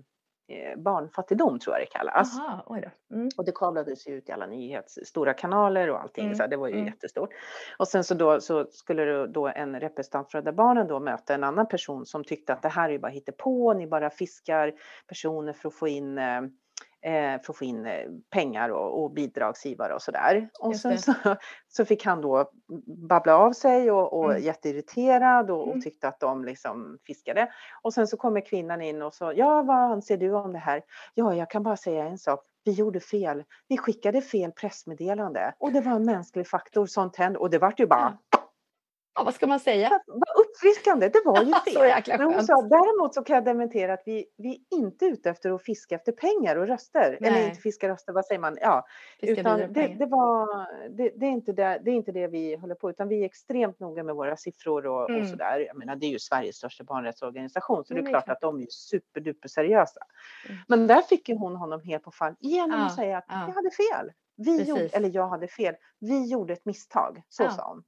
barnfattigdom 0.76 1.59
tror 1.59 1.76
jag 1.76 1.82
det 1.82 1.99
kallas. 1.99 2.38
Aha. 2.38 2.78
Mm. 3.12 3.28
Och 3.36 3.45
det 3.45 3.53
kablades 3.53 4.07
ut 4.07 4.28
i 4.28 4.32
alla 4.32 4.47
nyhets, 4.47 4.99
stora 5.05 5.34
kanaler 5.34 5.90
och 5.90 6.03
allting, 6.03 6.24
Mm, 6.24 6.36
så 6.36 6.47
det 6.47 6.57
var 6.57 6.68
ju 6.68 6.74
mm. 6.74 6.86
jättestort. 6.86 7.30
Och 7.78 7.88
sen 7.88 8.05
så 8.05 8.14
då 8.14 8.40
så 8.40 8.66
skulle 8.70 9.26
då 9.26 9.49
en 9.49 9.80
representant 9.80 10.30
för 10.30 10.38
Rädda 10.38 10.53
Barnen 10.53 10.88
då 10.88 11.01
möta 11.01 11.34
en 11.34 11.45
annan 11.45 11.68
person 11.68 12.07
som 12.07 12.24
tyckte 12.24 12.53
att 12.53 12.62
det 12.62 12.68
här 12.68 12.88
är 12.88 12.92
ju 12.92 12.99
bara 12.99 13.12
hittepå, 13.12 13.72
ni 13.74 13.86
bara 13.86 14.11
fiskar 14.11 14.72
personer 15.09 15.53
för 15.53 15.68
att 15.68 15.74
få 15.74 15.88
in 15.88 16.18
eh, 17.05 17.40
för 17.42 17.52
att 17.52 17.57
få 17.57 17.64
in 17.64 17.86
eh, 17.86 18.09
pengar 18.30 18.68
och, 18.68 19.02
och 19.02 19.11
bidragsgivare 19.11 19.94
och 19.94 20.02
sådär. 20.02 20.48
Och 20.61 20.76
sen 20.76 20.98
så, 20.98 21.12
så 21.68 21.84
fick 21.84 22.05
han 22.05 22.20
då 22.20 22.50
babbla 23.09 23.36
av 23.36 23.52
sig 23.52 23.90
och, 23.90 24.12
och 24.12 24.30
Mm. 24.30 24.42
jätteirriterad 24.42 25.50
och, 25.50 25.62
Mm. 25.64 25.76
och 25.76 25.82
tyckte 25.82 26.09
att 26.09 26.20
de 26.20 26.44
liksom 26.44 26.98
fiskade. 27.07 27.52
Och 27.82 27.94
sen 27.94 28.07
så 28.07 28.16
kommer 28.16 28.40
kvinnan 28.40 28.82
in 28.82 29.02
och 29.02 29.14
så, 29.14 29.32
ja 29.36 29.62
vad 29.62 29.76
anser 29.76 30.16
du 30.16 30.32
om 30.32 30.52
det 30.52 30.59
här? 30.59 30.82
Ja, 31.14 31.34
jag 31.34 31.50
kan 31.50 31.62
bara 31.62 31.76
säga 31.76 32.05
en 32.05 32.18
sak. 32.18 32.40
Vi 32.64 32.72
gjorde 32.72 33.00
fel. 33.00 33.44
Vi 33.68 33.78
skickade 33.78 34.20
fel 34.22 34.52
pressmeddelande 34.52 35.55
och 35.59 35.72
det 35.72 35.80
var 35.80 35.92
en 35.92 36.05
mänsklig 36.05 36.48
faktor. 36.48 36.86
Sånt 36.86 37.16
hände 37.16 37.38
och 37.38 37.50
det 37.50 37.59
vart 37.59 37.80
ju 37.80 37.86
bara 37.86 38.18
Ja, 39.16 39.24
vad 39.24 39.34
ska 39.34 39.46
man 39.46 39.61
säga? 39.61 40.00
Uppfriskande. 40.55 41.09
Det 41.09 41.22
var 41.24 41.42
ju 41.42 41.50
jäkla 41.88 42.18
Men 42.18 42.26
hon 42.34 42.44
sa 42.44 42.62
däremot 42.62 43.14
så 43.14 43.24
kan 43.24 43.34
jag 43.34 43.44
dementera 43.44 43.92
att 43.94 44.02
vi, 44.07 44.24
vi 44.36 44.50
är 44.70 44.76
inte 44.78 45.05
ute 45.07 45.30
efter 45.30 45.50
att 45.50 45.62
fiska 45.62 45.94
efter 45.94 46.12
pengar 46.12 46.57
och 46.57 46.66
röster. 46.66 47.16
Eller 47.20 47.30
Nej. 47.30 47.48
inte 47.48 47.61
fiska 47.61 47.88
röster, 47.88 48.12
vad 48.12 48.26
säger 48.26 48.40
man? 48.40 48.59
Ja, 48.61 48.86
Fiska 49.20 49.40
utan 49.40 49.59
det, 49.59 49.96
det, 49.98 50.07
var, 50.07 50.66
det, 50.96 51.12
det, 51.16 51.26
är 51.26 51.30
inte 51.30 51.52
det, 51.52 51.80
det 51.84 51.90
är 51.90 51.94
inte 51.94 52.12
det 52.12 52.26
vi 52.26 52.57
håller 52.57 52.74
på 52.74 52.90
utan 52.90 53.09
vi 53.09 53.20
är 53.20 53.26
extremt 53.26 53.80
noga 53.80 54.02
med 54.02 54.14
våra 54.14 54.36
siffror 54.36 54.86
och, 54.86 55.11
Mm. 55.11 55.22
och 55.22 55.28
sådär. 55.28 55.64
Jag 55.66 55.76
menar, 55.76 55.96
det 55.96 56.07
är 56.07 56.11
ju 56.11 56.18
Sveriges 56.18 56.57
största 56.57 56.84
barnrättsorganisation 56.84 57.84
så 57.84 57.94
det 57.94 58.00
är 58.00 58.02
det 58.02 58.11
klart 58.11 58.28
att 58.28 58.40
de 58.40 58.61
är 58.61 58.66
superduper 58.70 59.48
seriösa. 59.48 60.00
Mm. 60.48 60.59
Men 60.68 60.86
där 60.86 61.00
fick 61.02 61.28
ju 61.28 61.36
hon 61.36 61.57
honom 61.57 61.80
helt 61.84 62.02
på 62.02 62.11
fall 62.11 62.34
genom 62.40 62.80
Ja, 62.80 62.86
att 62.86 62.94
säga 62.94 63.18
att 63.18 63.24
ja. 63.28 63.34
jag 63.48 63.55
hade 63.55 63.70
fel. 63.70 64.12
Vi 64.36 64.62
gjorde, 64.62 64.88
eller 64.92 65.11
jag 65.14 65.28
hade 65.28 65.48
fel. 65.48 65.74
Vi 66.00 66.30
gjorde 66.30 66.52
ett 66.52 66.64
misstag. 66.64 67.22
Så 67.28 67.42
Ja. 67.42 67.50
sa 67.50 67.68
hon. 67.68 67.84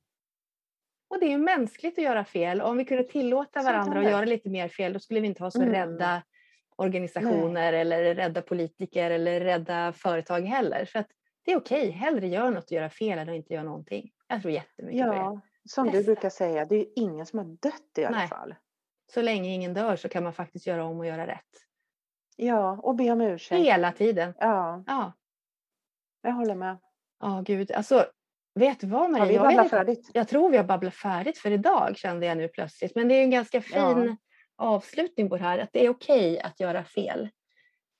Och 1.08 1.20
det 1.20 1.26
är 1.26 1.30
ju 1.30 1.38
mänskligt 1.38 1.98
att 1.98 2.04
göra 2.04 2.24
fel. 2.24 2.60
Om 2.60 2.76
vi 2.76 2.84
kunde 2.84 3.04
tillåta 3.04 3.62
varandra 3.62 3.98
att 4.00 4.04
göra 4.10 4.24
lite 4.24 4.48
mer 4.50 4.68
fel, 4.68 4.92
då 4.92 4.98
skulle 4.98 5.20
vi 5.20 5.26
inte 5.26 5.42
ha 5.42 5.50
så 5.50 5.62
Mm. 5.62 5.72
rädda 5.74 6.22
organisationer 6.76 7.72
eller 7.72 8.14
rädda 8.14 8.42
politiker 8.42 9.10
eller 9.10 9.40
rädda 9.40 9.92
företag 9.92 10.40
heller. 10.40 10.84
För 10.84 10.98
att 10.98 11.08
det 11.44 11.52
är 11.52 11.56
okej, 11.56 11.90
hellre 11.90 12.26
gör 12.28 12.50
något 12.50 12.64
och 12.64 12.72
göra 12.72 12.90
fel 12.90 13.18
än 13.18 13.28
att 13.28 13.34
inte 13.34 13.52
göra 13.54 13.64
någonting. 13.64 14.10
Jag 14.28 14.42
tror 14.42 14.52
jättemycket 14.54 15.06
på 15.06 15.12
det. 15.12 15.16
Ja, 15.18 15.40
som 15.68 15.86
du 15.86 15.92
Bästa. 15.92 16.04
brukar 16.06 16.30
säga, 16.30 16.64
det 16.64 16.74
är 16.74 16.78
ju 16.78 16.92
ingen 16.96 17.26
som 17.26 17.38
har 17.38 17.46
dött 17.46 17.98
i 17.98 18.04
alla 18.04 18.16
Nej. 18.18 18.28
fall. 18.28 18.54
Så 19.12 19.22
länge 19.22 19.50
ingen 19.54 19.74
dör 19.74 19.96
så 19.96 20.08
kan 20.08 20.22
man 20.24 20.32
faktiskt 20.32 20.66
göra 20.66 20.84
om 20.84 20.98
och 20.98 21.06
göra 21.06 21.26
rätt. 21.26 21.40
Ja, 22.36 22.78
och 22.82 22.96
be 22.96 23.10
om 23.10 23.20
ursäkt. 23.20 23.60
Hela 23.60 23.92
tiden. 23.92 24.34
Ja, 24.38 24.84
Ja, 24.86 25.12
jag 26.22 26.32
håller 26.32 26.54
med. 26.54 26.78
ja 27.20 27.42
gud. 27.46 27.72
Alltså, 27.72 28.06
vet 28.56 28.80
du 28.80 28.86
vad 28.86 29.10
Marie? 29.10 29.20
Har 29.20 29.26
vi 29.28 29.34
jag, 29.34 29.42
babblat 29.42 29.64
inte- 29.64 29.76
färdigt? 29.76 30.10
jag 30.12 30.28
tror 30.28 30.50
vi 30.50 30.56
har 30.56 30.64
babblat 30.64 30.94
färdigt 30.94 31.38
för 31.38 31.50
idag 31.50 31.96
kände 31.96 32.26
jag 32.26 32.36
nu 32.38 32.48
plötsligt. 32.48 32.94
Men 32.94 33.08
det 33.08 33.14
är 33.14 33.22
en 33.22 33.30
ganska 33.30 33.60
fin 33.60 33.76
Ja. 33.78 34.16
avslutning 34.56 35.28
på 35.28 35.36
det 35.36 35.42
här. 35.42 35.58
Att 35.58 35.72
det 35.72 35.84
är 35.86 35.90
okej 35.90 36.40
att 36.40 36.60
göra 36.60 36.84
fel. 36.84 37.28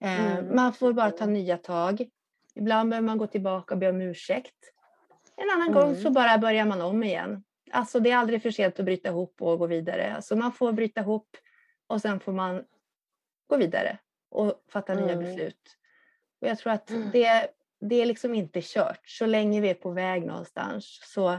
Eh, 0.04 0.36
Mm. 0.36 0.57
Man 0.57 0.72
får 0.72 0.92
bara 0.92 1.11
ta 1.11 1.26
nya 1.26 1.57
tag. 1.59 2.04
Ibland 2.54 2.90
behöver 2.90 3.07
man 3.07 3.18
gå 3.18 3.26
tillbaka 3.26 3.74
och 3.74 3.80
be 3.80 3.88
om 3.88 4.00
ursäkt. 4.00 4.54
En 5.36 5.50
annan 5.50 5.72
gång 5.72 5.94
så 5.94 6.00
Mm. 6.00 6.12
bara 6.12 6.38
börjar 6.38 6.64
man 6.64 6.80
om 6.82 7.02
igen. 7.02 7.44
Alltså 7.70 8.00
det 8.00 8.11
är 8.11 8.16
aldrig 8.16 8.42
för 8.42 8.50
sent 8.50 8.78
att 8.78 8.84
bryta 8.84 9.09
ihop 9.09 9.42
och 9.42 9.59
gå 9.59 9.66
vidare. 9.66 10.14
Alltså 10.16 10.36
man 10.36 10.52
får 10.52 10.72
bryta 10.72 11.00
ihop 11.00 11.28
och 11.86 12.00
sen 12.00 12.20
får 12.20 12.32
man 12.32 12.64
gå 13.46 13.57
vidare 13.57 13.98
och 14.30 14.64
fatta 14.72 14.94
nya 14.94 15.12
Mm. 15.12 15.18
beslut. 15.24 15.76
Och 16.40 16.48
jag 16.48 16.59
tror 16.59 16.72
att 16.72 16.90
Mm. 16.90 17.11
det, 17.12 17.48
det 17.80 17.94
är 18.02 18.06
liksom 18.06 18.34
inte 18.34 18.60
kört. 18.62 19.08
Så 19.08 19.26
länge 19.26 19.60
vi 19.60 19.70
är 19.70 19.74
på 19.74 19.90
väg 19.90 20.26
någonstans 20.26 21.00
så 21.04 21.38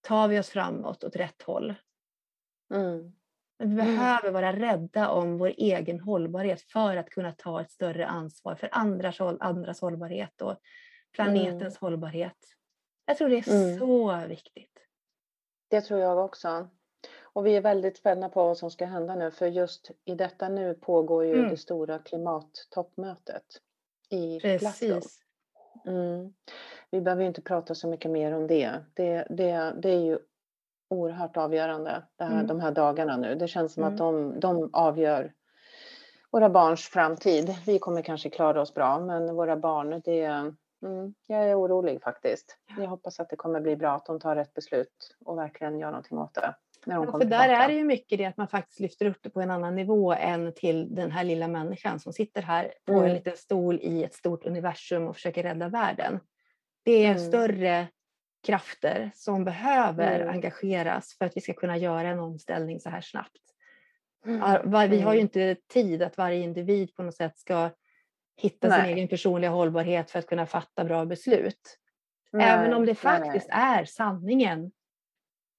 tar 0.00 0.28
vi 0.28 0.38
oss 0.40 0.48
framåt 0.50 1.04
åt 1.04 1.16
rätt 1.16 1.42
håll. 1.42 1.74
Mm. 2.74 3.12
Men 3.58 3.76
vi 3.76 3.82
Mm. 3.82 3.86
behöver 3.96 4.30
vara 4.30 4.52
rädda 4.52 5.08
om 5.10 5.38
vår 5.38 5.54
egen 5.56 6.00
hållbarhet 6.00 6.62
för 6.62 6.96
att 6.96 7.10
kunna 7.10 7.32
ta 7.32 7.60
ett 7.60 7.70
större 7.70 8.06
ansvar 8.06 8.54
för 8.54 8.68
andras, 8.72 9.20
andras 9.20 9.80
hållbarhet 9.80 10.42
och 10.42 10.56
planetens 11.12 11.78
hållbarhet. 11.78 12.36
Jag 13.06 13.16
tror 13.18 13.28
det 13.28 13.36
är 13.48 13.64
Mm. 13.64 13.78
så 13.78 14.26
viktigt. 14.26 14.78
Det 15.68 15.80
tror 15.80 16.00
jag 16.00 16.18
också. 16.18 16.68
Och 17.20 17.46
vi 17.46 17.56
är 17.56 17.60
väldigt 17.60 17.96
spända 17.96 18.28
på 18.28 18.44
vad 18.44 18.58
som 18.58 18.70
ska 18.70 18.86
hända 18.86 19.14
nu, 19.14 19.30
för 19.30 19.46
just 19.46 19.90
i 20.04 20.14
detta 20.14 20.48
nu 20.48 20.74
pågår 20.74 21.24
ju 21.24 21.34
Mm. 21.38 21.50
det 21.50 21.56
stora 21.56 21.98
klimattoppmötet 21.98 23.44
i 24.10 24.38
Glasgow. 24.58 25.02
Mm. 25.86 26.32
Vi 26.90 27.00
behöver 27.00 27.24
inte 27.24 27.42
prata 27.42 27.74
så 27.74 27.88
mycket 27.88 28.10
mer 28.10 28.32
om 28.34 28.46
det. 28.46 28.78
Det, 28.94 29.26
det, 29.30 29.74
det 29.82 29.90
är 29.90 30.00
ju 30.00 30.18
oerhört 30.90 31.36
avgörande 31.36 32.02
här, 32.18 32.30
Mm. 32.30 32.46
de 32.46 32.60
här 32.60 32.72
dagarna 32.72 33.16
nu. 33.16 33.34
Det 33.34 33.48
känns 33.48 33.72
som 33.72 33.82
Mm. 33.82 33.92
att 33.94 33.98
de, 33.98 34.40
de 34.40 34.70
avgör 34.72 35.32
våra 36.30 36.48
barns 36.50 36.80
framtid. 36.88 37.54
Vi 37.66 37.78
kommer 37.78 38.02
kanske 38.02 38.30
klara 38.30 38.60
oss 38.60 38.74
bra, 38.74 39.00
men 39.00 39.34
våra 39.34 39.56
barn, 39.56 40.02
det, 40.04 40.24
mm, 40.82 41.14
jag 41.26 41.44
är 41.50 41.60
orolig 41.60 42.02
faktiskt. 42.02 42.56
Jag 42.78 42.86
hoppas 42.86 43.20
att 43.20 43.28
det 43.30 43.36
kommer 43.36 43.60
bli 43.60 43.76
bra, 43.76 43.90
att 43.94 44.06
de 44.06 44.20
tar 44.20 44.36
rätt 44.36 44.54
beslut 44.54 45.16
och 45.24 45.38
verkligen 45.38 45.78
gör 45.78 45.90
någonting 45.90 46.18
åt 46.18 46.34
det. 46.34 46.54
När 46.88 46.94
de 46.94 47.04
Ja, 47.04 47.10
för 47.12 47.18
där 47.18 47.20
tillbaka. 47.20 47.44
är 47.44 47.68
det 47.68 47.74
ju 47.74 47.84
mycket 47.84 48.18
det 48.18 48.24
att 48.24 48.36
man 48.36 48.48
faktiskt 48.48 48.80
lyfter 48.80 49.06
upp 49.06 49.18
det 49.22 49.30
på 49.30 49.40
en 49.40 49.50
annan 49.50 49.74
nivå 49.76 50.12
än 50.12 50.52
till 50.54 50.94
den 50.94 51.10
här 51.10 51.24
lilla 51.24 51.48
människan 51.48 52.00
som 52.00 52.12
sitter 52.12 52.42
här 52.42 52.72
på 52.86 52.92
en 52.92 52.98
Mm. 52.98 53.12
liten 53.14 53.36
stol 53.36 53.78
i 53.82 54.04
ett 54.04 54.14
stort 54.14 54.46
universum 54.46 55.08
och 55.08 55.14
försöker 55.16 55.42
rädda 55.42 55.68
världen. 55.68 56.20
Det 56.84 57.04
är 57.04 57.10
Mm. 57.10 57.18
större 57.18 57.86
krafter 58.46 59.10
som 59.14 59.44
behöver 59.44 60.20
Mm. 60.20 60.34
engageras 60.34 61.14
för 61.18 61.24
att 61.24 61.36
vi 61.36 61.40
ska 61.40 61.52
kunna 61.52 61.76
göra 61.76 62.08
en 62.08 62.18
omställning 62.18 62.80
så 62.80 62.90
här 62.90 63.00
snabbt. 63.00 63.42
Mm. 64.26 64.90
Vi 64.90 65.00
har 65.00 65.12
ju 65.12 65.18
Mm. 65.20 65.20
inte 65.20 65.56
tid 65.68 66.02
att 66.02 66.16
varje 66.18 66.38
individ 66.42 66.94
på 66.94 67.02
något 67.02 67.14
sätt 67.14 67.38
ska 67.38 67.70
hitta 68.36 68.70
sin 68.70 68.82
Nej. 68.82 68.92
egen 68.92 69.08
personliga 69.08 69.50
hållbarhet 69.50 70.10
för 70.10 70.18
att 70.18 70.26
kunna 70.26 70.46
fatta 70.46 70.84
bra 70.84 71.04
beslut. 71.04 71.78
Även 72.40 72.72
om 72.74 72.80
det 72.80 72.86
nej. 72.86 72.94
faktiskt 72.94 73.48
är 73.50 73.84
sanningen. 73.84 74.70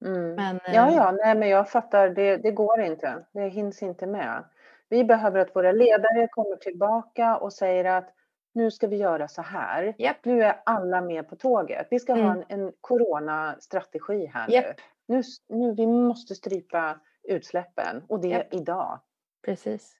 Mm. 0.04 0.34
Men, 0.34 0.60
Ja, 0.64 0.88
eh, 0.88 0.96
ja, 0.96 1.10
nej, 1.12 1.34
men 1.34 1.48
jag 1.48 1.70
fattar, 1.70 2.08
det, 2.08 2.36
det 2.36 2.50
går 2.50 2.80
inte. 2.80 3.24
Det 3.32 3.48
hinns 3.48 3.82
inte 3.82 4.06
med. 4.06 4.44
Vi 4.88 5.04
behöver 5.04 5.40
att 5.40 5.56
våra 5.56 5.72
ledare 5.72 6.28
kommer 6.28 6.56
tillbaka 6.56 7.36
och 7.36 7.52
säger 7.52 7.84
att 7.84 8.14
nu 8.54 8.70
ska 8.70 8.86
vi 8.86 8.96
göra 8.96 9.28
så 9.28 9.42
här. 9.42 9.94
Japp. 9.98 10.16
Nu 10.24 10.42
är 10.44 10.60
alla 10.64 11.00
med 11.00 11.28
på 11.28 11.36
tåget. 11.36 11.86
Vi 11.90 11.98
ska 12.00 12.12
ha 12.12 12.20
Mm. 12.20 12.44
en, 12.48 12.60
en 12.60 12.72
coronastrategi 12.80 14.26
här 14.26 14.48
nu. 14.48 14.54
Japp. 14.54 14.76
nu. 15.06 15.22
Nu 15.48 15.74
vi 15.74 15.86
måste 15.86 16.34
strypa 16.34 17.00
utsläppen 17.22 18.02
och 18.08 18.20
det 18.20 18.28
Japp. 18.28 18.54
idag. 18.54 18.98
Precis. 19.44 19.96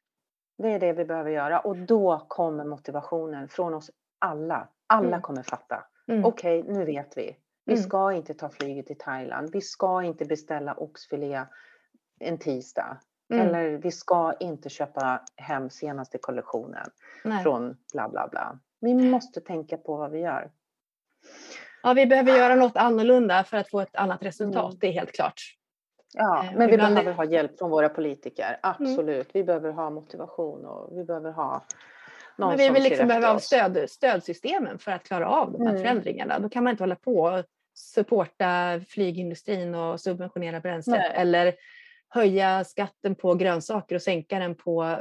Det 0.59 0.69
är 0.69 0.79
det 0.81 0.93
vi 0.93 1.05
behöver 1.05 1.31
göra 1.31 1.61
och 1.61 1.77
då 1.77 2.25
kommer 2.29 2.65
motivationen 2.65 3.49
från 3.49 3.75
oss 3.75 3.91
alla. 4.19 4.69
Alla 4.87 5.07
Mm. 5.09 5.21
kommer 5.23 5.43
fatta. 5.43 5.85
Mm. 6.09 6.25
Okej, 6.25 6.63
nu 6.63 6.85
vet 6.85 7.17
vi. 7.17 7.37
Vi 7.71 7.75
Mm. 7.77 7.89
ska 7.89 8.13
inte 8.13 8.35
ta 8.35 8.49
flyget 8.49 8.87
till 8.87 8.99
Thailand. 8.99 9.51
Vi 9.53 9.61
ska 9.61 10.03
inte 10.03 10.25
beställa 10.25 10.75
oxfilé 10.75 11.45
en 12.21 12.39
tisdag. 12.39 13.01
Mm. 13.33 13.47
Eller 13.49 13.69
vi 13.71 13.91
ska 13.91 14.33
inte 14.41 14.69
köpa 14.69 15.21
hem 15.37 15.71
senaste 15.71 16.19
kollektionen 16.19 16.91
Nej. 17.25 17.43
från 17.43 17.77
bla 17.93 18.09
bla 18.09 18.29
bla. 18.29 18.59
Vi 18.81 18.95
måste 18.95 19.41
tänka 19.41 19.77
på 19.77 19.97
vad 19.97 20.11
vi 20.11 20.19
gör. 20.19 20.51
Ja, 21.83 21.93
vi 21.93 22.07
behöver 22.07 22.39
göra 22.39 22.55
något 22.55 22.77
annorlunda 22.77 23.45
för 23.45 23.57
att 23.57 23.71
få 23.71 23.81
ett 23.81 23.97
annat 23.97 24.23
resultat, 24.23 24.65
Mm. 24.65 24.79
det 24.81 24.87
är 24.87 24.93
helt 24.93 25.13
klart. 25.13 25.41
Ja, 26.15 26.45
Eh, 26.45 26.53
men 26.57 26.67
vi 26.69 26.75
ibland 26.75 26.95
behöver 26.95 27.13
ha 27.13 27.25
hjälp 27.25 27.59
från 27.59 27.71
våra 27.71 27.89
politiker. 27.89 28.47
Mm. 28.49 28.59
Absolut. 28.63 29.29
Vi 29.33 29.45
behöver 29.45 29.71
ha 29.71 29.91
motivation 29.91 30.67
och 30.67 30.99
vi 30.99 31.05
behöver 31.05 31.31
ha 31.31 31.65
någon 32.37 32.49
Men 32.49 32.59
vi 32.59 32.67
som 32.67 32.75
vill 32.75 32.83
liksom 32.83 33.09
behöva 33.09 33.39
stöd, 33.39 33.91
stödsystemen 33.91 34.79
för 34.79 34.93
att 34.93 35.05
klara 35.05 35.29
av 35.29 35.53
de 35.53 35.63
här 35.63 35.71
Mm. 35.71 35.83
förändringarna. 35.83 36.39
Då 36.39 36.49
kan 36.49 36.65
man 36.65 36.71
inte 36.71 36.83
hålla 36.83 36.97
på 36.97 37.21
och 37.21 37.45
supporta 37.81 38.81
flygindustrin 38.89 39.75
och 39.75 40.01
subventionera 40.01 40.61
bränslet 40.61 40.99
Nej. 41.01 41.13
eller 41.15 41.55
höja 42.09 42.65
skatten 42.65 43.15
på 43.15 43.35
grönsaker 43.35 43.95
och 43.95 44.03
sänka 44.03 44.39
den 44.39 44.55
på 44.55 44.99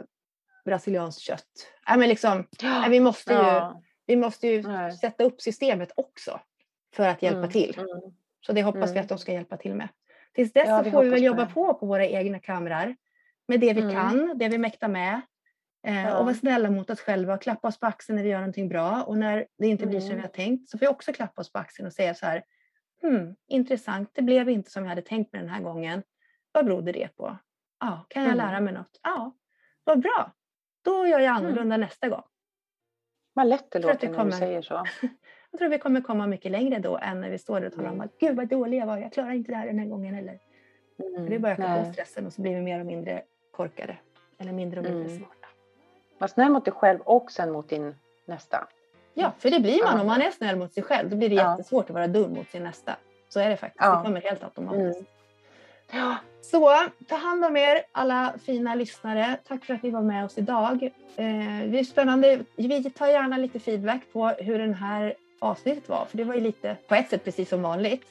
brasilianskt 0.66 1.22
kött. 1.22 1.44
Nej, 1.90 1.98
men 1.98 2.10
liksom, 2.10 2.48
nej, 2.64 2.90
vi 2.90 3.00
måste 3.00 3.34
ju, 3.34 3.40
Ja. 3.40 3.82
vi 4.06 4.16
måste 4.16 4.48
ju 4.48 4.62
Nej. 4.62 4.92
sätta 4.92 5.24
upp 5.24 5.42
systemet 5.42 5.92
också 5.96 6.40
för 6.96 7.08
att 7.08 7.22
hjälpa 7.22 7.38
Mm, 7.40 7.52
till. 7.52 7.76
mm. 7.80 7.90
Så 8.42 8.54
det 8.54 8.64
hoppas 8.64 8.90
vi 8.90 8.94
Mm. 8.94 9.02
att 9.04 9.10
de 9.10 9.18
ska 9.18 9.34
hjälpa 9.34 9.58
till 9.58 9.74
med. 9.76 9.88
Tills 10.36 10.54
dess 10.54 10.68
Ja, 10.68 10.78
så 10.78 10.84
vi 10.84 10.92
får 10.92 11.04
vi 11.04 11.10
väl 11.10 11.24
jobba 11.24 11.46
på 11.46 11.74
på 11.74 11.86
våra 11.86 12.06
egna 12.06 12.40
kamrar 12.40 12.96
med 13.48 13.60
det 13.60 13.74
vi 13.74 13.82
Mm. 13.82 13.94
kan, 13.96 14.38
det 14.38 14.50
vi 14.50 14.58
mäktar 14.58 14.88
med. 14.88 15.22
Eh, 15.88 16.02
Ja. 16.06 16.18
Och 16.18 16.26
vara 16.26 16.36
snälla 16.36 16.70
mot 16.70 16.90
oss 16.90 17.00
själva 17.00 17.34
och 17.34 17.42
klappa 17.42 17.68
oss 17.68 17.80
på 17.80 17.86
axeln 17.86 18.16
när 18.16 18.24
vi 18.24 18.30
gör 18.30 18.40
någonting 18.40 18.70
bra. 18.70 19.04
Och 19.04 19.18
när 19.18 19.48
det 19.58 19.68
inte 19.68 19.86
blir 19.86 20.00
som 20.00 20.08
Mm. 20.10 20.18
vi 20.18 20.22
har 20.22 20.34
tänkt 20.34 20.70
så 20.70 20.78
får 20.78 20.86
vi 20.86 20.92
också 20.92 21.14
klappa 21.14 21.42
oss 21.42 21.52
på 21.52 21.60
axeln 21.60 21.88
och 21.88 21.94
säga 21.94 22.14
så 22.14 22.26
här. 22.26 22.44
Hmm, 23.02 23.36
intressant, 23.48 24.10
det 24.14 24.22
blev 24.22 24.50
inte 24.50 24.72
som 24.72 24.84
jag 24.84 24.90
hade 24.90 25.02
tänkt 25.02 25.34
mig 25.34 25.42
den 25.42 25.50
här 25.52 25.62
gången. 25.62 26.04
Vad 26.52 26.66
berodde 26.66 26.92
det 26.92 27.16
på? 27.16 27.38
Ja, 27.80 28.06
kan 28.10 28.24
jag 28.24 28.34
Mm. 28.34 28.48
lära 28.48 28.60
mig 28.60 28.74
något? 28.74 29.00
Ja, 29.04 29.32
vad 29.84 30.00
bra. 30.00 30.32
Då 30.82 31.08
gör 31.08 31.20
jag 31.20 31.36
annorlunda 31.36 31.78
nästa 31.78 32.10
gång. 32.10 32.24
Vad 33.34 33.48
lätt 33.48 33.72
det 33.72 33.80
låter 33.80 34.10
när 34.10 34.26
du 34.26 34.32
säger 34.32 34.62
så. 34.62 34.86
Jag 35.52 35.60
tror 35.60 35.70
vi 35.70 35.80
kommer 35.80 36.02
komma 36.02 36.28
mycket 36.28 36.52
längre 36.52 36.80
då 36.80 36.98
än 36.98 37.22
när 37.22 37.30
vi 37.30 37.38
står 37.38 37.60
där 37.62 37.68
och 37.68 37.74
talar 37.74 37.90
om 37.90 37.96
Mm. 37.96 38.06
att 38.06 38.20
gud 38.20 38.36
vad 38.36 38.48
dålig 38.48 38.78
jag 38.78 38.86
var, 38.86 38.98
jag 38.98 39.14
klarar 39.14 39.32
inte 39.32 39.52
det 39.52 39.56
här 39.58 39.66
den 39.68 39.80
här 39.80 39.86
gången 39.86 40.14
heller. 40.16 40.40
Mm, 41.00 41.30
det 41.30 41.40
bara 41.40 41.52
ökar 41.52 41.84
på 41.86 41.94
stressen 41.94 42.26
och 42.26 42.34
så 42.34 42.42
blir 42.42 42.56
vi 42.56 42.62
mer 42.62 42.80
och 42.80 42.86
mindre 42.86 43.24
korkade. 43.52 43.98
Eller 44.38 44.52
mindre 44.54 44.80
och 44.80 44.86
mindre 44.86 45.04
Mm. 45.06 45.18
smarta. 45.18 45.48
Var 46.18 46.28
snäll 46.28 46.52
mot 46.52 46.66
dig 46.66 46.74
själv 46.74 47.00
och 47.02 47.32
sen 47.32 47.52
mot 47.52 47.70
din 47.70 47.96
nästa. 48.26 48.68
Ja, 49.14 49.32
för 49.40 49.50
det 49.50 49.60
blir 49.60 49.84
man 49.84 49.96
Ja. 49.96 50.02
om 50.02 50.08
man 50.08 50.22
är 50.22 50.32
snäll 50.32 50.56
mot 50.56 50.74
sig 50.74 50.84
själv. 50.84 51.10
Då 51.10 51.16
blir 51.16 51.30
det 51.30 51.36
Ja. 51.36 51.52
jättesvårt 51.52 51.86
att 51.90 51.94
vara 51.94 52.08
dum 52.08 52.34
mot 52.34 52.50
sin 52.52 52.64
nästa. 52.64 52.96
Så 53.30 53.40
är 53.40 53.50
det 53.50 53.58
faktiskt. 53.58 53.84
Ja. 53.86 53.96
Det 53.98 54.04
kommer 54.04 54.22
helt 54.22 54.44
automatiskt. 54.44 55.00
Mm. 55.00 55.06
Ja. 55.92 56.16
Så 56.42 56.74
ta 57.08 57.16
hand 57.16 57.46
om 57.46 57.58
er 57.58 57.82
alla 57.92 58.34
fina 58.46 58.76
lyssnare. 58.76 59.38
Tack 59.48 59.66
för 59.66 59.74
att 59.74 59.84
ni 59.84 59.90
var 59.90 60.02
med 60.02 60.26
oss 60.26 60.38
idag. 60.38 60.84
Eh, 61.16 61.70
det 61.72 61.80
är 61.80 61.84
spännande. 61.84 62.40
Vi 62.56 62.84
tar 62.90 63.08
gärna 63.08 63.38
lite 63.38 63.60
feedback 63.60 64.02
på 64.14 64.28
hur 64.28 64.60
den 64.60 64.74
här 64.74 65.14
avsnittet 65.40 65.90
var. 65.90 66.06
För 66.06 66.18
det 66.18 66.24
var 66.24 66.34
ju 66.36 66.42
lite 66.42 66.76
på 66.88 66.96
ett 66.96 67.10
sätt 67.10 67.24
precis 67.24 67.50
som 67.50 67.62
vanligt. 67.62 68.04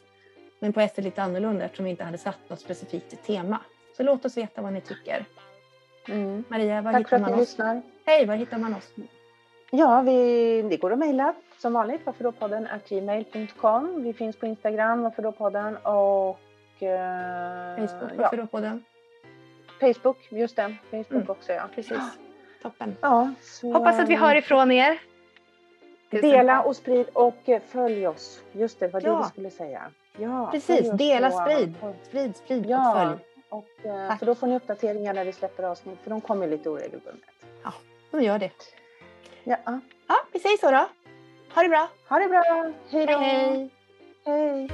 Men 0.60 0.72
på 0.72 0.80
ett 0.80 0.94
sätt 0.94 1.04
lite 1.04 1.22
annorlunda 1.22 1.64
eftersom 1.64 1.84
vi 1.84 1.90
inte 1.90 2.04
hade 2.04 2.18
satt 2.18 2.38
något 2.48 2.60
specifikt 2.60 3.26
tema. 3.26 3.58
Så 3.96 4.02
låt 4.02 4.24
oss 4.24 4.36
veta 4.36 4.62
vad 4.62 4.72
ni 4.72 4.80
tycker. 4.80 5.24
Mm. 6.08 6.44
Maria, 6.48 6.82
var 6.82 6.92
Tack 6.92 7.00
hittar 7.06 7.18
man 7.18 7.32
oss? 7.34 7.40
lyssnar. 7.40 7.82
Hej, 8.06 8.26
var 8.26 8.34
hittar 8.34 8.58
man 8.58 8.74
oss? 8.74 8.90
Ja, 9.70 10.00
vi, 10.02 10.62
det 10.62 10.76
går 10.76 10.92
att 10.92 10.98
mejla 10.98 11.34
som 11.58 11.72
vanligt. 11.72 12.00
Varför 12.04 12.24
då 12.24 12.32
podden 12.32 12.68
gmail.com. 12.88 14.02
Vi 14.02 14.12
finns 14.12 14.36
på 14.36 14.46
Instagram, 14.46 15.02
varför 15.02 15.22
då 15.22 15.32
podden 15.32 15.76
och 15.76 16.38
eh, 16.82 17.76
Facebook, 17.76 18.10
ja, 18.16 18.16
varför 18.16 18.36
då 18.36 18.46
på 18.46 18.60
den? 18.60 18.84
Facebook, 19.80 20.32
just 20.32 20.56
det. 20.56 20.76
Facebook 20.90 21.10
Mm. 21.12 21.30
också 21.30 21.52
ja. 21.52 21.62
Precis. 21.74 21.98
Toppen. 22.62 22.96
ja 23.00 23.30
så, 23.42 23.72
Hoppas 23.72 23.98
att 24.00 24.08
vi 24.08 24.14
hör 24.14 24.34
ifrån 24.34 24.70
er. 24.72 24.98
Dela 26.10 26.62
och 26.62 26.76
sprid 26.76 27.06
och 27.12 27.48
eh, 27.48 27.60
följ 27.68 28.06
oss. 28.08 28.42
Just 28.52 28.80
det, 28.80 28.88
vad 28.88 29.02
det 29.02 29.08
Ja. 29.08 29.22
vi 29.22 29.28
skulle 29.28 29.50
säga. 29.50 29.82
Ja, 30.18 30.48
Precis, 30.52 30.86
följ 30.88 30.98
dela, 30.98 31.30
sprid. 31.30 31.74
Sprid, 32.02 32.36
sprid 32.36 32.64
och 32.64 32.70
Ja, 32.70 32.92
följ. 32.96 33.18
och, 33.48 33.86
eh, 33.86 34.08
Tack. 34.08 34.18
för 34.18 34.26
då 34.26 34.34
får 34.34 34.46
ni 34.46 34.56
uppdateringar 34.56 35.14
när 35.14 35.24
vi 35.24 35.32
släpper 35.32 35.62
avsnitt 35.62 35.98
för 36.02 36.10
de 36.10 36.20
kommer 36.20 36.46
lite 36.46 36.70
oregelbundet. 36.70 37.30
De 38.10 38.22
gör 38.22 38.38
det. 38.38 38.50
Ja, 39.44 39.56
Ja, 40.06 40.16
vi 40.32 40.38
säger 40.40 40.56
så 40.56 40.70
då. 40.70 40.88
Ha 41.54 41.62
det 41.62 41.68
bra. 41.68 41.88
ha 42.08 42.18
det 42.18 42.28
bra. 42.28 42.72
Hej 42.90 43.06
då. 43.06 43.18
Hej, 43.18 43.70
hej. 44.26 44.68